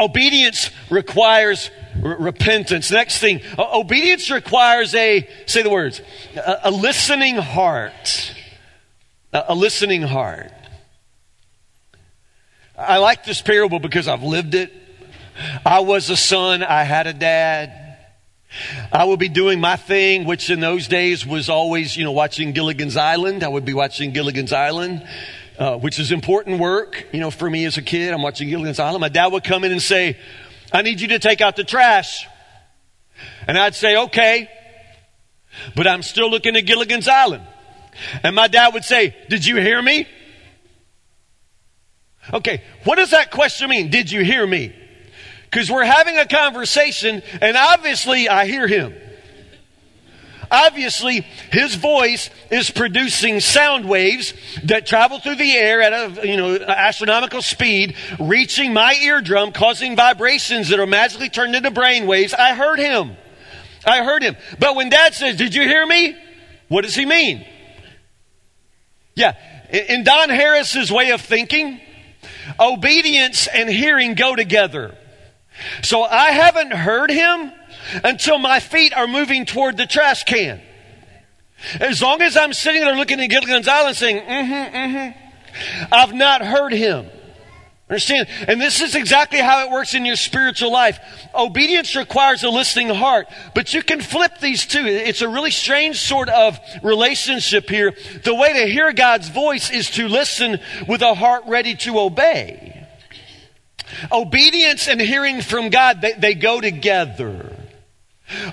Obedience 0.00 0.70
requires 0.88 1.70
repentance. 2.02 2.90
Next 2.90 3.18
thing, 3.18 3.42
obedience 3.58 4.30
requires 4.30 4.94
a, 4.94 5.28
say 5.44 5.62
the 5.62 5.68
words, 5.68 6.00
a, 6.36 6.60
a 6.64 6.70
listening 6.70 7.36
heart. 7.36 8.34
A, 9.48 9.54
listening 9.54 10.02
heart. 10.02 10.52
I 12.76 12.98
like 12.98 13.24
this 13.24 13.42
parable 13.42 13.78
because 13.80 14.08
I've 14.08 14.22
lived 14.22 14.54
it. 14.54 14.72
I 15.64 15.80
was 15.80 16.10
a 16.10 16.16
son, 16.16 16.62
I 16.62 16.84
had 16.84 17.06
a 17.06 17.12
dad. 17.12 17.98
I 18.92 19.04
would 19.04 19.18
be 19.18 19.28
doing 19.28 19.60
my 19.60 19.76
thing, 19.76 20.24
which 20.24 20.50
in 20.50 20.60
those 20.60 20.88
days 20.88 21.26
was 21.26 21.48
always, 21.48 21.96
you 21.96 22.04
know, 22.04 22.12
watching 22.12 22.52
Gilligan's 22.52 22.96
Island. 22.96 23.44
I 23.44 23.48
would 23.48 23.64
be 23.64 23.74
watching 23.74 24.12
Gilligan's 24.12 24.52
Island, 24.52 25.06
uh, 25.58 25.76
which 25.76 25.98
is 25.98 26.12
important 26.12 26.58
work, 26.58 27.06
you 27.12 27.20
know, 27.20 27.30
for 27.30 27.48
me 27.48 27.64
as 27.66 27.76
a 27.76 27.82
kid. 27.82 28.12
I'm 28.12 28.22
watching 28.22 28.48
Gilligan's 28.48 28.78
Island. 28.78 29.00
My 29.00 29.08
dad 29.08 29.32
would 29.32 29.44
come 29.44 29.64
in 29.64 29.72
and 29.72 29.82
say, 29.82 30.16
I 30.72 30.82
need 30.82 31.00
you 31.00 31.08
to 31.08 31.18
take 31.18 31.40
out 31.40 31.56
the 31.56 31.64
trash. 31.64 32.26
And 33.46 33.58
I'd 33.58 33.74
say, 33.74 33.96
okay, 33.96 34.48
but 35.74 35.86
I'm 35.86 36.02
still 36.02 36.30
looking 36.30 36.56
at 36.56 36.64
Gilligan's 36.64 37.08
Island. 37.08 37.44
And 38.22 38.34
my 38.34 38.48
dad 38.48 38.74
would 38.74 38.84
say, 38.84 39.14
Did 39.28 39.46
you 39.46 39.56
hear 39.56 39.80
me? 39.80 40.06
Okay, 42.32 42.62
what 42.84 42.96
does 42.96 43.10
that 43.12 43.30
question 43.30 43.70
mean? 43.70 43.90
Did 43.90 44.10
you 44.10 44.22
hear 44.22 44.46
me? 44.46 44.74
Because 45.44 45.70
we're 45.70 45.84
having 45.84 46.18
a 46.18 46.26
conversation, 46.26 47.22
and 47.40 47.56
obviously 47.56 48.28
I 48.28 48.46
hear 48.46 48.66
him. 48.66 48.94
Obviously, 50.50 51.26
his 51.52 51.74
voice 51.74 52.30
is 52.50 52.70
producing 52.70 53.40
sound 53.40 53.86
waves 53.86 54.32
that 54.64 54.86
travel 54.86 55.20
through 55.20 55.36
the 55.36 55.52
air 55.52 55.82
at 55.82 55.92
a 55.92 56.26
you 56.26 56.36
know 56.36 56.56
astronomical 56.56 57.42
speed, 57.42 57.96
reaching 58.18 58.72
my 58.72 58.94
eardrum, 58.94 59.52
causing 59.52 59.94
vibrations 59.94 60.70
that 60.70 60.80
are 60.80 60.86
magically 60.86 61.28
turned 61.28 61.54
into 61.54 61.70
brain 61.70 62.06
waves. 62.06 62.32
I 62.32 62.54
heard 62.54 62.78
him. 62.78 63.16
I 63.84 64.02
heard 64.02 64.22
him. 64.22 64.36
But 64.58 64.74
when 64.74 64.88
Dad 64.88 65.14
says, 65.14 65.36
"Did 65.36 65.54
you 65.54 65.62
hear 65.62 65.86
me?" 65.86 66.16
What 66.68 66.84
does 66.84 66.94
he 66.94 67.06
mean? 67.06 67.44
Yeah, 69.18 69.34
in 69.72 70.04
Don 70.04 70.28
Harris's 70.28 70.92
way 70.92 71.10
of 71.10 71.20
thinking, 71.20 71.80
obedience 72.60 73.48
and 73.48 73.68
hearing 73.68 74.14
go 74.14 74.36
together. 74.36 74.96
So 75.82 76.04
I 76.04 76.30
haven't 76.30 76.72
heard 76.72 77.10
him 77.10 77.50
until 78.04 78.38
my 78.38 78.60
feet 78.60 78.94
are 78.94 79.08
moving 79.08 79.44
toward 79.44 79.76
the 79.76 79.86
trash 79.86 80.22
can. 80.22 80.60
As 81.80 82.00
long 82.00 82.22
as 82.22 82.36
I'm 82.36 82.52
sitting 82.52 82.82
there 82.82 82.94
looking 82.94 83.20
at 83.20 83.26
Gilligan's 83.28 83.66
Island 83.66 83.96
saying, 83.96 84.20
mm-hmm, 84.20 84.76
mm-hmm, 84.76 85.88
I've 85.92 86.14
not 86.14 86.40
heard 86.40 86.72
him. 86.72 87.10
Understand? 87.90 88.28
And 88.46 88.60
this 88.60 88.82
is 88.82 88.94
exactly 88.94 89.38
how 89.38 89.64
it 89.64 89.70
works 89.70 89.94
in 89.94 90.04
your 90.04 90.16
spiritual 90.16 90.70
life. 90.70 91.00
Obedience 91.34 91.96
requires 91.96 92.44
a 92.44 92.50
listening 92.50 92.90
heart, 92.90 93.28
but 93.54 93.72
you 93.72 93.82
can 93.82 94.02
flip 94.02 94.40
these 94.40 94.66
two. 94.66 94.84
It's 94.84 95.22
a 95.22 95.28
really 95.28 95.50
strange 95.50 95.98
sort 95.98 96.28
of 96.28 96.58
relationship 96.82 97.70
here. 97.70 97.94
The 98.24 98.34
way 98.34 98.52
to 98.52 98.70
hear 98.70 98.92
God's 98.92 99.30
voice 99.30 99.70
is 99.70 99.88
to 99.92 100.06
listen 100.06 100.58
with 100.86 101.00
a 101.00 101.14
heart 101.14 101.44
ready 101.46 101.74
to 101.76 101.98
obey. 101.98 102.86
Obedience 104.12 104.86
and 104.86 105.00
hearing 105.00 105.40
from 105.40 105.70
God, 105.70 106.02
they, 106.02 106.12
they 106.12 106.34
go 106.34 106.60
together. 106.60 107.56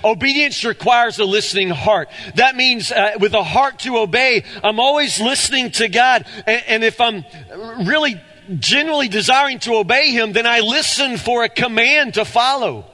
Obedience 0.02 0.64
requires 0.64 1.18
a 1.18 1.26
listening 1.26 1.68
heart. 1.68 2.08
That 2.36 2.56
means 2.56 2.90
uh, 2.90 3.12
with 3.20 3.34
a 3.34 3.44
heart 3.44 3.80
to 3.80 3.98
obey, 3.98 4.44
I'm 4.64 4.80
always 4.80 5.20
listening 5.20 5.72
to 5.72 5.88
God. 5.88 6.24
And, 6.46 6.62
and 6.66 6.84
if 6.84 7.00
I'm 7.00 7.24
really 7.86 8.18
genuinely 8.58 9.08
desiring 9.08 9.58
to 9.60 9.74
obey 9.74 10.10
Him, 10.10 10.32
then 10.32 10.46
I 10.46 10.60
listen 10.60 11.16
for 11.16 11.44
a 11.44 11.48
command 11.48 12.14
to 12.14 12.24
follow. 12.24 12.86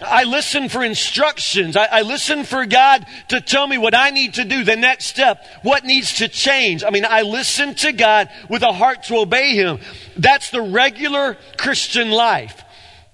I 0.00 0.24
listen 0.24 0.68
for 0.68 0.84
instructions. 0.84 1.76
I, 1.76 1.86
I, 1.86 2.02
listen 2.02 2.44
for 2.44 2.64
God 2.66 3.04
to 3.28 3.40
tell 3.40 3.66
me 3.66 3.78
what 3.78 3.96
I 3.96 4.10
need 4.10 4.34
to 4.34 4.44
do, 4.44 4.62
the 4.62 4.76
next 4.76 5.06
step, 5.06 5.44
what 5.62 5.84
needs 5.84 6.18
to 6.18 6.28
change. 6.28 6.84
I 6.84 6.90
mean, 6.90 7.04
I 7.04 7.22
listen 7.22 7.74
to 7.76 7.92
God 7.92 8.28
with 8.48 8.62
a 8.62 8.72
heart 8.72 9.04
to 9.04 9.16
obey 9.16 9.54
Him. 9.54 9.80
That's 10.16 10.50
the 10.50 10.62
regular 10.62 11.36
Christian 11.56 12.10
life. 12.10 12.62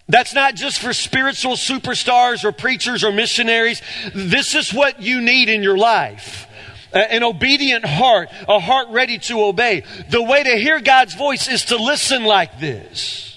That's 0.09 0.35
not 0.35 0.55
just 0.55 0.81
for 0.81 0.93
spiritual 0.93 1.55
superstars 1.55 2.45
or 2.45 2.53
preachers 2.53 3.03
or 3.03 3.13
missionaries. 3.13 3.81
This 4.15 4.55
is 4.55 4.75
what 4.75 5.01
you 5.01 5.23
need 5.23 5.49
in 5.49 5.63
your 5.63 5.79
life. 5.79 6.47
An 6.95 7.25
obedient 7.25 7.85
heart, 7.85 8.29
a 8.49 8.61
heart 8.61 8.89
ready 8.91 9.19
to 9.19 9.43
obey. 9.43 9.83
The 10.11 10.23
way 10.23 10.45
to 10.45 10.57
hear 10.57 10.81
God's 10.81 11.15
voice 11.15 11.49
is 11.49 11.67
to 11.67 11.77
listen 11.77 12.25
like 12.25 12.61
this. 12.61 13.35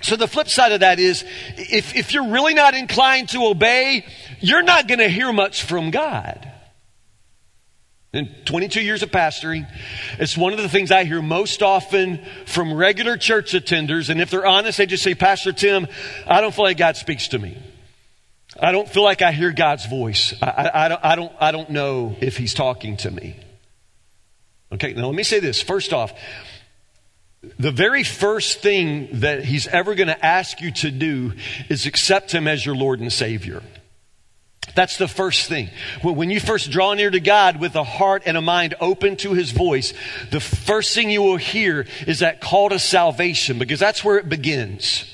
So 0.00 0.16
the 0.16 0.28
flip 0.28 0.48
side 0.48 0.72
of 0.72 0.80
that 0.80 0.98
is 0.98 1.24
if, 1.56 1.94
if 1.94 2.12
you're 2.12 2.28
really 2.28 2.54
not 2.54 2.74
inclined 2.74 3.30
to 3.30 3.46
obey, 3.46 4.04
you're 4.40 4.62
not 4.62 4.88
going 4.88 4.98
to 4.98 5.08
hear 5.08 5.32
much 5.32 5.62
from 5.62 5.90
God. 5.90 6.50
In 8.14 8.32
22 8.44 8.80
years 8.80 9.02
of 9.02 9.10
pastoring, 9.10 9.66
it's 10.18 10.36
one 10.36 10.52
of 10.52 10.60
the 10.60 10.68
things 10.68 10.92
I 10.92 11.04
hear 11.04 11.20
most 11.20 11.62
often 11.62 12.24
from 12.46 12.72
regular 12.72 13.16
church 13.16 13.52
attenders. 13.52 14.08
And 14.08 14.20
if 14.20 14.30
they're 14.30 14.46
honest, 14.46 14.78
they 14.78 14.86
just 14.86 15.02
say, 15.02 15.14
Pastor 15.14 15.52
Tim, 15.52 15.88
I 16.26 16.40
don't 16.40 16.54
feel 16.54 16.64
like 16.64 16.76
God 16.76 16.96
speaks 16.96 17.28
to 17.28 17.38
me. 17.38 17.58
I 18.60 18.72
don't 18.72 18.88
feel 18.88 19.02
like 19.02 19.22
I 19.22 19.32
hear 19.32 19.52
God's 19.52 19.86
voice. 19.86 20.34
I, 20.40 20.46
I, 20.46 20.84
I, 20.84 20.88
don't, 20.88 21.04
I, 21.04 21.16
don't, 21.16 21.32
I 21.40 21.52
don't 21.52 21.70
know 21.70 22.16
if 22.20 22.36
He's 22.36 22.54
talking 22.54 22.96
to 22.98 23.10
me. 23.10 23.36
Okay, 24.72 24.92
now 24.92 25.06
let 25.06 25.14
me 25.14 25.22
say 25.22 25.40
this. 25.40 25.62
First 25.62 25.92
off, 25.92 26.12
the 27.58 27.70
very 27.70 28.04
first 28.04 28.60
thing 28.60 29.20
that 29.20 29.44
he's 29.44 29.66
ever 29.68 29.94
going 29.94 30.08
to 30.08 30.24
ask 30.24 30.60
you 30.60 30.72
to 30.72 30.90
do 30.90 31.32
is 31.68 31.86
accept 31.86 32.32
him 32.32 32.48
as 32.48 32.64
your 32.64 32.74
Lord 32.74 33.00
and 33.00 33.12
Savior. 33.12 33.62
That's 34.74 34.96
the 34.96 35.08
first 35.08 35.48
thing. 35.48 35.70
When 36.02 36.30
you 36.30 36.40
first 36.40 36.70
draw 36.70 36.94
near 36.94 37.10
to 37.10 37.20
God 37.20 37.60
with 37.60 37.76
a 37.76 37.84
heart 37.84 38.22
and 38.26 38.36
a 38.36 38.40
mind 38.40 38.74
open 38.80 39.16
to 39.16 39.34
His 39.34 39.50
voice, 39.50 39.92
the 40.30 40.40
first 40.40 40.94
thing 40.94 41.10
you 41.10 41.22
will 41.22 41.36
hear 41.36 41.86
is 42.06 42.20
that 42.20 42.40
call 42.40 42.70
to 42.70 42.78
salvation 42.78 43.58
because 43.58 43.78
that's 43.78 44.02
where 44.02 44.16
it 44.16 44.28
begins. 44.28 45.04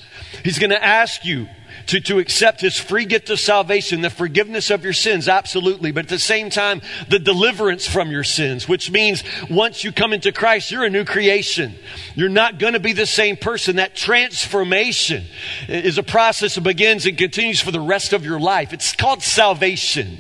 He's 0.45 0.59
going 0.59 0.71
to 0.71 0.83
ask 0.83 1.25
you, 1.25 1.49
to, 1.87 2.01
to 2.01 2.19
accept 2.19 2.61
his 2.61 2.79
free 2.79 3.05
gift 3.05 3.31
of 3.31 3.41
salvation, 3.41 4.01
the 4.01 4.11
forgiveness 4.11 4.71
of 4.71 4.85
your 4.85 4.93
sins, 4.93 5.29
absolutely. 5.29 5.93
But 5.93 6.07
at 6.07 6.11
the 6.11 6.19
same 6.19 6.51
time, 6.51 6.81
the 7.09 7.19
deliverance 7.19 7.87
from 7.87 8.11
your 8.11 8.25
sins, 8.25 8.69
which 8.69 8.91
means 8.91 9.23
once 9.49 9.85
you 9.85 9.93
come 9.93 10.13
into 10.13 10.33
Christ, 10.33 10.71
you're 10.71 10.85
a 10.85 10.91
new 10.91 11.05
creation. 11.05 11.75
You're 12.15 12.29
not 12.29 12.59
going 12.59 12.75
to 12.75 12.81
be 12.81 12.93
the 12.93 13.07
same 13.07 13.37
person. 13.37 13.77
That 13.77 13.97
transformation 13.97 15.25
is 15.69 15.99
a 15.99 16.03
process 16.03 16.55
that 16.55 16.63
begins 16.63 17.07
and 17.07 17.17
continues 17.17 17.61
for 17.61 17.71
the 17.71 17.81
rest 17.81 18.13
of 18.13 18.25
your 18.25 18.41
life. 18.41 18.73
It's 18.73 18.95
called 18.95 19.23
salvation. 19.23 20.19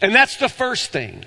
And 0.00 0.14
that's 0.14 0.36
the 0.36 0.48
first 0.48 0.90
thing. 0.90 1.24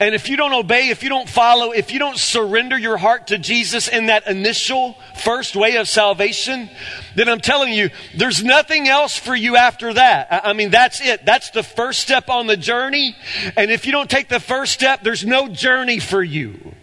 And 0.00 0.14
if 0.14 0.28
you 0.28 0.36
don't 0.36 0.52
obey, 0.52 0.90
if 0.90 1.02
you 1.02 1.08
don't 1.08 1.28
follow, 1.28 1.72
if 1.72 1.92
you 1.92 1.98
don't 1.98 2.18
surrender 2.18 2.76
your 2.78 2.98
heart 2.98 3.28
to 3.28 3.38
Jesus 3.38 3.88
in 3.88 4.06
that 4.06 4.26
initial 4.26 4.96
first 5.24 5.56
way 5.56 5.76
of 5.76 5.88
salvation, 5.88 6.68
then 7.14 7.28
I'm 7.28 7.40
telling 7.40 7.72
you, 7.72 7.90
there's 8.16 8.44
nothing 8.44 8.88
else 8.88 9.16
for 9.16 9.34
you 9.34 9.56
after 9.56 9.94
that. 9.94 10.28
I 10.44 10.52
mean, 10.52 10.70
that's 10.70 11.00
it. 11.00 11.24
That's 11.24 11.50
the 11.50 11.62
first 11.62 12.00
step 12.00 12.28
on 12.28 12.46
the 12.46 12.56
journey. 12.56 13.16
And 13.56 13.70
if 13.70 13.86
you 13.86 13.92
don't 13.92 14.10
take 14.10 14.28
the 14.28 14.40
first 14.40 14.72
step, 14.72 15.02
there's 15.02 15.24
no 15.24 15.48
journey 15.48 15.98
for 15.98 16.22
you. 16.22 16.74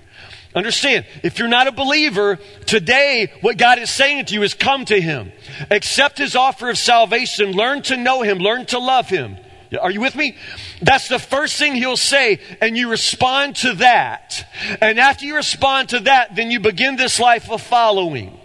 Understand, 0.55 1.05
if 1.21 1.37
you're 1.37 1.47
not 1.47 1.67
a 1.67 1.71
believer, 1.71 2.39
today 2.65 3.31
what 3.41 3.57
God 3.57 3.77
is 3.77 3.91
saying 3.91 4.25
to 4.25 4.33
you 4.33 4.41
is 4.41 4.55
come 4.55 4.83
to 4.85 4.99
Him. 4.99 5.31
Accept 5.69 6.17
His 6.17 6.35
offer 6.35 6.69
of 6.69 6.77
salvation. 6.77 7.51
Learn 7.51 7.83
to 7.83 7.97
know 7.97 8.23
Him. 8.23 8.39
Learn 8.39 8.65
to 8.67 8.79
love 8.79 9.09
Him. 9.09 9.37
Are 9.79 9.91
you 9.91 10.01
with 10.01 10.15
me? 10.15 10.35
That's 10.81 11.07
the 11.07 11.19
first 11.19 11.57
thing 11.57 11.75
he'll 11.75 11.97
say, 11.97 12.39
and 12.61 12.77
you 12.77 12.89
respond 12.89 13.57
to 13.57 13.73
that. 13.75 14.47
And 14.81 14.99
after 14.99 15.25
you 15.25 15.35
respond 15.35 15.89
to 15.89 15.99
that, 16.01 16.35
then 16.35 16.49
you 16.49 16.59
begin 16.59 16.95
this 16.95 17.19
life 17.19 17.51
of 17.51 17.61
following. 17.61 18.39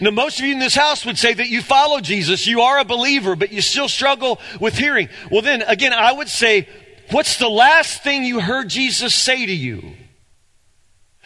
Now, 0.00 0.10
most 0.10 0.38
of 0.38 0.44
you 0.44 0.52
in 0.52 0.58
this 0.58 0.74
house 0.74 1.06
would 1.06 1.18
say 1.18 1.32
that 1.34 1.48
you 1.48 1.62
follow 1.62 2.00
Jesus, 2.00 2.46
you 2.46 2.62
are 2.62 2.78
a 2.78 2.84
believer, 2.84 3.36
but 3.36 3.52
you 3.52 3.60
still 3.60 3.88
struggle 3.88 4.40
with 4.60 4.76
hearing. 4.76 5.08
Well, 5.30 5.42
then, 5.42 5.62
again, 5.62 5.92
I 5.92 6.12
would 6.12 6.28
say, 6.28 6.68
what's 7.10 7.38
the 7.38 7.48
last 7.48 8.02
thing 8.02 8.24
you 8.24 8.40
heard 8.40 8.68
Jesus 8.68 9.14
say 9.14 9.46
to 9.46 9.54
you? 9.54 9.94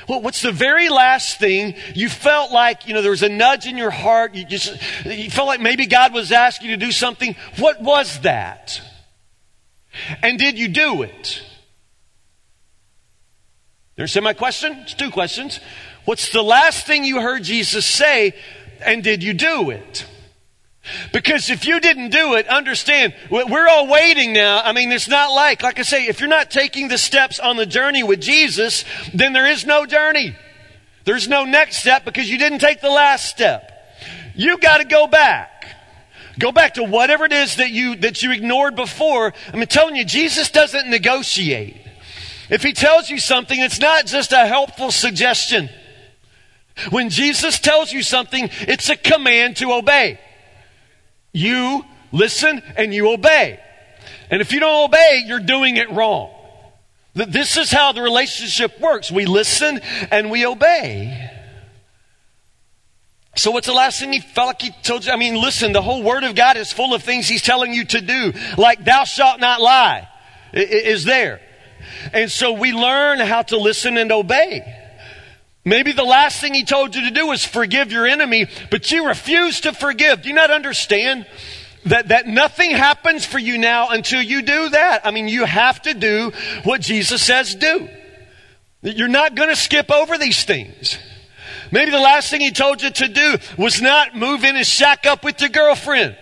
Well, 0.08 0.20
what's 0.20 0.42
the 0.42 0.52
very 0.52 0.88
last 0.88 1.38
thing 1.38 1.74
you 1.94 2.08
felt 2.08 2.52
like, 2.52 2.86
you 2.86 2.94
know, 2.94 3.02
there 3.02 3.10
was 3.10 3.22
a 3.22 3.28
nudge 3.28 3.66
in 3.66 3.76
your 3.76 3.90
heart, 3.90 4.34
you 4.34 4.44
just, 4.44 4.76
you 5.04 5.30
felt 5.30 5.48
like 5.48 5.60
maybe 5.60 5.86
God 5.86 6.12
was 6.12 6.32
asking 6.32 6.70
you 6.70 6.76
to 6.76 6.86
do 6.86 6.92
something? 6.92 7.36
What 7.58 7.80
was 7.80 8.20
that? 8.20 8.80
And 10.22 10.38
did 10.38 10.58
you 10.58 10.68
do 10.68 11.02
it? 11.02 11.42
You 13.96 14.02
understand 14.02 14.24
my 14.24 14.34
question? 14.34 14.72
It's 14.82 14.94
two 14.94 15.10
questions. 15.10 15.60
What's 16.04 16.32
the 16.32 16.42
last 16.42 16.86
thing 16.86 17.04
you 17.04 17.20
heard 17.20 17.44
Jesus 17.44 17.86
say, 17.86 18.34
and 18.84 19.02
did 19.02 19.22
you 19.22 19.32
do 19.32 19.70
it? 19.70 20.06
Because 21.12 21.50
if 21.50 21.66
you 21.66 21.80
didn't 21.80 22.10
do 22.10 22.34
it, 22.34 22.46
understand, 22.48 23.14
we're 23.30 23.68
all 23.68 23.86
waiting 23.86 24.32
now. 24.32 24.60
I 24.62 24.72
mean, 24.72 24.92
it's 24.92 25.08
not 25.08 25.32
like, 25.32 25.62
like 25.62 25.78
I 25.78 25.82
say, 25.82 26.06
if 26.06 26.20
you're 26.20 26.28
not 26.28 26.50
taking 26.50 26.88
the 26.88 26.98
steps 26.98 27.40
on 27.40 27.56
the 27.56 27.66
journey 27.66 28.02
with 28.02 28.20
Jesus, 28.20 28.84
then 29.12 29.32
there 29.32 29.46
is 29.46 29.64
no 29.64 29.86
journey. 29.86 30.36
There's 31.04 31.28
no 31.28 31.44
next 31.44 31.78
step 31.78 32.04
because 32.04 32.28
you 32.28 32.38
didn't 32.38 32.58
take 32.58 32.80
the 32.80 32.90
last 32.90 33.26
step. 33.26 33.70
You 34.34 34.58
got 34.58 34.78
to 34.78 34.84
go 34.84 35.06
back. 35.06 35.50
Go 36.38 36.50
back 36.50 36.74
to 36.74 36.84
whatever 36.84 37.24
it 37.24 37.32
is 37.32 37.56
that 37.56 37.70
you, 37.70 37.96
that 37.96 38.22
you 38.22 38.32
ignored 38.32 38.74
before. 38.74 39.32
I'm 39.52 39.64
telling 39.66 39.96
you, 39.96 40.04
Jesus 40.04 40.50
doesn't 40.50 40.88
negotiate. 40.88 41.76
If 42.50 42.62
he 42.62 42.72
tells 42.72 43.08
you 43.08 43.18
something, 43.18 43.58
it's 43.58 43.80
not 43.80 44.06
just 44.06 44.32
a 44.32 44.46
helpful 44.46 44.90
suggestion. 44.90 45.70
When 46.90 47.08
Jesus 47.08 47.60
tells 47.60 47.92
you 47.92 48.02
something, 48.02 48.50
it's 48.60 48.88
a 48.88 48.96
command 48.96 49.56
to 49.58 49.72
obey. 49.72 50.18
You 51.34 51.84
listen 52.12 52.62
and 52.76 52.94
you 52.94 53.12
obey. 53.12 53.60
And 54.30 54.40
if 54.40 54.52
you 54.52 54.60
don't 54.60 54.86
obey, 54.86 55.24
you're 55.26 55.40
doing 55.40 55.76
it 55.76 55.90
wrong. 55.90 56.30
This 57.14 57.58
is 57.58 57.70
how 57.70 57.92
the 57.92 58.00
relationship 58.00 58.80
works. 58.80 59.12
We 59.12 59.26
listen 59.26 59.80
and 60.10 60.30
we 60.30 60.46
obey. 60.46 61.30
So 63.36 63.50
what's 63.50 63.66
the 63.66 63.74
last 63.74 64.00
thing 64.00 64.12
he 64.12 64.20
felt 64.20 64.46
like 64.46 64.62
he 64.62 64.70
told 64.82 65.04
you? 65.04 65.12
I 65.12 65.16
mean, 65.16 65.34
listen, 65.34 65.72
the 65.72 65.82
whole 65.82 66.02
word 66.02 66.24
of 66.24 66.34
God 66.34 66.56
is 66.56 66.72
full 66.72 66.94
of 66.94 67.02
things 67.02 67.28
he's 67.28 67.42
telling 67.42 67.74
you 67.74 67.84
to 67.84 68.00
do. 68.00 68.32
Like 68.56 68.84
thou 68.84 69.04
shalt 69.04 69.40
not 69.40 69.60
lie 69.60 70.08
is 70.54 71.04
there. 71.04 71.40
And 72.12 72.30
so 72.30 72.52
we 72.52 72.72
learn 72.72 73.18
how 73.18 73.42
to 73.42 73.58
listen 73.58 73.98
and 73.98 74.10
obey. 74.12 74.62
Maybe 75.64 75.92
the 75.92 76.04
last 76.04 76.40
thing 76.40 76.52
he 76.52 76.64
told 76.64 76.94
you 76.94 77.08
to 77.08 77.10
do 77.10 77.32
is 77.32 77.44
forgive 77.44 77.90
your 77.90 78.06
enemy, 78.06 78.46
but 78.70 78.90
you 78.90 79.06
refuse 79.06 79.60
to 79.62 79.72
forgive. 79.72 80.22
Do 80.22 80.28
you 80.28 80.34
not 80.34 80.50
understand 80.50 81.26
that, 81.86 82.08
that 82.08 82.26
nothing 82.26 82.70
happens 82.70 83.24
for 83.24 83.38
you 83.38 83.56
now 83.56 83.88
until 83.88 84.20
you 84.20 84.42
do 84.42 84.68
that? 84.70 85.06
I 85.06 85.10
mean, 85.10 85.26
you 85.26 85.44
have 85.44 85.80
to 85.82 85.94
do 85.94 86.32
what 86.64 86.82
Jesus 86.82 87.22
says 87.22 87.54
do. 87.54 87.88
You're 88.82 89.08
not 89.08 89.34
going 89.34 89.48
to 89.48 89.56
skip 89.56 89.90
over 89.90 90.18
these 90.18 90.44
things. 90.44 90.98
Maybe 91.72 91.90
the 91.90 91.98
last 91.98 92.28
thing 92.28 92.42
he 92.42 92.50
told 92.50 92.82
you 92.82 92.90
to 92.90 93.08
do 93.08 93.36
was 93.56 93.80
not 93.80 94.14
move 94.14 94.44
in 94.44 94.56
and 94.56 94.66
shack 94.66 95.06
up 95.06 95.24
with 95.24 95.40
your 95.40 95.48
girlfriend. 95.48 96.16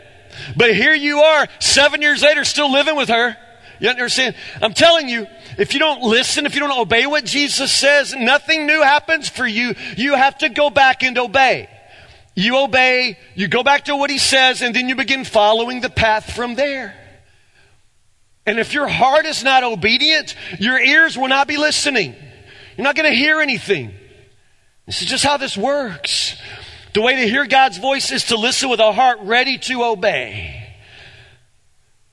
But 0.56 0.74
here 0.74 0.94
you 0.94 1.20
are, 1.20 1.48
seven 1.58 2.00
years 2.00 2.22
later, 2.22 2.44
still 2.44 2.70
living 2.70 2.96
with 2.96 3.08
her. 3.08 3.36
You 3.82 3.88
understand? 3.88 4.36
I'm 4.62 4.74
telling 4.74 5.08
you, 5.08 5.26
if 5.58 5.74
you 5.74 5.80
don't 5.80 6.02
listen, 6.02 6.46
if 6.46 6.54
you 6.54 6.60
don't 6.60 6.78
obey 6.78 7.04
what 7.06 7.24
Jesus 7.24 7.72
says, 7.72 8.14
nothing 8.14 8.64
new 8.64 8.80
happens 8.80 9.28
for 9.28 9.44
you. 9.44 9.74
You 9.96 10.14
have 10.14 10.38
to 10.38 10.48
go 10.48 10.70
back 10.70 11.02
and 11.02 11.18
obey. 11.18 11.68
You 12.36 12.58
obey, 12.58 13.18
you 13.34 13.48
go 13.48 13.64
back 13.64 13.86
to 13.86 13.96
what 13.96 14.08
he 14.08 14.18
says, 14.18 14.62
and 14.62 14.72
then 14.72 14.88
you 14.88 14.94
begin 14.94 15.24
following 15.24 15.80
the 15.80 15.90
path 15.90 16.32
from 16.32 16.54
there. 16.54 16.94
And 18.46 18.60
if 18.60 18.72
your 18.72 18.86
heart 18.86 19.26
is 19.26 19.42
not 19.42 19.64
obedient, 19.64 20.36
your 20.60 20.78
ears 20.78 21.18
will 21.18 21.26
not 21.26 21.48
be 21.48 21.56
listening. 21.56 22.14
You're 22.76 22.84
not 22.84 22.94
going 22.94 23.10
to 23.10 23.16
hear 23.16 23.40
anything. 23.40 23.92
This 24.86 25.02
is 25.02 25.08
just 25.08 25.24
how 25.24 25.38
this 25.38 25.56
works. 25.56 26.40
The 26.94 27.02
way 27.02 27.16
to 27.16 27.28
hear 27.28 27.46
God's 27.46 27.78
voice 27.78 28.12
is 28.12 28.26
to 28.26 28.36
listen 28.36 28.70
with 28.70 28.78
a 28.78 28.92
heart 28.92 29.18
ready 29.22 29.58
to 29.58 29.82
obey. 29.82 30.72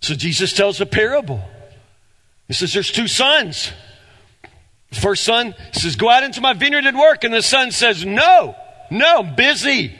So 0.01 0.15
Jesus 0.15 0.53
tells 0.53 0.81
a 0.81 0.87
parable. 0.87 1.43
He 2.49 2.55
says, 2.55 2.73
There's 2.73 2.91
two 2.91 3.07
sons. 3.07 3.71
The 4.89 4.99
first 4.99 5.23
son 5.23 5.55
says, 5.71 5.95
Go 5.95 6.09
out 6.09 6.23
into 6.23 6.41
my 6.41 6.53
vineyard 6.53 6.85
and 6.85 6.97
work. 6.97 7.23
And 7.23 7.33
the 7.33 7.41
son 7.41 7.71
says, 7.71 8.05
No, 8.05 8.55
no, 8.91 9.19
I'm 9.19 9.35
busy. 9.35 9.95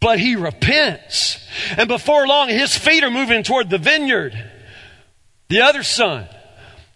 But 0.00 0.18
he 0.18 0.36
repents. 0.36 1.38
And 1.76 1.88
before 1.88 2.26
long, 2.26 2.48
his 2.48 2.76
feet 2.76 3.04
are 3.04 3.10
moving 3.10 3.42
toward 3.42 3.70
the 3.70 3.78
vineyard. 3.78 4.34
The 5.48 5.62
other 5.62 5.82
son 5.82 6.26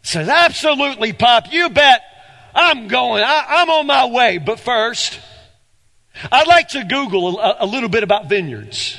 says, 0.03 0.29
Absolutely, 0.29 1.13
Pop, 1.13 1.53
you 1.53 1.71
bet 1.71 2.03
I'm 2.55 2.89
going. 2.89 3.23
I, 3.25 3.63
am 3.63 3.71
on 3.71 3.87
my 3.87 4.07
way. 4.07 4.39
But 4.39 4.59
first, 4.59 5.21
I'd 6.33 6.49
like 6.49 6.69
to 6.71 6.83
Google 6.85 7.39
a, 7.39 7.59
a 7.61 7.67
little 7.67 7.89
bit 7.89 8.03
about 8.03 8.29
vineyards. 8.29 8.99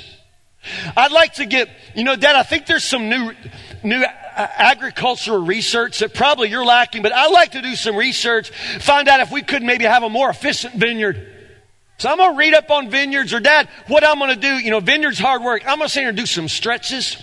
I'd 0.95 1.11
like 1.11 1.35
to 1.35 1.45
get, 1.45 1.69
you 1.95 2.03
know, 2.03 2.15
Dad, 2.15 2.35
I 2.35 2.43
think 2.43 2.65
there's 2.65 2.83
some 2.83 3.09
new, 3.09 3.31
new 3.85 4.03
agricultural 4.35 5.45
research 5.45 5.99
that 5.99 6.13
probably 6.13 6.49
you're 6.49 6.65
lacking, 6.65 7.01
but 7.01 7.13
I'd 7.13 7.31
like 7.31 7.51
to 7.51 7.61
do 7.61 7.75
some 7.75 7.95
research, 7.95 8.49
find 8.81 9.07
out 9.07 9.21
if 9.21 9.31
we 9.31 9.41
could 9.41 9.63
maybe 9.63 9.85
have 9.85 10.03
a 10.03 10.09
more 10.09 10.29
efficient 10.29 10.75
vineyard. 10.75 11.31
So 11.97 12.09
I'm 12.09 12.17
going 12.17 12.33
to 12.33 12.37
read 12.37 12.53
up 12.53 12.69
on 12.71 12.89
vineyards, 12.89 13.33
or 13.33 13.39
Dad, 13.39 13.69
what 13.87 14.03
I'm 14.03 14.19
going 14.19 14.31
to 14.31 14.39
do, 14.39 14.55
you 14.55 14.69
know, 14.69 14.81
vineyards 14.81 15.17
hard 15.17 15.41
work. 15.41 15.61
I'm 15.65 15.77
going 15.77 15.87
to 15.87 15.93
sit 15.93 16.01
here 16.01 16.09
and 16.09 16.17
do 16.17 16.25
some 16.25 16.49
stretches. 16.49 17.15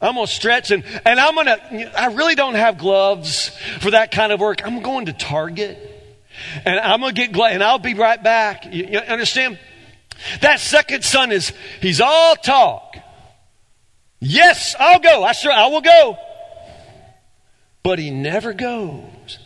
I'm 0.00 0.14
going 0.14 0.26
to 0.26 0.32
stretch 0.32 0.72
and, 0.72 0.84
and 1.06 1.20
I'm 1.20 1.34
going 1.34 1.46
to, 1.46 2.00
I 2.00 2.06
really 2.06 2.34
don't 2.34 2.54
have 2.54 2.76
gloves 2.76 3.50
for 3.80 3.92
that 3.92 4.10
kind 4.10 4.32
of 4.32 4.40
work. 4.40 4.66
I'm 4.66 4.82
going 4.82 5.06
to 5.06 5.12
Target 5.12 5.78
and 6.64 6.80
I'm 6.80 7.00
going 7.00 7.14
to 7.14 7.20
get 7.20 7.32
gloves 7.32 7.54
and 7.54 7.62
I'll 7.62 7.78
be 7.78 7.94
right 7.94 8.20
back. 8.20 8.66
You, 8.66 8.84
you 8.84 8.98
understand? 8.98 9.60
That 10.40 10.58
second 10.58 11.04
son 11.04 11.30
is, 11.30 11.52
he's 11.80 12.00
all 12.00 12.34
talk. 12.34 12.96
Yes, 14.24 14.76
I'll 14.78 15.00
go. 15.00 15.24
I 15.24 15.32
sure, 15.32 15.50
I 15.50 15.66
will 15.66 15.80
go. 15.80 16.16
But 17.82 17.98
he 17.98 18.10
never 18.12 18.52
goes. 18.52 19.38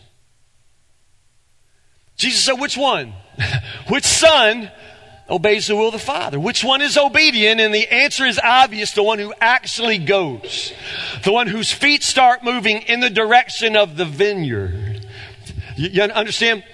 Jesus 2.19 2.45
said, 2.45 2.61
which 2.61 2.77
one? 2.77 3.15
which 3.89 4.05
son 4.05 4.71
obeys 5.31 5.69
the 5.69 5.77
will 5.77 5.87
of 5.87 5.95
the 5.95 5.99
Father? 5.99 6.39
Which 6.39 6.63
one 6.63 6.83
is 6.83 6.99
obedient? 6.99 7.59
And 7.59 7.73
the 7.73 7.91
answer 7.91 8.27
is 8.27 8.39
obvious 8.39 8.93
the 8.93 9.03
one 9.03 9.19
who 9.19 9.33
actually 9.41 9.97
goes, 9.97 10.75
the 11.25 11.33
one 11.33 11.47
whose 11.47 11.73
feet 11.73 12.03
start 12.03 12.45
moving 12.45 12.83
in 12.83 13.01
the 13.01 13.09
direction 13.09 13.77
of 13.77 13.97
the 13.97 14.05
vineyard. 14.05 15.07
You, 15.75 15.89
you 15.89 16.03
understand? 16.03 16.65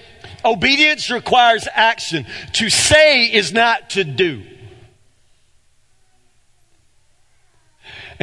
Obedience 0.44 1.08
requires 1.08 1.68
action. 1.72 2.26
To 2.54 2.68
say 2.68 3.26
is 3.26 3.52
not 3.52 3.90
to 3.90 4.02
do. 4.02 4.42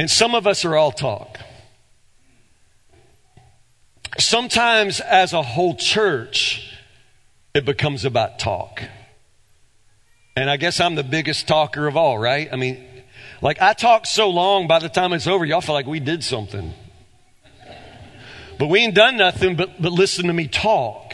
And 0.00 0.10
some 0.10 0.34
of 0.34 0.46
us 0.46 0.64
are 0.64 0.76
all 0.76 0.92
talk. 0.92 1.38
Sometimes, 4.18 4.98
as 4.98 5.34
a 5.34 5.42
whole 5.42 5.74
church, 5.74 6.74
it 7.52 7.66
becomes 7.66 8.06
about 8.06 8.38
talk. 8.38 8.82
And 10.34 10.48
I 10.48 10.56
guess 10.56 10.80
I'm 10.80 10.94
the 10.94 11.04
biggest 11.04 11.46
talker 11.46 11.86
of 11.86 11.98
all, 11.98 12.18
right? 12.18 12.48
I 12.50 12.56
mean, 12.56 12.82
like 13.42 13.60
I 13.60 13.74
talk 13.74 14.06
so 14.06 14.30
long, 14.30 14.66
by 14.66 14.78
the 14.78 14.88
time 14.88 15.12
it's 15.12 15.26
over, 15.26 15.44
y'all 15.44 15.60
feel 15.60 15.74
like 15.74 15.86
we 15.86 16.00
did 16.00 16.24
something. 16.24 16.72
But 18.58 18.68
we 18.68 18.78
ain't 18.78 18.94
done 18.94 19.18
nothing 19.18 19.54
but, 19.54 19.82
but 19.82 19.92
listen 19.92 20.28
to 20.28 20.32
me 20.32 20.48
talk. 20.48 21.12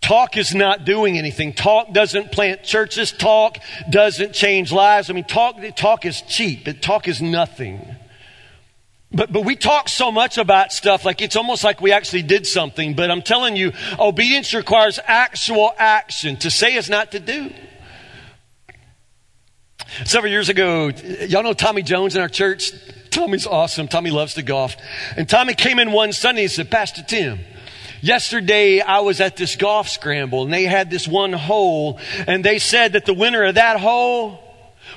Talk 0.00 0.36
is 0.36 0.54
not 0.54 0.84
doing 0.84 1.18
anything. 1.18 1.52
Talk 1.52 1.92
doesn't 1.92 2.32
plant 2.32 2.62
churches. 2.62 3.12
Talk 3.12 3.58
doesn't 3.90 4.32
change 4.32 4.72
lives. 4.72 5.10
I 5.10 5.12
mean, 5.12 5.24
talk, 5.24 5.56
talk 5.76 6.06
is 6.06 6.22
cheap. 6.22 6.68
Talk 6.80 7.08
is 7.08 7.20
nothing. 7.20 7.96
But, 9.10 9.32
but 9.32 9.44
we 9.44 9.56
talk 9.56 9.88
so 9.88 10.12
much 10.12 10.36
about 10.36 10.72
stuff 10.72 11.04
like 11.04 11.22
it's 11.22 11.36
almost 11.36 11.64
like 11.64 11.80
we 11.80 11.92
actually 11.92 12.22
did 12.22 12.46
something. 12.46 12.94
But 12.94 13.10
I'm 13.10 13.22
telling 13.22 13.56
you, 13.56 13.72
obedience 13.98 14.52
requires 14.52 15.00
actual 15.06 15.72
action. 15.78 16.36
To 16.38 16.50
say 16.50 16.74
is 16.74 16.90
not 16.90 17.12
to 17.12 17.20
do. 17.20 17.50
Several 20.04 20.30
years 20.30 20.50
ago, 20.50 20.88
y'all 21.26 21.42
know 21.42 21.54
Tommy 21.54 21.82
Jones 21.82 22.14
in 22.14 22.20
our 22.20 22.28
church? 22.28 22.72
Tommy's 23.10 23.46
awesome. 23.46 23.88
Tommy 23.88 24.10
loves 24.10 24.34
to 24.34 24.42
golf. 24.42 24.76
And 25.16 25.26
Tommy 25.26 25.54
came 25.54 25.78
in 25.78 25.92
one 25.92 26.12
Sunday 26.12 26.42
and 26.42 26.50
said, 26.50 26.70
Pastor 26.70 27.02
Tim, 27.02 27.40
Yesterday, 28.00 28.80
I 28.80 29.00
was 29.00 29.20
at 29.20 29.36
this 29.36 29.56
golf 29.56 29.88
scramble 29.88 30.44
and 30.44 30.52
they 30.52 30.64
had 30.64 30.90
this 30.90 31.08
one 31.08 31.32
hole, 31.32 31.98
and 32.26 32.44
they 32.44 32.58
said 32.58 32.92
that 32.92 33.06
the 33.06 33.14
winner 33.14 33.44
of 33.44 33.56
that 33.56 33.80
hole 33.80 34.40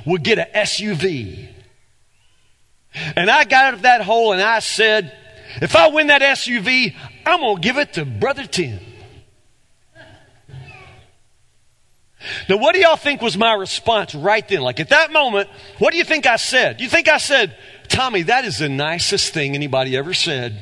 would 0.05 0.23
get 0.23 0.39
an 0.39 0.47
SUV. 0.55 1.49
And 3.15 3.29
I 3.29 3.43
got 3.45 3.65
out 3.65 3.73
of 3.73 3.81
that 3.83 4.01
hole 4.01 4.33
and 4.33 4.41
I 4.41 4.59
said, 4.59 5.15
if 5.61 5.75
I 5.75 5.87
win 5.87 6.07
that 6.07 6.21
SUV, 6.21 6.95
I'm 7.25 7.39
going 7.39 7.55
to 7.55 7.61
give 7.61 7.77
it 7.77 7.93
to 7.93 8.05
Brother 8.05 8.45
Tim. 8.45 8.79
Now, 12.47 12.57
what 12.57 12.75
do 12.75 12.81
y'all 12.81 12.97
think 12.97 13.21
was 13.21 13.35
my 13.35 13.53
response 13.53 14.13
right 14.13 14.47
then? 14.47 14.61
Like 14.61 14.79
at 14.79 14.89
that 14.89 15.11
moment, 15.11 15.49
what 15.79 15.91
do 15.91 15.97
you 15.97 16.03
think 16.03 16.27
I 16.27 16.35
said? 16.35 16.77
Do 16.77 16.83
you 16.83 16.89
think 16.89 17.07
I 17.07 17.17
said, 17.17 17.57
Tommy, 17.87 18.23
that 18.23 18.45
is 18.45 18.59
the 18.59 18.69
nicest 18.69 19.33
thing 19.33 19.55
anybody 19.55 19.97
ever 19.97 20.13
said? 20.13 20.61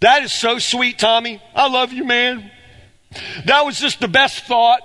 That 0.00 0.22
is 0.22 0.32
so 0.32 0.58
sweet, 0.58 0.98
Tommy. 0.98 1.42
I 1.54 1.68
love 1.68 1.92
you, 1.92 2.04
man. 2.04 2.50
That 3.44 3.64
was 3.66 3.78
just 3.78 4.00
the 4.00 4.08
best 4.08 4.44
thought. 4.44 4.80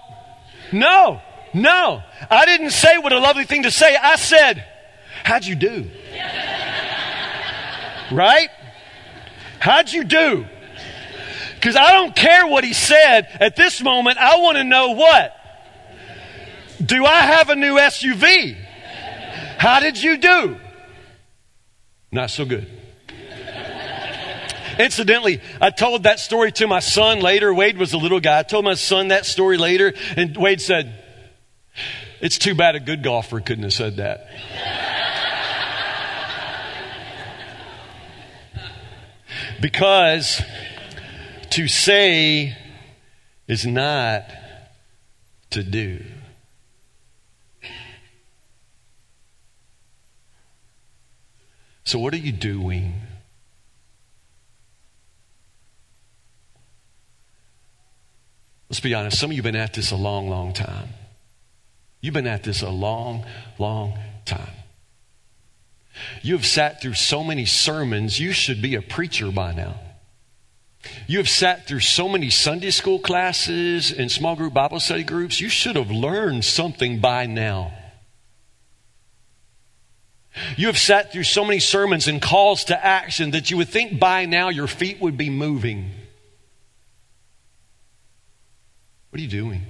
No, 0.72 1.22
no. 1.54 2.04
I 2.30 2.46
didn't 2.46 2.72
say 2.72 2.98
what 2.98 3.14
a 3.14 3.20
lovely 3.20 3.46
thing 3.46 3.64
to 3.64 3.72
say. 3.72 3.96
I 3.96 4.18
said, 4.18 4.66
How'd 5.24 5.46
you 5.46 5.56
do? 5.56 5.90
right? 8.12 8.50
How'd 9.60 9.92
you 9.92 10.04
do? 10.04 10.46
Because 11.56 11.76
I 11.76 11.94
don't 11.94 12.16
care 12.16 12.46
what 12.46 12.64
he 12.64 12.74
said. 12.74 13.28
At 13.40 13.56
this 13.56 13.82
moment, 13.82 14.18
I 14.18 14.38
want 14.40 14.58
to 14.58 14.64
know 14.64 14.92
what? 14.92 15.34
Do 16.86 17.06
I 17.06 17.22
have 17.22 17.50
a 17.50 17.56
new 17.56 17.76
SUV? 17.76 18.56
How 19.58 19.80
did 19.80 20.02
you 20.02 20.18
do? 20.18 20.58
Not 22.12 22.30
so 22.30 22.46
good. 22.46 22.75
Incidentally, 24.80 25.42
I 25.62 25.70
told 25.70 26.04
that 26.04 26.20
story 26.20 26.52
to 26.54 26.68
my 26.68 26.80
son 26.80 27.20
later. 27.20 27.54
Wade 27.54 27.78
was 27.78 27.94
a 27.94 27.98
little 27.98 28.20
guy. 28.20 28.40
I 28.40 28.44
told 28.44 28.66
my 28.66 28.74
son 28.74 29.10
that 29.10 29.26
story 29.26 29.58
later, 29.58 29.94
and 30.16 30.36
Wade 30.36 30.62
said, 30.62 30.94
It's 32.22 32.38
too 32.38 32.56
bad 32.56 32.76
a 32.76 32.80
good 32.80 33.04
golfer 33.04 33.40
couldn't 33.40 33.64
have 33.64 33.74
said 33.74 33.98
that. 33.98 34.28
because 39.62 40.42
to 41.50 41.68
say 41.68 42.56
is 43.48 43.66
not 43.66 44.30
to 45.52 45.64
do. 45.64 46.04
So, 51.84 52.00
what 52.00 52.14
are 52.14 52.18
you 52.18 52.32
doing? 52.32 53.05
Let's 58.76 58.82
be 58.82 58.94
honest, 58.94 59.18
some 59.18 59.30
of 59.32 59.38
you 59.38 59.42
have 59.42 59.54
been 59.54 59.56
at 59.56 59.72
this 59.72 59.92
a 59.92 59.96
long, 59.96 60.28
long 60.28 60.52
time. 60.52 60.90
You've 62.02 62.14
been 62.14 62.28
at 62.28 62.44
this 62.44 62.62
a 62.62 62.70
long, 62.70 63.24
long 63.58 63.98
time. 64.26 64.52
You 66.22 66.36
have 66.36 66.46
sat 66.46 66.82
through 66.82 66.96
so 66.96 67.24
many 67.24 67.46
sermons, 67.46 68.20
you 68.20 68.34
should 68.34 68.62
be 68.62 68.76
a 68.76 68.82
preacher 68.82 69.32
by 69.32 69.54
now. 69.54 69.80
You 71.08 71.20
have 71.20 71.30
sat 71.30 71.70
through 71.70 71.80
so 71.80 72.10
many 72.10 72.30
Sunday 72.30 72.70
school 72.70 73.00
classes 73.00 73.94
and 73.94 74.12
small 74.12 74.36
group 74.36 74.54
Bible 74.54 74.82
study 74.82 75.06
groups, 75.06 75.40
you 75.40 75.48
should 75.48 75.78
have 75.78 75.90
learned 75.90 76.44
something 76.44 77.00
by 77.00 77.28
now. 77.28 77.72
You 80.58 80.68
have 80.68 80.78
sat 80.78 81.14
through 81.14 81.24
so 81.24 81.46
many 81.46 81.60
sermons 81.60 82.10
and 82.10 82.22
calls 82.22 82.66
to 82.66 82.86
action 82.86 83.32
that 83.32 83.50
you 83.50 83.56
would 83.56 83.70
think 83.70 84.02
by 84.02 84.26
now 84.26 84.50
your 84.50 84.68
feet 84.68 85.00
would 85.00 85.16
be 85.16 85.30
moving. 85.30 85.92
What 89.16 89.22
are 89.22 89.24
you 89.24 89.30
doing? 89.30 89.62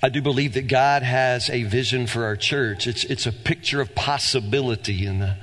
I 0.00 0.10
do 0.10 0.22
believe 0.22 0.54
that 0.54 0.68
God 0.68 1.02
has 1.02 1.50
a 1.50 1.64
vision 1.64 2.06
for 2.06 2.24
our 2.24 2.36
church. 2.36 2.86
It's, 2.86 3.02
it's 3.02 3.26
a 3.26 3.32
picture 3.32 3.80
of 3.80 3.92
possibility, 3.96 5.06
and 5.06 5.20
the 5.20 5.38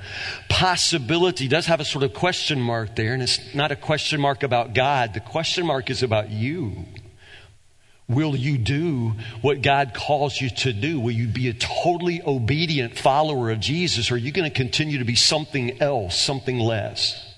possibility 0.48 1.46
does 1.46 1.66
have 1.66 1.78
a 1.78 1.84
sort 1.84 2.04
of 2.04 2.14
question 2.14 2.58
mark 2.58 2.96
there, 2.96 3.12
and 3.12 3.22
it's 3.22 3.54
not 3.54 3.70
a 3.70 3.76
question 3.76 4.18
mark 4.18 4.42
about 4.42 4.72
God. 4.72 5.12
The 5.12 5.20
question 5.20 5.66
mark 5.66 5.90
is 5.90 6.02
about 6.02 6.30
you. 6.30 6.86
Will 8.08 8.34
you 8.34 8.56
do 8.56 9.12
what 9.42 9.60
God 9.60 9.92
calls 9.92 10.40
you 10.40 10.48
to 10.48 10.72
do? 10.72 11.00
Will 11.00 11.10
you 11.10 11.28
be 11.28 11.50
a 11.50 11.52
totally 11.52 12.22
obedient 12.26 12.96
follower 12.96 13.50
of 13.50 13.60
Jesus, 13.60 14.10
or 14.10 14.14
are 14.14 14.16
you 14.16 14.32
going 14.32 14.50
to 14.50 14.56
continue 14.56 15.00
to 15.00 15.04
be 15.04 15.16
something 15.16 15.82
else, 15.82 16.18
something 16.18 16.58
less? 16.58 17.29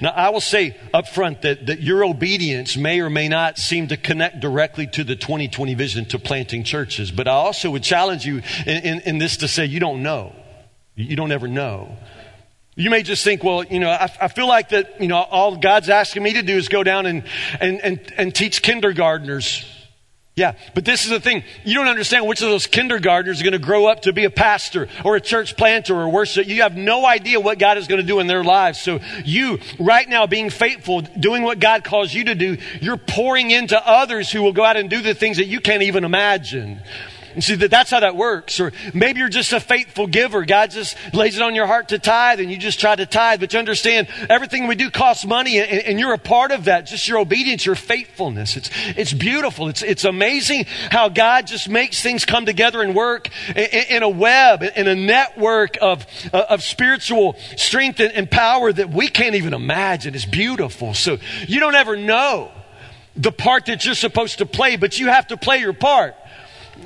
Now, 0.00 0.10
I 0.10 0.30
will 0.30 0.40
say 0.40 0.76
up 0.92 1.08
front 1.08 1.42
that, 1.42 1.66
that 1.66 1.80
your 1.80 2.04
obedience 2.04 2.76
may 2.76 3.00
or 3.00 3.10
may 3.10 3.28
not 3.28 3.58
seem 3.58 3.88
to 3.88 3.96
connect 3.96 4.40
directly 4.40 4.86
to 4.88 5.04
the 5.04 5.16
2020 5.16 5.74
vision 5.74 6.04
to 6.06 6.18
planting 6.18 6.64
churches, 6.64 7.10
but 7.10 7.28
I 7.28 7.32
also 7.32 7.70
would 7.70 7.82
challenge 7.82 8.24
you 8.24 8.42
in, 8.66 8.84
in, 8.84 9.00
in 9.00 9.18
this 9.18 9.38
to 9.38 9.48
say 9.48 9.66
you 9.66 9.80
don't 9.80 10.02
know. 10.02 10.34
You 10.96 11.16
don't 11.16 11.32
ever 11.32 11.48
know. 11.48 11.96
You 12.76 12.90
may 12.90 13.02
just 13.02 13.22
think, 13.22 13.44
well, 13.44 13.64
you 13.64 13.78
know, 13.78 13.90
I, 13.90 14.10
I, 14.20 14.28
feel 14.28 14.48
like 14.48 14.70
that, 14.70 15.00
you 15.00 15.06
know, 15.06 15.16
all 15.16 15.56
God's 15.56 15.88
asking 15.88 16.22
me 16.24 16.34
to 16.34 16.42
do 16.42 16.56
is 16.56 16.68
go 16.68 16.82
down 16.82 17.06
and, 17.06 17.22
and, 17.60 17.80
and, 17.80 18.12
and 18.16 18.34
teach 18.34 18.62
kindergartners 18.62 19.64
yeah, 20.36 20.56
but 20.74 20.84
this 20.84 21.04
is 21.04 21.10
the 21.10 21.20
thing. 21.20 21.44
You 21.64 21.76
don't 21.76 21.86
understand 21.86 22.26
which 22.26 22.42
of 22.42 22.48
those 22.48 22.66
kindergartners 22.66 23.40
are 23.40 23.44
going 23.44 23.52
to 23.52 23.60
grow 23.60 23.86
up 23.86 24.02
to 24.02 24.12
be 24.12 24.24
a 24.24 24.30
pastor 24.30 24.88
or 25.04 25.14
a 25.14 25.20
church 25.20 25.56
planter 25.56 25.94
or 25.94 26.08
worship. 26.08 26.48
You 26.48 26.62
have 26.62 26.76
no 26.76 27.06
idea 27.06 27.38
what 27.38 27.60
God 27.60 27.78
is 27.78 27.86
going 27.86 28.00
to 28.00 28.06
do 28.06 28.18
in 28.18 28.26
their 28.26 28.42
lives. 28.42 28.80
So 28.80 28.98
you, 29.24 29.60
right 29.78 30.08
now, 30.08 30.26
being 30.26 30.50
faithful, 30.50 31.02
doing 31.02 31.44
what 31.44 31.60
God 31.60 31.84
calls 31.84 32.12
you 32.12 32.24
to 32.24 32.34
do, 32.34 32.56
you're 32.80 32.96
pouring 32.96 33.52
into 33.52 33.80
others 33.86 34.28
who 34.28 34.42
will 34.42 34.52
go 34.52 34.64
out 34.64 34.76
and 34.76 34.90
do 34.90 35.02
the 35.02 35.14
things 35.14 35.36
that 35.36 35.46
you 35.46 35.60
can't 35.60 35.84
even 35.84 36.02
imagine. 36.02 36.80
And 37.34 37.42
see 37.42 37.56
that 37.56 37.70
that's 37.70 37.90
how 37.90 38.00
that 38.00 38.16
works. 38.16 38.60
Or 38.60 38.72
maybe 38.92 39.20
you're 39.20 39.28
just 39.28 39.52
a 39.52 39.60
faithful 39.60 40.06
giver. 40.06 40.44
God 40.44 40.70
just 40.70 40.96
lays 41.12 41.36
it 41.36 41.42
on 41.42 41.54
your 41.54 41.66
heart 41.66 41.88
to 41.88 41.98
tithe 41.98 42.40
and 42.40 42.50
you 42.50 42.56
just 42.56 42.80
try 42.80 42.94
to 42.94 43.06
tithe. 43.06 43.40
But 43.40 43.52
you 43.52 43.58
understand 43.58 44.08
everything 44.28 44.66
we 44.66 44.74
do 44.74 44.90
costs 44.90 45.26
money 45.26 45.58
and, 45.58 45.70
and 45.70 46.00
you're 46.00 46.12
a 46.12 46.18
part 46.18 46.52
of 46.52 46.64
that. 46.64 46.86
Just 46.86 47.08
your 47.08 47.18
obedience, 47.18 47.66
your 47.66 47.74
faithfulness. 47.74 48.56
It's, 48.56 48.70
it's 48.96 49.12
beautiful. 49.12 49.68
It's, 49.68 49.82
it's 49.82 50.04
amazing 50.04 50.66
how 50.90 51.08
God 51.08 51.46
just 51.46 51.68
makes 51.68 52.02
things 52.02 52.24
come 52.24 52.46
together 52.46 52.82
and 52.82 52.94
work 52.94 53.28
in, 53.48 53.96
in 53.96 54.02
a 54.02 54.08
web, 54.08 54.62
in 54.62 54.86
a 54.86 54.94
network 54.94 55.76
of, 55.80 56.06
uh, 56.32 56.44
of 56.48 56.62
spiritual 56.62 57.36
strength 57.56 58.00
and 58.00 58.30
power 58.30 58.72
that 58.72 58.90
we 58.90 59.08
can't 59.08 59.34
even 59.34 59.54
imagine. 59.54 60.14
It's 60.14 60.24
beautiful. 60.24 60.94
So 60.94 61.18
you 61.46 61.60
don't 61.60 61.74
ever 61.74 61.96
know 61.96 62.50
the 63.16 63.32
part 63.32 63.66
that 63.66 63.84
you're 63.84 63.94
supposed 63.94 64.38
to 64.38 64.46
play, 64.46 64.76
but 64.76 64.98
you 64.98 65.08
have 65.08 65.28
to 65.28 65.36
play 65.36 65.58
your 65.58 65.72
part. 65.72 66.16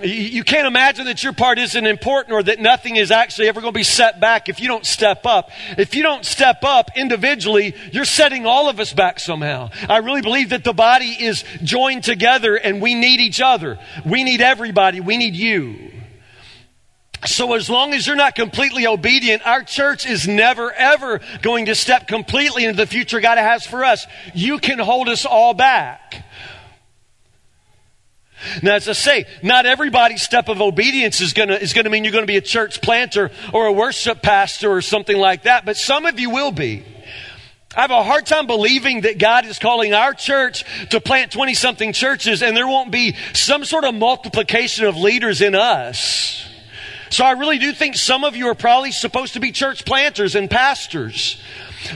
You 0.03 0.45
can't 0.45 0.67
imagine 0.67 1.07
that 1.07 1.23
your 1.23 1.33
part 1.33 1.59
isn't 1.59 1.87
important 1.87 2.33
or 2.33 2.43
that 2.45 2.61
nothing 2.61 2.97
is 2.97 3.11
actually 3.11 3.49
ever 3.49 3.61
going 3.61 3.73
to 3.73 3.79
be 3.79 3.83
set 3.85 4.21
back 4.21 4.49
if 4.49 4.61
you 4.61 4.69
don't 4.69 4.87
step 4.87 5.27
up. 5.27 5.51
If 5.77 5.95
you 5.95 6.03
don't 6.03 6.25
step 6.25 6.63
up 6.63 6.91
individually, 6.97 7.75
you're 7.93 8.05
setting 8.05 8.47
all 8.47 8.69
of 8.69 8.81
us 8.81 8.93
back 8.93 9.21
somehow. 9.21 9.71
I 9.89 9.99
really 9.99 10.23
believe 10.23 10.51
that 10.51 10.65
the 10.65 10.73
body 10.73 11.17
is 11.19 11.45
joined 11.63 12.05
together 12.05 12.57
and 12.57 12.81
we 12.81 12.95
need 12.95 13.21
each 13.21 13.41
other. 13.41 13.79
We 14.05 14.25
need 14.25 14.41
everybody. 14.41 15.01
We 15.01 15.17
need 15.17 15.35
you. 15.35 15.93
So 17.27 17.55
as 17.55 17.69
long 17.69 17.95
as 17.95 18.07
you're 18.07 18.15
not 18.15 18.37
completely 18.37 18.87
obedient, 18.87 19.45
our 19.45 19.63
church 19.63 20.07
is 20.07 20.29
never 20.29 20.73
ever 20.73 21.21
going 21.43 21.67
to 21.67 21.75
step 21.75 22.07
completely 22.07 22.65
into 22.65 22.77
the 22.77 22.87
future 22.87 23.21
God 23.21 23.39
has 23.39 23.67
for 23.67 23.85
us. 23.85 24.07
You 24.35 24.59
can 24.59 24.79
hold 24.79 25.09
us 25.09 25.27
all 25.27 25.53
back. 25.53 26.25
Now, 28.63 28.75
as 28.75 28.89
I 28.89 28.93
say, 28.93 29.27
not 29.43 29.67
everybody's 29.67 30.23
step 30.23 30.49
of 30.49 30.61
obedience 30.61 31.21
is 31.21 31.33
going 31.33 31.51
is 31.51 31.73
to 31.73 31.89
mean 31.89 32.05
you're 32.05 32.13
going 32.13 32.23
to 32.23 32.27
be 32.27 32.37
a 32.37 32.43
church 32.43 32.81
planter 32.81 33.31
or 33.53 33.67
a 33.67 33.73
worship 33.73 34.23
pastor 34.23 34.71
or 34.71 34.83
something 34.83 35.17
like 35.17 35.45
that, 35.45 35.65
but 35.65 35.77
some 35.77 36.07
of 36.07 36.19
you 36.21 36.31
will 36.31 36.53
be. 36.53 36.85
I 37.77 37.83
have 37.83 37.91
a 37.91 38.03
hard 38.03 38.27
time 38.27 38.47
believing 38.47 39.03
that 39.03 39.19
God 39.19 39.45
is 39.45 39.59
calling 39.59 39.93
our 39.93 40.15
church 40.15 40.65
to 40.91 41.01
plant 41.01 41.33
20 41.33 41.55
something 41.55 41.93
churches 41.93 42.43
and 42.43 42.57
there 42.57 42.67
won't 42.67 42.91
be 42.91 43.15
some 43.35 43.65
sort 43.65 43.85
of 43.85 43.95
multiplication 43.95 44.87
of 44.87 44.97
leaders 44.97 45.43
in 45.43 45.55
us. 45.55 46.45
So 47.11 47.25
I 47.25 47.33
really 47.33 47.59
do 47.59 47.73
think 47.73 47.97
some 47.97 48.25
of 48.25 48.37
you 48.37 48.49
are 48.49 48.55
probably 48.55 48.93
supposed 48.93 49.35
to 49.35 49.41
be 49.41 49.53
church 49.53 49.85
planters 49.85 50.35
and 50.35 50.51
pastors. 50.51 51.41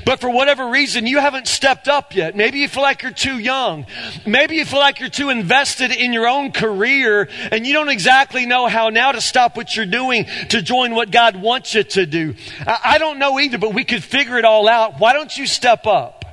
But 0.04 0.20
for 0.20 0.30
whatever 0.30 0.68
reason, 0.68 1.06
you 1.06 1.18
haven't 1.18 1.48
stepped 1.48 1.88
up 1.88 2.14
yet. 2.14 2.36
Maybe 2.36 2.60
you 2.60 2.68
feel 2.68 2.82
like 2.82 3.02
you're 3.02 3.12
too 3.12 3.38
young. 3.38 3.86
Maybe 4.26 4.56
you 4.56 4.64
feel 4.64 4.78
like 4.78 5.00
you're 5.00 5.08
too 5.08 5.30
invested 5.30 5.90
in 5.90 6.12
your 6.12 6.26
own 6.26 6.52
career 6.52 7.28
and 7.50 7.66
you 7.66 7.72
don't 7.72 7.88
exactly 7.88 8.46
know 8.46 8.66
how 8.66 8.88
now 8.88 9.12
to 9.12 9.20
stop 9.20 9.56
what 9.56 9.76
you're 9.76 9.86
doing 9.86 10.26
to 10.50 10.62
join 10.62 10.94
what 10.94 11.10
God 11.10 11.36
wants 11.36 11.74
you 11.74 11.82
to 11.82 12.06
do. 12.06 12.34
I 12.66 12.98
don't 12.98 13.18
know 13.18 13.38
either, 13.38 13.58
but 13.58 13.74
we 13.74 13.84
could 13.84 14.02
figure 14.02 14.38
it 14.38 14.44
all 14.44 14.68
out. 14.68 14.98
Why 14.98 15.12
don't 15.12 15.36
you 15.36 15.46
step 15.46 15.86
up? 15.86 16.24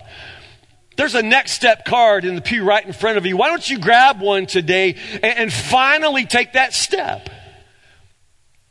There's 0.96 1.16
a 1.16 1.24
next 1.24 1.54
step 1.54 1.86
card 1.86 2.26
in 2.26 2.36
the 2.36 2.42
pew 2.42 2.66
right 2.66 2.86
in 2.86 2.92
front 2.92 3.18
of 3.18 3.26
you. 3.26 3.38
Why 3.38 3.48
don't 3.48 3.68
you 3.70 3.80
grab 3.80 4.20
one 4.20 4.48
today 4.48 4.98
and, 5.14 5.24
and 5.24 5.54
finally 5.54 6.26
take 6.26 6.54
that 6.54 6.74
step? 6.74 7.30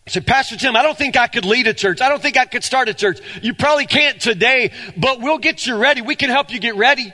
Say, 0.08 0.20
Pastor 0.20 0.56
Tim, 0.56 0.74
I 0.74 0.82
don't 0.82 0.96
think 0.96 1.16
I 1.16 1.26
could 1.26 1.44
lead 1.44 1.66
a 1.66 1.74
church. 1.74 2.00
I 2.00 2.08
don't 2.08 2.22
think 2.22 2.38
I 2.38 2.46
could 2.46 2.64
start 2.64 2.88
a 2.88 2.94
church. 2.94 3.20
You 3.42 3.54
probably 3.54 3.86
can't 3.86 4.20
today, 4.20 4.72
but 4.96 5.20
we'll 5.20 5.38
get 5.38 5.66
you 5.66 5.76
ready. 5.76 6.00
We 6.00 6.16
can 6.16 6.30
help 6.30 6.50
you 6.50 6.58
get 6.58 6.76
ready. 6.76 7.12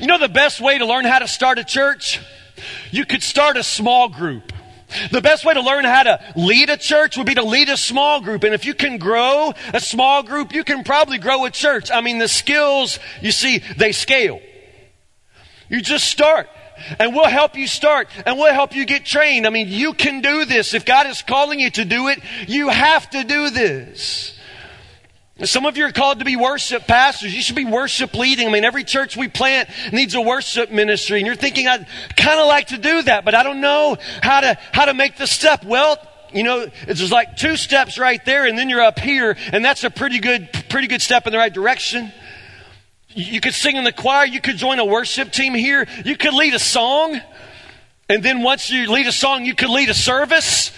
You 0.00 0.06
know 0.06 0.18
the 0.18 0.28
best 0.28 0.60
way 0.60 0.78
to 0.78 0.86
learn 0.86 1.04
how 1.04 1.18
to 1.18 1.28
start 1.28 1.58
a 1.58 1.64
church? 1.64 2.20
You 2.90 3.04
could 3.04 3.22
start 3.22 3.56
a 3.56 3.62
small 3.62 4.08
group. 4.08 4.52
The 5.10 5.20
best 5.20 5.44
way 5.44 5.54
to 5.54 5.60
learn 5.60 5.84
how 5.84 6.04
to 6.04 6.20
lead 6.36 6.70
a 6.70 6.76
church 6.76 7.16
would 7.16 7.26
be 7.26 7.34
to 7.34 7.42
lead 7.42 7.68
a 7.68 7.76
small 7.76 8.20
group. 8.20 8.44
And 8.44 8.54
if 8.54 8.64
you 8.64 8.74
can 8.74 8.98
grow 8.98 9.52
a 9.72 9.80
small 9.80 10.22
group, 10.22 10.54
you 10.54 10.64
can 10.64 10.84
probably 10.84 11.18
grow 11.18 11.44
a 11.44 11.50
church. 11.50 11.90
I 11.90 12.00
mean, 12.00 12.18
the 12.18 12.28
skills, 12.28 12.98
you 13.20 13.32
see, 13.32 13.60
they 13.76 13.92
scale. 13.92 14.40
You 15.68 15.82
just 15.82 16.08
start 16.08 16.48
and 16.98 17.14
we'll 17.14 17.28
help 17.28 17.56
you 17.56 17.66
start 17.66 18.08
and 18.26 18.38
we'll 18.38 18.52
help 18.52 18.74
you 18.74 18.84
get 18.84 19.04
trained. 19.04 19.46
I 19.46 19.50
mean, 19.50 19.68
you 19.68 19.92
can 19.92 20.20
do 20.20 20.44
this. 20.44 20.74
If 20.74 20.84
God 20.84 21.06
is 21.06 21.22
calling 21.22 21.60
you 21.60 21.70
to 21.70 21.84
do 21.84 22.08
it, 22.08 22.20
you 22.48 22.68
have 22.68 23.08
to 23.10 23.24
do 23.24 23.50
this. 23.50 24.38
Some 25.42 25.66
of 25.66 25.76
you 25.76 25.84
are 25.86 25.92
called 25.92 26.20
to 26.20 26.24
be 26.24 26.36
worship 26.36 26.86
pastors. 26.86 27.34
You 27.34 27.42
should 27.42 27.56
be 27.56 27.64
worship 27.64 28.14
leading. 28.14 28.46
I 28.46 28.52
mean, 28.52 28.64
every 28.64 28.84
church 28.84 29.16
we 29.16 29.26
plant 29.26 29.68
needs 29.92 30.14
a 30.14 30.20
worship 30.20 30.70
ministry. 30.70 31.18
And 31.18 31.26
you're 31.26 31.34
thinking, 31.34 31.66
I'd 31.66 31.88
kind 32.16 32.38
of 32.38 32.46
like 32.46 32.68
to 32.68 32.78
do 32.78 33.02
that, 33.02 33.24
but 33.24 33.34
I 33.34 33.42
don't 33.42 33.60
know 33.60 33.96
how 34.22 34.40
to, 34.40 34.56
how 34.72 34.84
to 34.84 34.94
make 34.94 35.16
the 35.16 35.26
step. 35.26 35.64
Well, 35.64 35.98
you 36.32 36.44
know, 36.44 36.68
it's 36.82 37.10
like 37.10 37.36
two 37.36 37.56
steps 37.56 37.98
right 37.98 38.24
there 38.24 38.46
and 38.46 38.56
then 38.56 38.68
you're 38.68 38.82
up 38.82 38.98
here 38.98 39.36
and 39.52 39.64
that's 39.64 39.82
a 39.82 39.90
pretty 39.90 40.20
good, 40.20 40.48
pretty 40.68 40.86
good 40.86 41.02
step 41.02 41.26
in 41.26 41.32
the 41.32 41.38
right 41.38 41.52
direction. 41.52 42.12
You 43.14 43.40
could 43.40 43.54
sing 43.54 43.76
in 43.76 43.84
the 43.84 43.92
choir. 43.92 44.26
You 44.26 44.40
could 44.40 44.56
join 44.56 44.78
a 44.78 44.84
worship 44.84 45.32
team 45.32 45.54
here. 45.54 45.86
You 46.04 46.16
could 46.16 46.34
lead 46.34 46.54
a 46.54 46.58
song. 46.58 47.20
And 48.08 48.22
then 48.22 48.42
once 48.42 48.70
you 48.70 48.90
lead 48.90 49.06
a 49.06 49.12
song, 49.12 49.44
you 49.44 49.54
could 49.54 49.70
lead 49.70 49.88
a 49.88 49.94
service. 49.94 50.72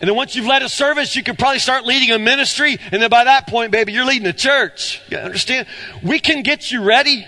And 0.00 0.08
then 0.08 0.14
once 0.14 0.36
you've 0.36 0.46
led 0.46 0.62
a 0.62 0.68
service, 0.68 1.16
you 1.16 1.24
could 1.24 1.38
probably 1.38 1.58
start 1.58 1.84
leading 1.84 2.12
a 2.12 2.18
ministry. 2.18 2.78
And 2.92 3.02
then 3.02 3.10
by 3.10 3.24
that 3.24 3.48
point, 3.48 3.72
baby, 3.72 3.92
you're 3.92 4.04
leading 4.04 4.28
a 4.28 4.32
church. 4.32 5.02
You 5.10 5.18
understand? 5.18 5.66
We 6.02 6.20
can 6.20 6.42
get 6.42 6.70
you 6.70 6.82
ready. 6.82 7.26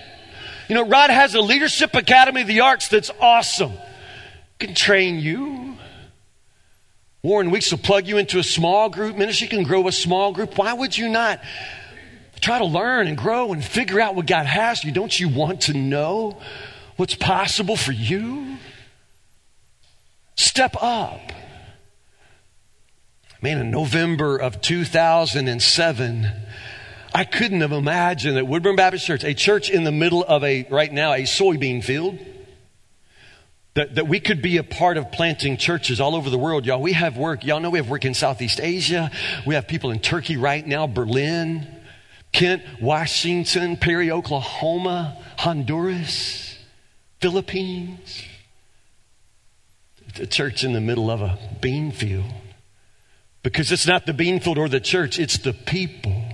You 0.69 0.75
know, 0.77 0.87
Rod 0.87 1.11
has 1.11 1.35
a 1.35 1.41
leadership 1.41 1.95
academy 1.95 2.43
of 2.43 2.47
the 2.47 2.61
arts 2.61 2.87
that's 2.89 3.11
awesome. 3.21 3.73
Can 4.61 4.75
train 4.75 5.19
you. 5.19 5.75
Warren 7.23 7.51
Weeks 7.51 7.71
will 7.73 7.79
plug 7.79 8.07
you 8.07 8.19
into 8.19 8.39
a 8.39 8.43
small 8.43 8.89
group 8.89 9.17
ministry. 9.17 9.47
You 9.47 9.51
can 9.51 9.65
grow 9.65 9.89
a 9.89 9.93
small 9.93 10.33
group. 10.33 10.57
Why 10.57 10.73
would 10.73 10.97
you 10.97 11.09
not? 11.09 11.41
Try 12.41 12.59
to 12.59 12.65
learn 12.65 13.07
and 13.07 13.17
grow 13.17 13.53
and 13.53 13.65
figure 13.65 14.01
out 14.01 14.15
what 14.15 14.27
God 14.27 14.47
has 14.47 14.81
for 14.81 14.87
you. 14.87 14.93
Don't 14.93 15.19
you 15.19 15.29
want 15.29 15.63
to 15.63 15.75
know 15.75 16.41
what's 16.97 17.15
possible 17.15 17.77
for 17.77 17.93
you? 17.93 18.57
Step 20.37 20.75
up. 20.81 21.21
Man, 23.43 23.59
in 23.59 23.71
November 23.71 24.37
of 24.37 24.61
2007, 24.61 26.33
I 27.15 27.25
couldn't 27.25 27.61
have 27.61 27.73
imagined 27.73 28.37
that 28.37 28.47
Woodburn 28.47 28.77
Baptist 28.77 29.07
Church, 29.07 29.25
a 29.25 29.35
church 29.35 29.71
in 29.71 29.85
the 29.85 29.93
middle 29.93 30.23
of 30.23 30.45
a, 30.45 30.67
right 30.71 30.93
now, 30.93 31.13
a 31.13 31.23
soybean 31.23 31.83
field, 31.83 32.19
that, 33.75 33.95
that 33.95 34.09
we 34.09 34.21
could 34.21 34.43
be 34.43 34.57
a 34.59 34.63
part 34.63 34.97
of 34.97 35.11
planting 35.11 35.57
churches 35.57 36.01
all 36.01 36.15
over 36.15 36.29
the 36.29 36.39
world, 36.39 36.67
y'all. 36.67 36.83
We 36.83 36.93
have 36.93 37.17
work. 37.17 37.45
Y'all 37.45 37.61
know 37.61 37.71
we 37.71 37.79
have 37.79 37.89
work 37.89 38.05
in 38.05 38.15
Southeast 38.15 38.61
Asia. 38.61 39.11
We 39.47 39.55
have 39.55 39.67
people 39.67 39.91
in 39.91 40.01
Turkey 40.01 40.37
right 40.37 40.67
now, 40.67 40.87
Berlin. 40.87 41.80
Kent, 42.33 42.63
Washington, 42.81 43.77
Perry, 43.77 44.11
Oklahoma, 44.11 45.17
Honduras, 45.39 46.59
Philippines. 47.21 48.25
A 50.21 50.27
church 50.27 50.65
in 50.65 50.73
the 50.73 50.81
middle 50.81 51.11
of 51.11 51.23
a 51.23 51.39
bean 51.61 51.93
field. 51.93 52.27
Because 53.43 53.73
it's 53.73 53.87
not 53.87 54.07
the 54.07 54.13
bean 54.13 54.41
field 54.41 54.59
or 54.59 54.69
the 54.69 54.81
church, 54.81 55.19
it's 55.19 55.39
the 55.39 55.53
people. 55.53 56.25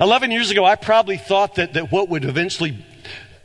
11 0.00 0.30
years 0.30 0.50
ago, 0.50 0.64
I 0.64 0.76
probably 0.76 1.18
thought 1.18 1.56
that, 1.56 1.74
that 1.74 1.90
what 1.90 2.08
would 2.08 2.24
eventually 2.24 2.84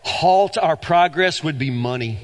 halt 0.03 0.57
our 0.57 0.77
progress 0.77 1.43
would 1.43 1.57
be 1.57 1.69
money. 1.69 2.19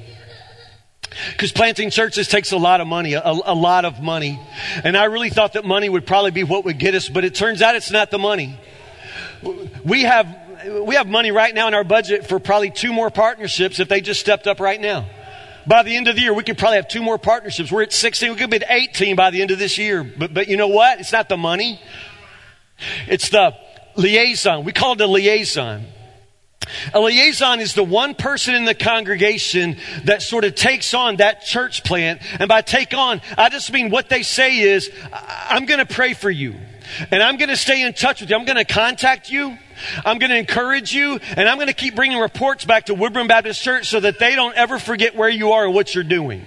Because 1.32 1.52
planting 1.52 1.90
churches 1.90 2.28
takes 2.28 2.52
a 2.52 2.58
lot 2.58 2.82
of 2.82 2.88
money, 2.88 3.14
a, 3.14 3.24
a, 3.24 3.56
lot 3.56 3.86
of 3.86 4.02
money. 4.02 4.40
And 4.84 4.96
I 4.96 5.06
really 5.06 5.30
thought 5.30 5.54
that 5.54 5.66
money 5.66 5.90
would 5.90 6.06
probably 6.06 6.32
be 6.32 6.44
what 6.44 6.66
would 6.66 6.78
get 6.78 6.94
us, 6.94 7.10
but 7.10 7.24
it 7.26 7.36
turns 7.36 7.62
out 7.62 7.76
it's 7.76 7.92
not 7.92 8.12
the 8.12 8.20
money 8.20 8.60
we 9.84 10.04
have, 10.04 10.28
we 10.82 10.96
have 10.96 11.08
money 11.08 11.32
right 11.32 11.54
now 11.54 11.68
in 11.68 11.74
our 11.74 11.84
budget 11.84 12.28
for 12.28 12.40
probably 12.40 12.72
two 12.72 12.94
more 12.94 13.10
partnerships 13.10 13.80
if 13.80 13.88
they 13.88 14.02
just 14.02 14.20
stepped 14.20 14.48
up 14.48 14.60
right 14.60 14.80
now. 14.80 15.08
By 15.68 15.84
the 15.84 15.96
end 15.96 16.08
of 16.08 16.16
the 16.16 16.22
year, 16.22 16.34
we 16.34 16.44
could 16.44 16.58
probably 16.58 16.78
have 16.78 16.88
two 16.88 17.02
more 17.02 17.18
partnerships. 17.18 17.72
We're 17.72 17.84
at 17.84 17.94
16. 17.94 18.32
We 18.32 18.36
could 18.36 18.50
be 18.50 18.58
at 18.58 18.66
18 18.70 19.16
by 19.16 19.32
the 19.32 19.42
end 19.42 19.52
of 19.52 19.60
this 19.60 19.78
year. 19.78 20.04
But, 20.04 20.34
but 20.34 20.48
you 20.48 20.58
know 20.58 20.68
what? 20.68 21.00
It's 21.00 21.12
not 21.12 21.28
the 21.28 21.38
money. 21.38 21.82
It's 23.08 23.30
the 23.30 23.56
liaison. 23.96 24.64
We 24.64 24.74
call 24.74 24.94
it 24.94 25.02
a 25.02 25.08
liaison. 25.08 25.86
A 26.94 27.00
liaison 27.00 27.60
is 27.60 27.74
the 27.74 27.84
one 27.84 28.16
person 28.16 28.56
in 28.56 28.66
the 28.66 28.76
congregation 28.76 29.78
that 30.06 30.22
sort 30.22 30.46
of 30.46 30.56
takes 30.56 30.94
on 30.94 31.18
that 31.18 31.44
church 31.44 31.84
plant. 31.84 32.22
And 32.40 32.48
by 32.48 32.62
take 32.62 32.94
on, 32.94 33.22
I 33.38 33.50
just 33.50 33.72
mean 33.72 33.90
what 33.90 34.10
they 34.10 34.24
say 34.24 34.58
is, 34.58 34.90
I'm 35.12 35.66
going 35.66 35.86
to 35.86 35.92
pray 35.92 36.14
for 36.14 36.30
you. 36.30 36.56
And 37.12 37.22
I'm 37.22 37.38
going 37.38 37.50
to 37.50 37.58
stay 37.58 37.82
in 37.82 37.94
touch 37.94 38.22
with 38.22 38.30
you. 38.30 38.36
I'm 38.36 38.46
going 38.46 38.58
to 38.58 38.66
contact 38.66 39.30
you. 39.30 39.58
I'm 40.06 40.18
going 40.18 40.32
to 40.32 40.38
encourage 40.38 40.94
you. 40.94 41.20
And 41.36 41.50
I'm 41.50 41.58
going 41.58 41.68
to 41.68 41.74
keep 41.74 41.96
bringing 41.96 42.20
reports 42.20 42.66
back 42.66 42.88
to 42.88 42.94
Woodburn 42.94 43.28
Baptist 43.28 43.62
Church 43.62 43.90
so 43.90 44.00
that 44.00 44.20
they 44.20 44.36
don't 44.36 44.56
ever 44.56 44.80
forget 44.80 45.16
where 45.16 45.30
you 45.30 45.52
are 45.52 45.66
and 45.66 45.74
what 45.74 45.94
you're 45.94 46.04
doing. 46.04 46.46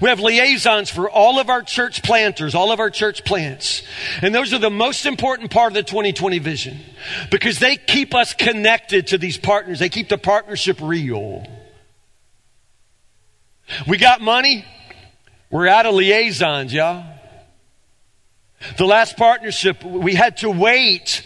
We 0.00 0.08
have 0.08 0.18
liaisons 0.18 0.90
for 0.90 1.08
all 1.08 1.38
of 1.38 1.48
our 1.48 1.62
church 1.62 2.02
planters, 2.02 2.54
all 2.54 2.72
of 2.72 2.80
our 2.80 2.90
church 2.90 3.24
plants. 3.24 3.82
And 4.22 4.34
those 4.34 4.52
are 4.52 4.58
the 4.58 4.70
most 4.70 5.06
important 5.06 5.50
part 5.50 5.70
of 5.70 5.74
the 5.74 5.82
2020 5.82 6.38
vision 6.38 6.80
because 7.30 7.58
they 7.58 7.76
keep 7.76 8.14
us 8.14 8.34
connected 8.34 9.08
to 9.08 9.18
these 9.18 9.36
partners. 9.36 9.78
They 9.78 9.88
keep 9.88 10.08
the 10.08 10.18
partnership 10.18 10.80
real. 10.80 11.46
We 13.86 13.98
got 13.98 14.20
money. 14.20 14.64
We're 15.50 15.68
out 15.68 15.86
of 15.86 15.94
liaisons, 15.94 16.72
y'all. 16.72 17.13
The 18.76 18.86
last 18.86 19.16
partnership, 19.16 19.84
we 19.84 20.14
had 20.14 20.38
to 20.38 20.50
wait 20.50 21.22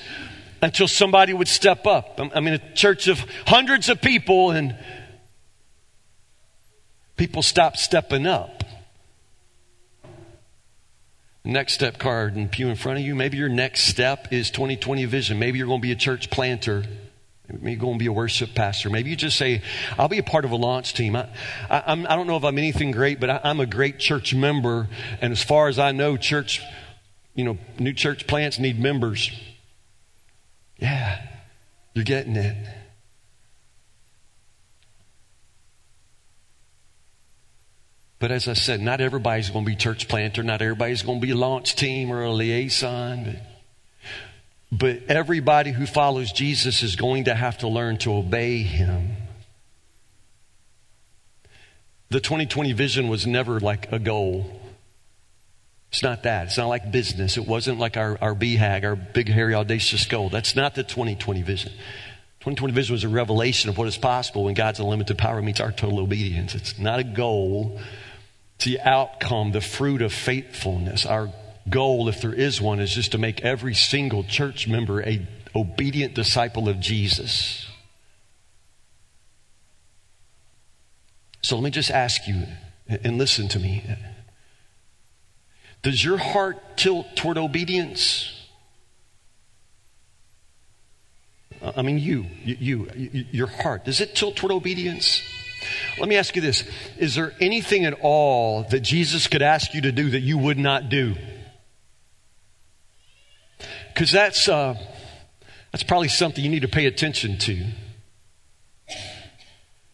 until 0.60 0.88
somebody 0.88 1.32
would 1.32 1.48
step 1.48 1.86
up. 1.86 2.18
I 2.34 2.40
mean, 2.40 2.54
a 2.54 2.74
church 2.74 3.08
of 3.08 3.20
hundreds 3.46 3.88
of 3.88 4.00
people, 4.00 4.50
and 4.50 4.76
people 7.16 7.42
stopped 7.42 7.78
stepping 7.78 8.26
up. 8.26 8.64
Next 11.44 11.74
step 11.74 11.98
card 11.98 12.36
and 12.36 12.50
pew 12.50 12.68
in 12.68 12.76
front 12.76 12.98
of 12.98 13.04
you. 13.04 13.14
Maybe 13.14 13.38
your 13.38 13.48
next 13.48 13.84
step 13.84 14.32
is 14.32 14.50
2020 14.50 15.04
vision. 15.06 15.38
Maybe 15.38 15.58
you're 15.58 15.68
going 15.68 15.80
to 15.80 15.86
be 15.86 15.92
a 15.92 15.96
church 15.96 16.28
planter. 16.30 16.84
Maybe 17.48 17.70
you're 17.70 17.80
going 17.80 17.94
to 17.94 17.98
be 17.98 18.06
a 18.06 18.12
worship 18.12 18.54
pastor. 18.54 18.90
Maybe 18.90 19.08
you 19.08 19.16
just 19.16 19.38
say, 19.38 19.62
I'll 19.98 20.08
be 20.08 20.18
a 20.18 20.22
part 20.22 20.44
of 20.44 20.50
a 20.50 20.56
launch 20.56 20.92
team. 20.92 21.16
I, 21.16 21.28
I, 21.70 21.92
I 21.92 21.94
do 21.94 22.02
not 22.02 22.26
know 22.26 22.36
if 22.36 22.44
I'm 22.44 22.58
anything 22.58 22.90
great, 22.90 23.18
but 23.18 23.30
I, 23.30 23.40
I'm 23.44 23.60
a 23.60 23.66
great 23.66 23.98
church 23.98 24.34
member. 24.34 24.88
And 25.22 25.32
as 25.32 25.42
far 25.42 25.68
as 25.68 25.78
I 25.78 25.92
know, 25.92 26.18
church 26.18 26.60
you 27.38 27.44
know, 27.44 27.56
new 27.78 27.92
church 27.92 28.26
plants 28.26 28.58
need 28.58 28.80
members. 28.80 29.30
Yeah, 30.76 31.24
you're 31.94 32.04
getting 32.04 32.34
it. 32.34 32.56
But 38.18 38.32
as 38.32 38.48
I 38.48 38.54
said, 38.54 38.80
not 38.80 39.00
everybody's 39.00 39.50
going 39.50 39.64
to 39.64 39.70
be 39.70 39.76
church 39.76 40.08
planter. 40.08 40.42
Not 40.42 40.60
everybody's 40.60 41.02
going 41.02 41.20
to 41.20 41.24
be 41.24 41.30
a 41.30 41.36
launch 41.36 41.76
team 41.76 42.10
or 42.10 42.24
a 42.24 42.32
liaison. 42.32 43.38
But, 44.72 44.96
but 45.06 45.16
everybody 45.16 45.70
who 45.70 45.86
follows 45.86 46.32
Jesus 46.32 46.82
is 46.82 46.96
going 46.96 47.26
to 47.26 47.36
have 47.36 47.58
to 47.58 47.68
learn 47.68 47.98
to 47.98 48.14
obey 48.14 48.62
him. 48.62 49.12
The 52.10 52.18
2020 52.18 52.72
vision 52.72 53.06
was 53.06 53.28
never 53.28 53.60
like 53.60 53.92
a 53.92 54.00
goal. 54.00 54.57
It's 55.90 56.02
not 56.02 56.24
that. 56.24 56.48
It's 56.48 56.58
not 56.58 56.66
like 56.66 56.92
business. 56.92 57.36
It 57.36 57.46
wasn't 57.46 57.78
like 57.78 57.96
our, 57.96 58.18
our 58.20 58.34
BHAG, 58.34 58.84
our 58.84 58.96
big, 58.96 59.28
hairy, 59.28 59.54
audacious 59.54 60.04
goal. 60.06 60.28
That's 60.28 60.54
not 60.54 60.74
the 60.74 60.82
2020 60.82 61.42
vision. 61.42 61.72
2020 62.40 62.74
vision 62.74 62.92
was 62.92 63.04
a 63.04 63.08
revelation 63.08 63.70
of 63.70 63.78
what 63.78 63.88
is 63.88 63.96
possible 63.96 64.44
when 64.44 64.54
God's 64.54 64.80
unlimited 64.80 65.16
power 65.16 65.40
meets 65.40 65.60
our 65.60 65.72
total 65.72 65.98
obedience. 66.00 66.54
It's 66.54 66.78
not 66.78 66.98
a 66.98 67.04
goal. 67.04 67.80
It's 68.56 68.66
the 68.66 68.80
outcome, 68.80 69.52
the 69.52 69.60
fruit 69.60 70.02
of 70.02 70.12
faithfulness. 70.12 71.06
Our 71.06 71.32
goal, 71.68 72.08
if 72.08 72.20
there 72.20 72.34
is 72.34 72.60
one, 72.60 72.80
is 72.80 72.94
just 72.94 73.12
to 73.12 73.18
make 73.18 73.40
every 73.40 73.74
single 73.74 74.24
church 74.24 74.68
member 74.68 75.02
a, 75.02 75.26
obedient 75.54 76.14
disciple 76.14 76.68
of 76.68 76.80
Jesus. 76.80 77.68
So 81.42 81.56
let 81.56 81.64
me 81.64 81.70
just 81.70 81.90
ask 81.90 82.26
you 82.26 82.44
and 82.88 83.18
listen 83.18 83.48
to 83.48 83.58
me. 83.58 83.84
Does 85.82 86.04
your 86.04 86.18
heart 86.18 86.76
tilt 86.76 87.16
toward 87.16 87.38
obedience? 87.38 88.34
I 91.62 91.82
mean, 91.82 91.98
you, 91.98 92.26
you, 92.44 92.88
you, 92.94 93.24
your 93.30 93.46
heart, 93.46 93.84
does 93.84 94.00
it 94.00 94.14
tilt 94.14 94.36
toward 94.36 94.52
obedience? 94.52 95.22
Let 95.98 96.08
me 96.08 96.16
ask 96.16 96.36
you 96.36 96.42
this 96.42 96.64
Is 96.98 97.14
there 97.14 97.32
anything 97.40 97.84
at 97.84 97.94
all 98.00 98.64
that 98.70 98.80
Jesus 98.80 99.26
could 99.26 99.42
ask 99.42 99.74
you 99.74 99.82
to 99.82 99.92
do 99.92 100.10
that 100.10 100.20
you 100.20 100.38
would 100.38 100.58
not 100.58 100.88
do? 100.88 101.16
Because 103.92 104.12
that's, 104.12 104.48
uh, 104.48 104.76
that's 105.72 105.82
probably 105.82 106.08
something 106.08 106.42
you 106.44 106.50
need 106.50 106.62
to 106.62 106.68
pay 106.68 106.86
attention 106.86 107.38
to. 107.38 107.66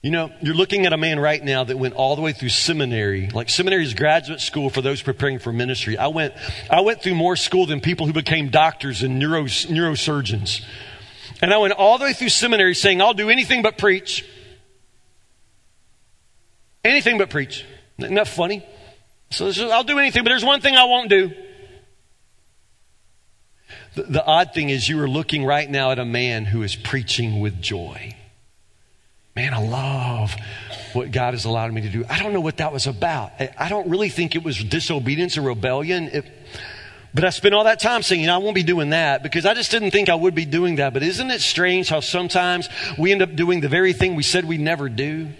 You 0.04 0.10
know, 0.10 0.30
you're 0.42 0.54
looking 0.54 0.84
at 0.84 0.92
a 0.92 0.98
man 0.98 1.18
right 1.18 1.42
now 1.42 1.64
that 1.64 1.78
went 1.78 1.94
all 1.94 2.14
the 2.14 2.20
way 2.20 2.34
through 2.34 2.50
seminary. 2.50 3.30
Like 3.30 3.48
seminary 3.48 3.84
is 3.84 3.94
graduate 3.94 4.42
school 4.42 4.68
for 4.68 4.82
those 4.82 5.00
preparing 5.00 5.38
for 5.38 5.50
ministry. 5.50 5.96
I 5.96 6.08
went, 6.08 6.34
I 6.70 6.82
went 6.82 7.00
through 7.00 7.14
more 7.14 7.36
school 7.36 7.64
than 7.64 7.80
people 7.80 8.06
who 8.06 8.12
became 8.12 8.50
doctors 8.50 9.02
and 9.02 9.18
neuro, 9.18 9.44
neurosurgeons. 9.44 10.62
And 11.40 11.54
I 11.54 11.56
went 11.56 11.72
all 11.72 11.96
the 11.96 12.04
way 12.04 12.12
through 12.12 12.28
seminary 12.28 12.74
saying, 12.74 13.00
I'll 13.00 13.14
do 13.14 13.30
anything 13.30 13.62
but 13.62 13.78
preach. 13.78 14.26
Anything 16.84 17.16
but 17.16 17.30
preach. 17.30 17.64
Isn't 17.96 18.14
that 18.16 18.28
funny? 18.28 18.62
So 19.30 19.50
I'll 19.72 19.84
do 19.84 19.98
anything, 19.98 20.22
but 20.22 20.28
there's 20.28 20.44
one 20.44 20.60
thing 20.60 20.76
I 20.76 20.84
won't 20.84 21.08
do. 21.08 21.32
The, 23.94 24.02
the 24.02 24.24
odd 24.26 24.52
thing 24.52 24.68
is, 24.68 24.86
you 24.86 25.00
are 25.00 25.08
looking 25.08 25.46
right 25.46 25.70
now 25.70 25.92
at 25.92 25.98
a 25.98 26.04
man 26.04 26.44
who 26.44 26.62
is 26.62 26.76
preaching 26.76 27.40
with 27.40 27.62
joy. 27.62 28.14
Man, 29.36 29.52
I 29.52 29.58
love 29.58 30.34
what 30.92 31.10
God 31.10 31.34
has 31.34 31.44
allowed 31.44 31.72
me 31.72 31.80
to 31.80 31.88
do. 31.88 32.04
I 32.08 32.22
don't 32.22 32.32
know 32.32 32.40
what 32.40 32.58
that 32.58 32.72
was 32.72 32.86
about. 32.86 33.32
I 33.58 33.68
don't 33.68 33.88
really 33.88 34.08
think 34.08 34.36
it 34.36 34.44
was 34.44 34.62
disobedience 34.62 35.36
or 35.36 35.42
rebellion. 35.42 36.08
It, 36.12 36.24
but 37.12 37.24
I 37.24 37.30
spent 37.30 37.52
all 37.52 37.64
that 37.64 37.80
time 37.80 38.02
saying, 38.02 38.28
I 38.28 38.38
won't 38.38 38.54
be 38.54 38.62
doing 38.62 38.90
that 38.90 39.24
because 39.24 39.44
I 39.44 39.54
just 39.54 39.72
didn't 39.72 39.90
think 39.90 40.08
I 40.08 40.14
would 40.14 40.36
be 40.36 40.44
doing 40.44 40.76
that. 40.76 40.92
But 40.92 41.02
isn't 41.02 41.30
it 41.32 41.40
strange 41.40 41.88
how 41.88 41.98
sometimes 41.98 42.68
we 42.96 43.10
end 43.10 43.22
up 43.22 43.34
doing 43.34 43.60
the 43.60 43.68
very 43.68 43.92
thing 43.92 44.14
we 44.14 44.22
said 44.22 44.44
we'd 44.44 44.60
never 44.60 44.88
do? 44.88 45.30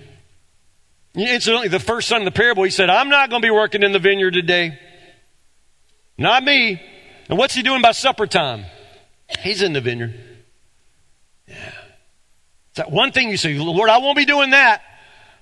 Incidentally, 1.15 1.69
the 1.69 1.79
first 1.79 2.09
son 2.09 2.21
of 2.21 2.25
the 2.25 2.33
parable, 2.33 2.65
he 2.65 2.71
said, 2.71 2.91
I'm 2.91 3.09
not 3.09 3.31
going 3.31 3.43
to 3.43 3.47
be 3.47 3.53
working 3.53 3.85
in 3.85 3.93
the 3.93 4.01
vineyard 4.01 4.33
today. 4.33 4.77
Not 6.19 6.43
me. 6.43 6.83
And 7.29 7.39
what's 7.39 7.55
he 7.55 7.63
doing 7.63 7.81
by 7.81 7.93
supper 7.93 8.27
time? 8.27 8.65
He's 9.41 9.63
in 9.63 9.73
the 9.73 9.81
vineyard. 9.81 10.34
That 12.75 12.91
one 12.91 13.13
thing 13.13 13.31
you 13.31 13.37
say, 13.37 13.55
Lord, 13.55 13.89
I 13.89 13.99
won't 13.99 14.17
be 14.17 14.25
doing 14.25 14.51
that. 14.51 14.83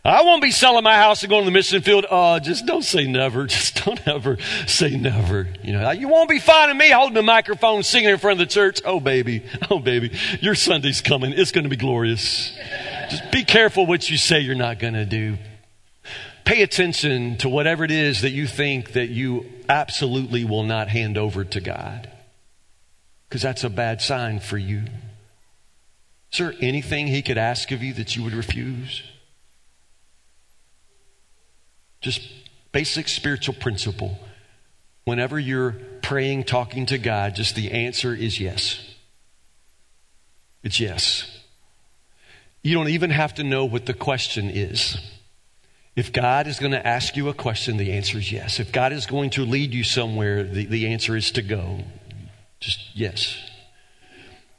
I 0.05 0.23
won't 0.23 0.43
be 0.43 0.51
selling 0.51 0.83
my 0.83 0.97
house 0.97 1.23
and 1.23 1.31
going 1.31 1.43
to 1.43 1.45
the 1.45 1.53
mission 1.53 1.81
field. 1.81 2.07
Oh, 2.11 2.41
just 2.41 2.67
don't 2.67 2.83
say 2.83 3.07
never. 3.07 3.47
Just 3.53 3.85
don't 3.85 4.07
ever 4.09 4.37
say 4.67 4.97
never. 4.97 5.49
You 5.63 5.75
know, 5.75 5.91
you 5.93 6.09
won't 6.09 6.29
be 6.29 6.41
finding 6.41 6.77
me 6.77 6.91
holding 6.91 7.15
the 7.15 7.23
microphone 7.23 7.85
singing 7.85 8.11
in 8.11 8.19
front 8.19 8.41
of 8.41 8.49
the 8.49 8.53
church. 8.53 8.81
Oh, 8.85 8.99
baby. 9.01 9.45
Oh, 9.71 9.79
baby. 9.79 10.11
Your 10.41 10.55
Sunday's 10.55 11.01
coming. 11.01 11.33
It's 11.33 11.53
going 11.53 11.65
to 11.65 11.71
be 11.71 11.77
glorious. 11.77 12.53
Just 13.11 13.31
be 13.31 13.45
careful 13.45 13.87
what 13.87 14.11
you 14.11 14.19
say 14.19 14.41
you're 14.41 14.55
not 14.55 14.81
going 14.81 14.95
to 14.95 15.07
do. 15.07 15.39
Pay 16.45 16.63
attention 16.63 17.39
to 17.39 17.49
whatever 17.49 17.85
it 17.85 17.91
is 17.91 18.23
that 18.23 18.31
you 18.31 18.47
think 18.47 18.93
that 18.93 19.09
you 19.09 19.47
absolutely 19.69 20.45
will 20.45 20.65
not 20.65 20.89
hand 20.89 21.17
over 21.17 21.45
to 21.45 21.61
God. 21.61 22.11
Because 23.29 23.41
that's 23.41 23.65
a 23.65 23.71
bad 23.71 24.03
sign 24.03 24.41
for 24.41 24.59
you. 24.59 24.83
Is 26.33 26.39
there 26.39 26.55
anything 26.61 27.09
he 27.09 27.21
could 27.21 27.37
ask 27.37 27.71
of 27.73 27.83
you 27.83 27.93
that 27.95 28.17
you 28.17 28.23
would 28.25 28.33
refuse? 28.33 29.03
Just 32.01 32.23
basic 32.73 33.09
spiritual 33.09 33.55
principle. 33.55 34.19
Whenever 35.05 35.39
you're 35.39 35.77
praying, 36.01 36.45
talking 36.45 36.87
to 36.87 36.97
God, 36.97 37.35
just 37.35 37.55
the 37.55 37.71
answer 37.71 38.15
is 38.15 38.41
yes. 38.41 38.95
It's 40.63 40.81
yes. 40.81 41.41
You 42.63 42.75
don't 42.75 42.89
even 42.89 43.11
have 43.11 43.35
to 43.35 43.45
know 43.45 43.65
what 43.67 43.85
the 43.85 43.95
question 43.95 44.49
is. 44.49 44.97
If 45.95 46.13
God 46.13 46.47
is 46.47 46.59
going 46.59 46.73
to 46.73 46.87
ask 46.87 47.17
you 47.17 47.29
a 47.29 47.35
question, 47.35 47.77
the 47.77 47.93
answer 47.93 48.17
is 48.17 48.33
yes. 48.33 48.59
If 48.59 48.73
God 48.73 48.93
is 48.93 49.05
going 49.05 49.31
to 49.31 49.45
lead 49.45 49.75
you 49.75 49.85
somewhere, 49.85 50.45
the, 50.45 50.65
the 50.65 50.87
answer 50.87 51.15
is 51.15 51.31
to 51.33 51.43
go. 51.43 51.81
Just 52.61 52.97
yes. 52.97 53.37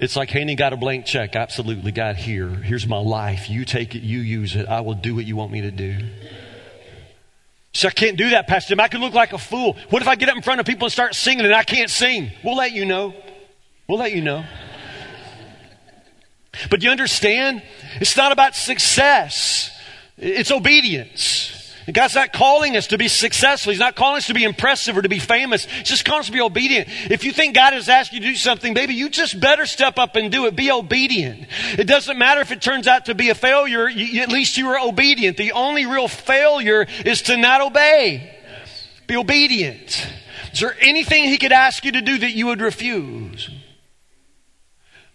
It's 0.04 0.18
like 0.18 0.30
handing 0.32 0.58
God 0.58 0.74
a 0.74 0.78
blank 0.78 1.06
check. 1.06 1.34
Absolutely, 1.34 1.94
God, 1.94 2.18
here. 2.18 2.50
Here's 2.50 2.86
my 2.86 2.98
life. 2.98 3.50
You 3.50 3.64
take 3.64 3.96
it, 3.96 4.04
you 4.04 4.20
use 4.20 4.54
it. 4.54 4.68
I 4.68 4.82
will 4.82 4.96
do 4.96 5.16
what 5.16 5.24
you 5.24 5.38
want 5.38 5.54
me 5.54 5.62
to 5.62 5.72
do. 5.72 5.98
So 7.72 7.88
I 7.88 7.92
can't 7.92 8.18
do 8.18 8.32
that, 8.32 8.46
Pastor. 8.46 8.76
I 8.80 8.90
could 8.90 9.00
look 9.00 9.14
like 9.14 9.32
a 9.32 9.38
fool. 9.38 9.78
What 9.92 10.02
if 10.02 10.10
I 10.10 10.16
get 10.16 10.28
up 10.28 10.36
in 10.36 10.42
front 10.42 10.60
of 10.60 10.66
people 10.66 10.88
and 10.88 10.92
start 10.92 11.16
singing 11.16 11.46
and 11.46 11.56
I 11.56 11.64
can't 11.64 11.90
sing? 11.90 12.34
We'll 12.44 12.58
let 12.58 12.74
you 12.74 12.84
know. 12.84 13.14
We'll 13.88 13.98
let 13.98 14.12
you 14.12 14.22
know. 14.22 14.44
But 16.70 16.84
you 16.84 16.90
understand? 16.90 17.64
It's 18.02 18.18
not 18.18 18.34
about 18.34 18.58
success. 18.58 19.72
It's 20.18 20.52
obedience. 20.52 21.53
God's 21.92 22.16
not 22.16 22.32
calling 22.32 22.78
us 22.78 22.88
to 22.88 22.98
be 22.98 23.10
successful. 23.10 23.72
He's 23.72 23.80
not 23.80 23.96
calling 23.96 24.18
us 24.18 24.28
to 24.28 24.34
be 24.34 24.44
impressive 24.44 24.98
or 24.98 25.02
to 25.02 25.10
be 25.10 25.20
famous. 25.20 25.66
He's 25.66 25.90
just 25.90 26.06
calling 26.06 26.22
us 26.22 26.28
to 26.28 26.32
be 26.32 26.40
obedient. 26.40 26.88
If 27.12 27.26
you 27.26 27.34
think 27.34 27.56
God 27.56 27.74
has 27.74 27.90
asked 27.90 28.14
you 28.14 28.22
to 28.22 28.26
do 28.26 28.36
something, 28.36 28.74
baby, 28.74 28.94
you 28.94 29.10
just 29.10 29.40
better 29.40 29.66
step 29.66 29.98
up 29.98 30.16
and 30.16 30.32
do 30.32 30.46
it. 30.46 30.56
Be 30.56 30.72
obedient. 30.72 31.46
It 31.78 31.86
doesn't 31.86 32.18
matter 32.18 32.40
if 32.40 32.52
it 32.52 32.62
turns 32.62 32.88
out 32.88 33.06
to 33.06 33.16
be 33.16 33.30
a 33.30 33.36
failure. 33.36 33.90
You, 33.90 34.22
at 34.22 34.30
least 34.30 34.58
you 34.58 34.68
were 34.68 34.80
obedient. 34.80 35.36
The 35.36 35.52
only 35.52 35.86
real 35.86 36.08
failure 36.08 36.88
is 37.06 37.24
to 37.24 37.36
not 37.36 37.60
obey. 37.60 38.34
Be 39.08 39.18
obedient. 39.18 40.08
Is 40.54 40.60
there 40.62 40.78
anything 40.80 41.26
he 41.26 41.38
could 41.38 41.52
ask 41.52 41.84
you 41.84 41.92
to 41.92 42.02
do 42.02 42.18
that 42.20 42.32
you 42.32 42.46
would 42.46 42.62
refuse? 42.62 43.50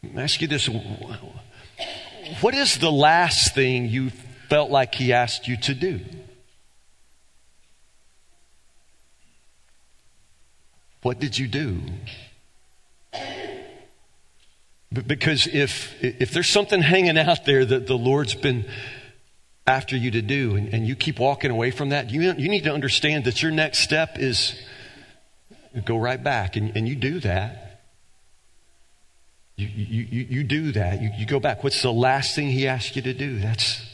Me 0.03 0.23
ask 0.23 0.41
you 0.41 0.49
this. 0.49 0.69
What 2.41 2.55
is 2.55 2.79
the 2.79 2.93
last 2.93 3.55
thing 3.55 3.89
you 3.89 4.11
felt 4.49 4.71
like 4.71 4.95
he 4.95 5.13
asked 5.13 5.49
you 5.49 5.57
to 5.59 5.75
do? 5.75 6.01
What 11.03 11.21
did 11.21 11.39
you 11.39 11.47
do? 11.47 11.81
Because 14.93 15.47
if, 15.47 16.03
if 16.03 16.33
there's 16.33 16.49
something 16.49 16.81
hanging 16.81 17.19
out 17.19 17.45
there 17.45 17.65
that 17.65 17.87
the 17.87 17.97
Lord's 17.97 18.35
been 18.35 18.67
after 19.67 19.97
you 19.97 20.11
to 20.13 20.23
do 20.23 20.57
and, 20.57 20.73
and 20.73 20.87
you 20.87 20.97
keep 20.97 21.19
walking 21.19 21.51
away 21.51 21.71
from 21.71 21.91
that, 21.91 22.11
you, 22.11 22.33
you 22.33 22.49
need 22.49 22.65
to 22.65 22.73
understand 22.73 23.25
that 23.25 23.43
your 23.43 23.53
next 23.53 23.81
step 23.81 24.19
is 24.19 24.59
go 25.85 25.97
right 25.97 26.23
back 26.23 26.57
and, 26.57 26.75
and 26.75 26.89
you 26.89 26.97
do 26.97 27.21
that. 27.21 27.83
You, 29.57 29.67
you, 29.67 30.27
you, 30.31 30.45
do 30.45 30.73
that. 30.73 31.03
You, 31.03 31.11
you 31.17 31.27
go 31.27 31.41
back. 31.41 31.63
What's 31.65 31.83
the 31.83 31.93
last 31.93 32.35
thing 32.35 32.49
he 32.49 32.67
asked 32.67 32.97
you 32.97 33.03
to 33.03 33.13
do? 33.13 33.41
That's, 33.41 33.85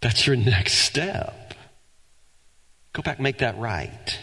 that's 0.00 0.26
your 0.26 0.36
next 0.36 0.72
step. 0.72 1.54
Go 2.92 3.02
back, 3.02 3.20
make 3.20 3.38
that 3.38 3.58
right 3.58 4.18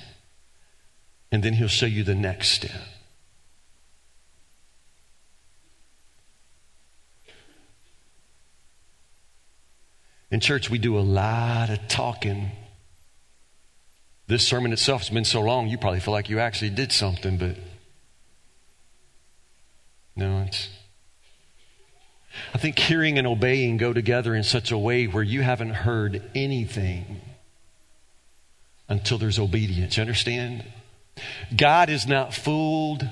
and 1.32 1.43
then 1.43 1.53
he'll 1.53 1.67
show 1.67 1.86
you 1.86 2.03
the 2.03 2.15
next 2.15 2.49
step. 2.49 2.71
In 10.30 10.39
church, 10.39 10.69
we 10.69 10.78
do 10.78 10.97
a 10.97 10.99
lot 10.99 11.69
of 11.69 11.88
talking. 11.88 12.51
This 14.28 14.45
sermon 14.45 14.73
itself 14.73 15.01
has 15.01 15.09
been 15.09 15.23
so 15.23 15.41
long, 15.41 15.69
you 15.69 15.78
probably 15.78 16.01
feel 16.01 16.13
like 16.13 16.30
you 16.30 16.39
actually 16.39 16.71
did 16.71 16.91
something, 16.91 17.38
but 17.38 17.55
no, 20.15 20.43
it's. 20.47 20.69
I 22.53 22.57
think 22.57 22.78
hearing 22.78 23.17
and 23.17 23.25
obeying 23.25 23.78
go 23.78 23.93
together 23.93 24.36
in 24.36 24.43
such 24.43 24.71
a 24.71 24.78
way 24.78 25.05
where 25.05 25.23
you 25.23 25.41
haven't 25.41 25.71
heard 25.71 26.21
anything 26.36 27.21
until 28.89 29.17
there's 29.17 29.39
obedience. 29.39 29.97
You 29.97 30.01
understand? 30.01 30.65
God 31.55 31.89
is 31.89 32.07
not 32.07 32.34
fooled 32.34 33.07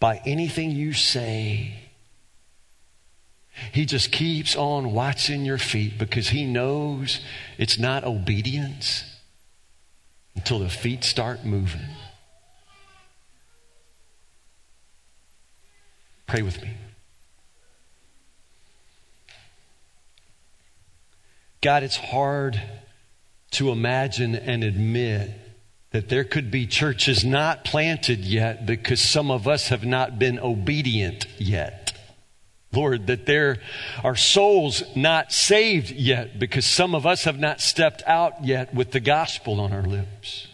by 0.00 0.20
anything 0.26 0.70
you 0.70 0.92
say. 0.92 1.74
He 3.72 3.86
just 3.86 4.10
keeps 4.10 4.56
on 4.56 4.92
watching 4.92 5.44
your 5.44 5.58
feet 5.58 5.98
because 5.98 6.28
he 6.28 6.44
knows 6.44 7.20
it's 7.56 7.78
not 7.78 8.04
obedience 8.04 9.04
until 10.34 10.58
the 10.58 10.68
feet 10.68 11.04
start 11.04 11.44
moving. 11.44 11.86
Pray 16.26 16.42
with 16.42 16.60
me. 16.62 16.70
God, 21.60 21.82
it's 21.82 21.96
hard 21.96 22.60
to 23.52 23.70
imagine 23.70 24.34
and 24.34 24.64
admit 24.64 25.30
that 25.94 26.08
there 26.08 26.24
could 26.24 26.50
be 26.50 26.66
churches 26.66 27.24
not 27.24 27.64
planted 27.64 28.24
yet 28.24 28.66
because 28.66 29.00
some 29.00 29.30
of 29.30 29.46
us 29.46 29.68
have 29.68 29.84
not 29.84 30.18
been 30.18 30.40
obedient 30.40 31.24
yet. 31.38 31.96
Lord, 32.72 33.06
that 33.06 33.26
there 33.26 33.58
are 34.02 34.16
souls 34.16 34.82
not 34.96 35.30
saved 35.30 35.92
yet 35.92 36.40
because 36.40 36.66
some 36.66 36.96
of 36.96 37.06
us 37.06 37.22
have 37.22 37.38
not 37.38 37.60
stepped 37.60 38.02
out 38.08 38.44
yet 38.44 38.74
with 38.74 38.90
the 38.90 38.98
gospel 38.98 39.60
on 39.60 39.72
our 39.72 39.84
lips. 39.84 40.48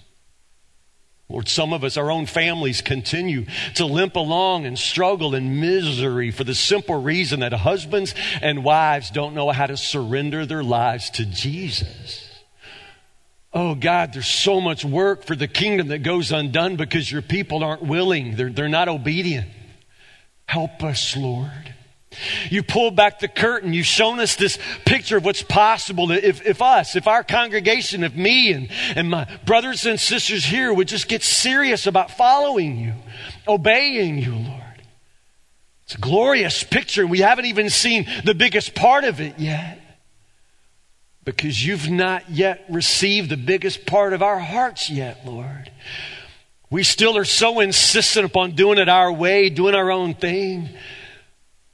Lord, 1.30 1.49
some 1.49 1.72
of 1.72 1.84
us, 1.84 1.97
our 1.97 2.11
own 2.11 2.26
families, 2.26 2.82
continue 2.82 3.47
to 3.76 3.86
limp 3.86 4.16
along 4.16 4.66
and 4.66 4.78
struggle 4.78 5.34
in 5.34 5.59
misery 5.59 6.32
for 6.32 6.45
the 6.45 6.55
simple 6.55 7.01
reason 7.01 7.41
that 7.41 7.55
husbands 7.55 8.14
and 8.43 8.62
wives 8.62 9.11
don't 9.11 9.34
know 9.34 9.49
how 9.53 9.64
to 9.64 9.78
surrender 9.78 10.45
their 10.45 10.62
lives 10.62 11.09
to 11.09 11.24
Jesus. 11.24 12.30
Oh 13.53 13.74
God, 13.74 14.12
there's 14.12 14.28
so 14.28 14.61
much 14.61 14.84
work 14.84 15.24
for 15.24 15.34
the 15.34 15.48
kingdom 15.48 15.88
that 15.88 15.98
goes 15.98 16.30
undone 16.30 16.76
because 16.76 17.11
your 17.11 17.22
people 17.22 17.64
aren't 17.64 17.82
willing. 17.82 18.36
They're, 18.36 18.51
they're 18.51 18.68
not 18.68 18.88
obedient. 18.88 19.48
Help 20.46 20.84
us, 20.84 21.16
Lord. 21.16 21.74
You 22.48 22.62
pulled 22.62 22.96
back 22.96 23.20
the 23.20 23.28
curtain. 23.28 23.72
You've 23.72 23.86
shown 23.86 24.18
us 24.20 24.36
this 24.36 24.59
picture 24.84 25.16
of 25.16 25.24
what's 25.24 25.42
possible 25.42 26.11
if, 26.11 26.44
if 26.44 26.61
us, 26.61 26.96
if 26.96 27.07
our 27.07 27.22
congregation, 27.22 28.03
if 28.03 28.14
me 28.14 28.53
and, 28.53 28.68
and 28.96 29.11
my 29.11 29.28
brothers 29.46 29.86
and 29.86 29.98
sisters 29.98 30.44
here 30.44 30.72
would 30.72 30.88
just 30.88 31.09
get 31.09 31.22
serious 31.22 31.86
about 31.86 32.11
following 32.11 32.78
you, 32.78 32.94
obeying 33.46 34.18
you, 34.18 34.34
Lord. 34.34 34.82
It's 35.84 35.94
a 35.94 35.98
glorious 35.98 36.62
picture. 36.62 37.07
We 37.07 37.20
haven't 37.20 37.46
even 37.46 37.70
seen 37.70 38.07
the 38.24 38.34
biggest 38.34 38.74
part 38.74 39.05
of 39.05 39.20
it 39.20 39.38
yet 39.38 39.80
because 41.25 41.64
you've 41.64 41.91
not 41.91 42.31
yet 42.31 42.64
received 42.68 43.31
the 43.31 43.37
biggest 43.37 43.87
part 43.87 44.12
of 44.12 44.23
our 44.23 44.39
hearts 44.39 44.91
yet, 44.91 45.27
Lord. 45.27 45.71
We 46.71 46.83
still 46.83 47.16
are 47.16 47.25
so 47.25 47.61
insistent 47.61 48.27
upon 48.27 48.53
doing 48.53 48.79
it 48.79 48.89
our 48.89 49.12
way, 49.12 49.51
doing 49.51 49.75
our 49.75 49.91
own 49.91 50.14
thing 50.14 50.71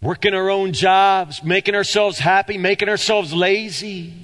working 0.01 0.35
our 0.35 0.51
own 0.51 0.73
jobs, 0.73 1.43
making 1.43 1.75
ourselves 1.75 2.19
happy, 2.19 2.59
making 2.59 2.89
ourselves 2.89 3.33
lazy. 3.33 4.15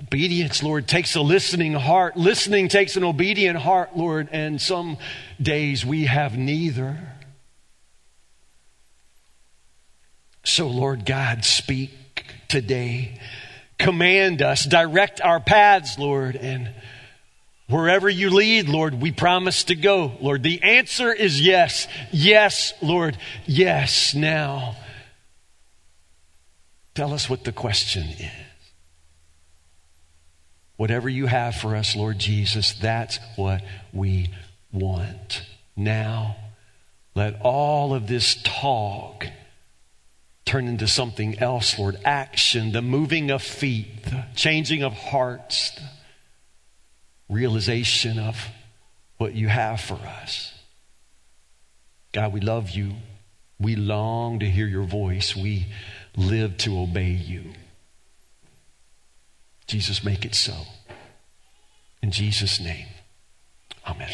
Obedience, 0.00 0.62
Lord, 0.62 0.88
takes 0.88 1.14
a 1.14 1.20
listening 1.20 1.72
heart. 1.74 2.16
Listening 2.16 2.68
takes 2.68 2.96
an 2.96 3.04
obedient 3.04 3.58
heart, 3.58 3.96
Lord, 3.96 4.28
and 4.32 4.60
some 4.60 4.96
days 5.40 5.84
we 5.84 6.06
have 6.06 6.36
neither. 6.36 6.98
So, 10.42 10.68
Lord 10.68 11.04
God, 11.04 11.44
speak 11.44 11.90
today. 12.48 13.20
Command 13.80 14.42
us, 14.42 14.64
direct 14.64 15.20
our 15.20 15.40
paths, 15.40 15.98
Lord, 15.98 16.36
and 16.36 16.70
Wherever 17.70 18.08
you 18.08 18.30
lead, 18.30 18.68
Lord, 18.68 19.00
we 19.00 19.12
promise 19.12 19.62
to 19.64 19.76
go. 19.76 20.12
Lord, 20.20 20.42
the 20.42 20.60
answer 20.60 21.12
is 21.12 21.40
yes. 21.40 21.86
Yes, 22.10 22.72
Lord. 22.82 23.16
Yes. 23.46 24.12
Now, 24.12 24.74
tell 26.96 27.14
us 27.14 27.30
what 27.30 27.44
the 27.44 27.52
question 27.52 28.08
is. 28.08 28.30
Whatever 30.76 31.08
you 31.08 31.26
have 31.26 31.54
for 31.54 31.76
us, 31.76 31.94
Lord 31.94 32.18
Jesus, 32.18 32.72
that's 32.72 33.20
what 33.36 33.62
we 33.92 34.30
want. 34.72 35.42
Now, 35.76 36.36
let 37.14 37.40
all 37.40 37.94
of 37.94 38.08
this 38.08 38.36
talk 38.42 39.26
turn 40.50 40.66
into 40.66 40.88
something 40.88 41.38
else, 41.38 41.78
Lord. 41.78 41.96
Action, 42.04 42.72
the 42.72 42.82
moving 42.82 43.30
of 43.30 43.40
feet, 43.40 44.02
the 44.02 44.24
changing 44.34 44.82
of 44.82 44.92
hearts. 44.92 45.70
The 45.76 45.82
realization 47.32 48.18
of 48.18 48.48
what 49.16 49.34
you 49.34 49.46
have 49.46 49.80
for 49.80 49.94
us. 49.94 50.52
God, 52.10 52.32
we 52.32 52.40
love 52.40 52.70
you. 52.70 52.94
We 53.60 53.76
long 53.76 54.40
to 54.40 54.46
hear 54.46 54.66
your 54.66 54.82
voice. 54.82 55.36
We 55.36 55.66
live 56.16 56.56
to 56.58 56.80
obey 56.80 57.10
you. 57.10 57.52
Jesus, 59.68 60.02
make 60.02 60.24
it 60.24 60.34
so. 60.34 60.54
In 62.02 62.10
Jesus' 62.10 62.58
name, 62.58 62.88
amen. 63.86 64.10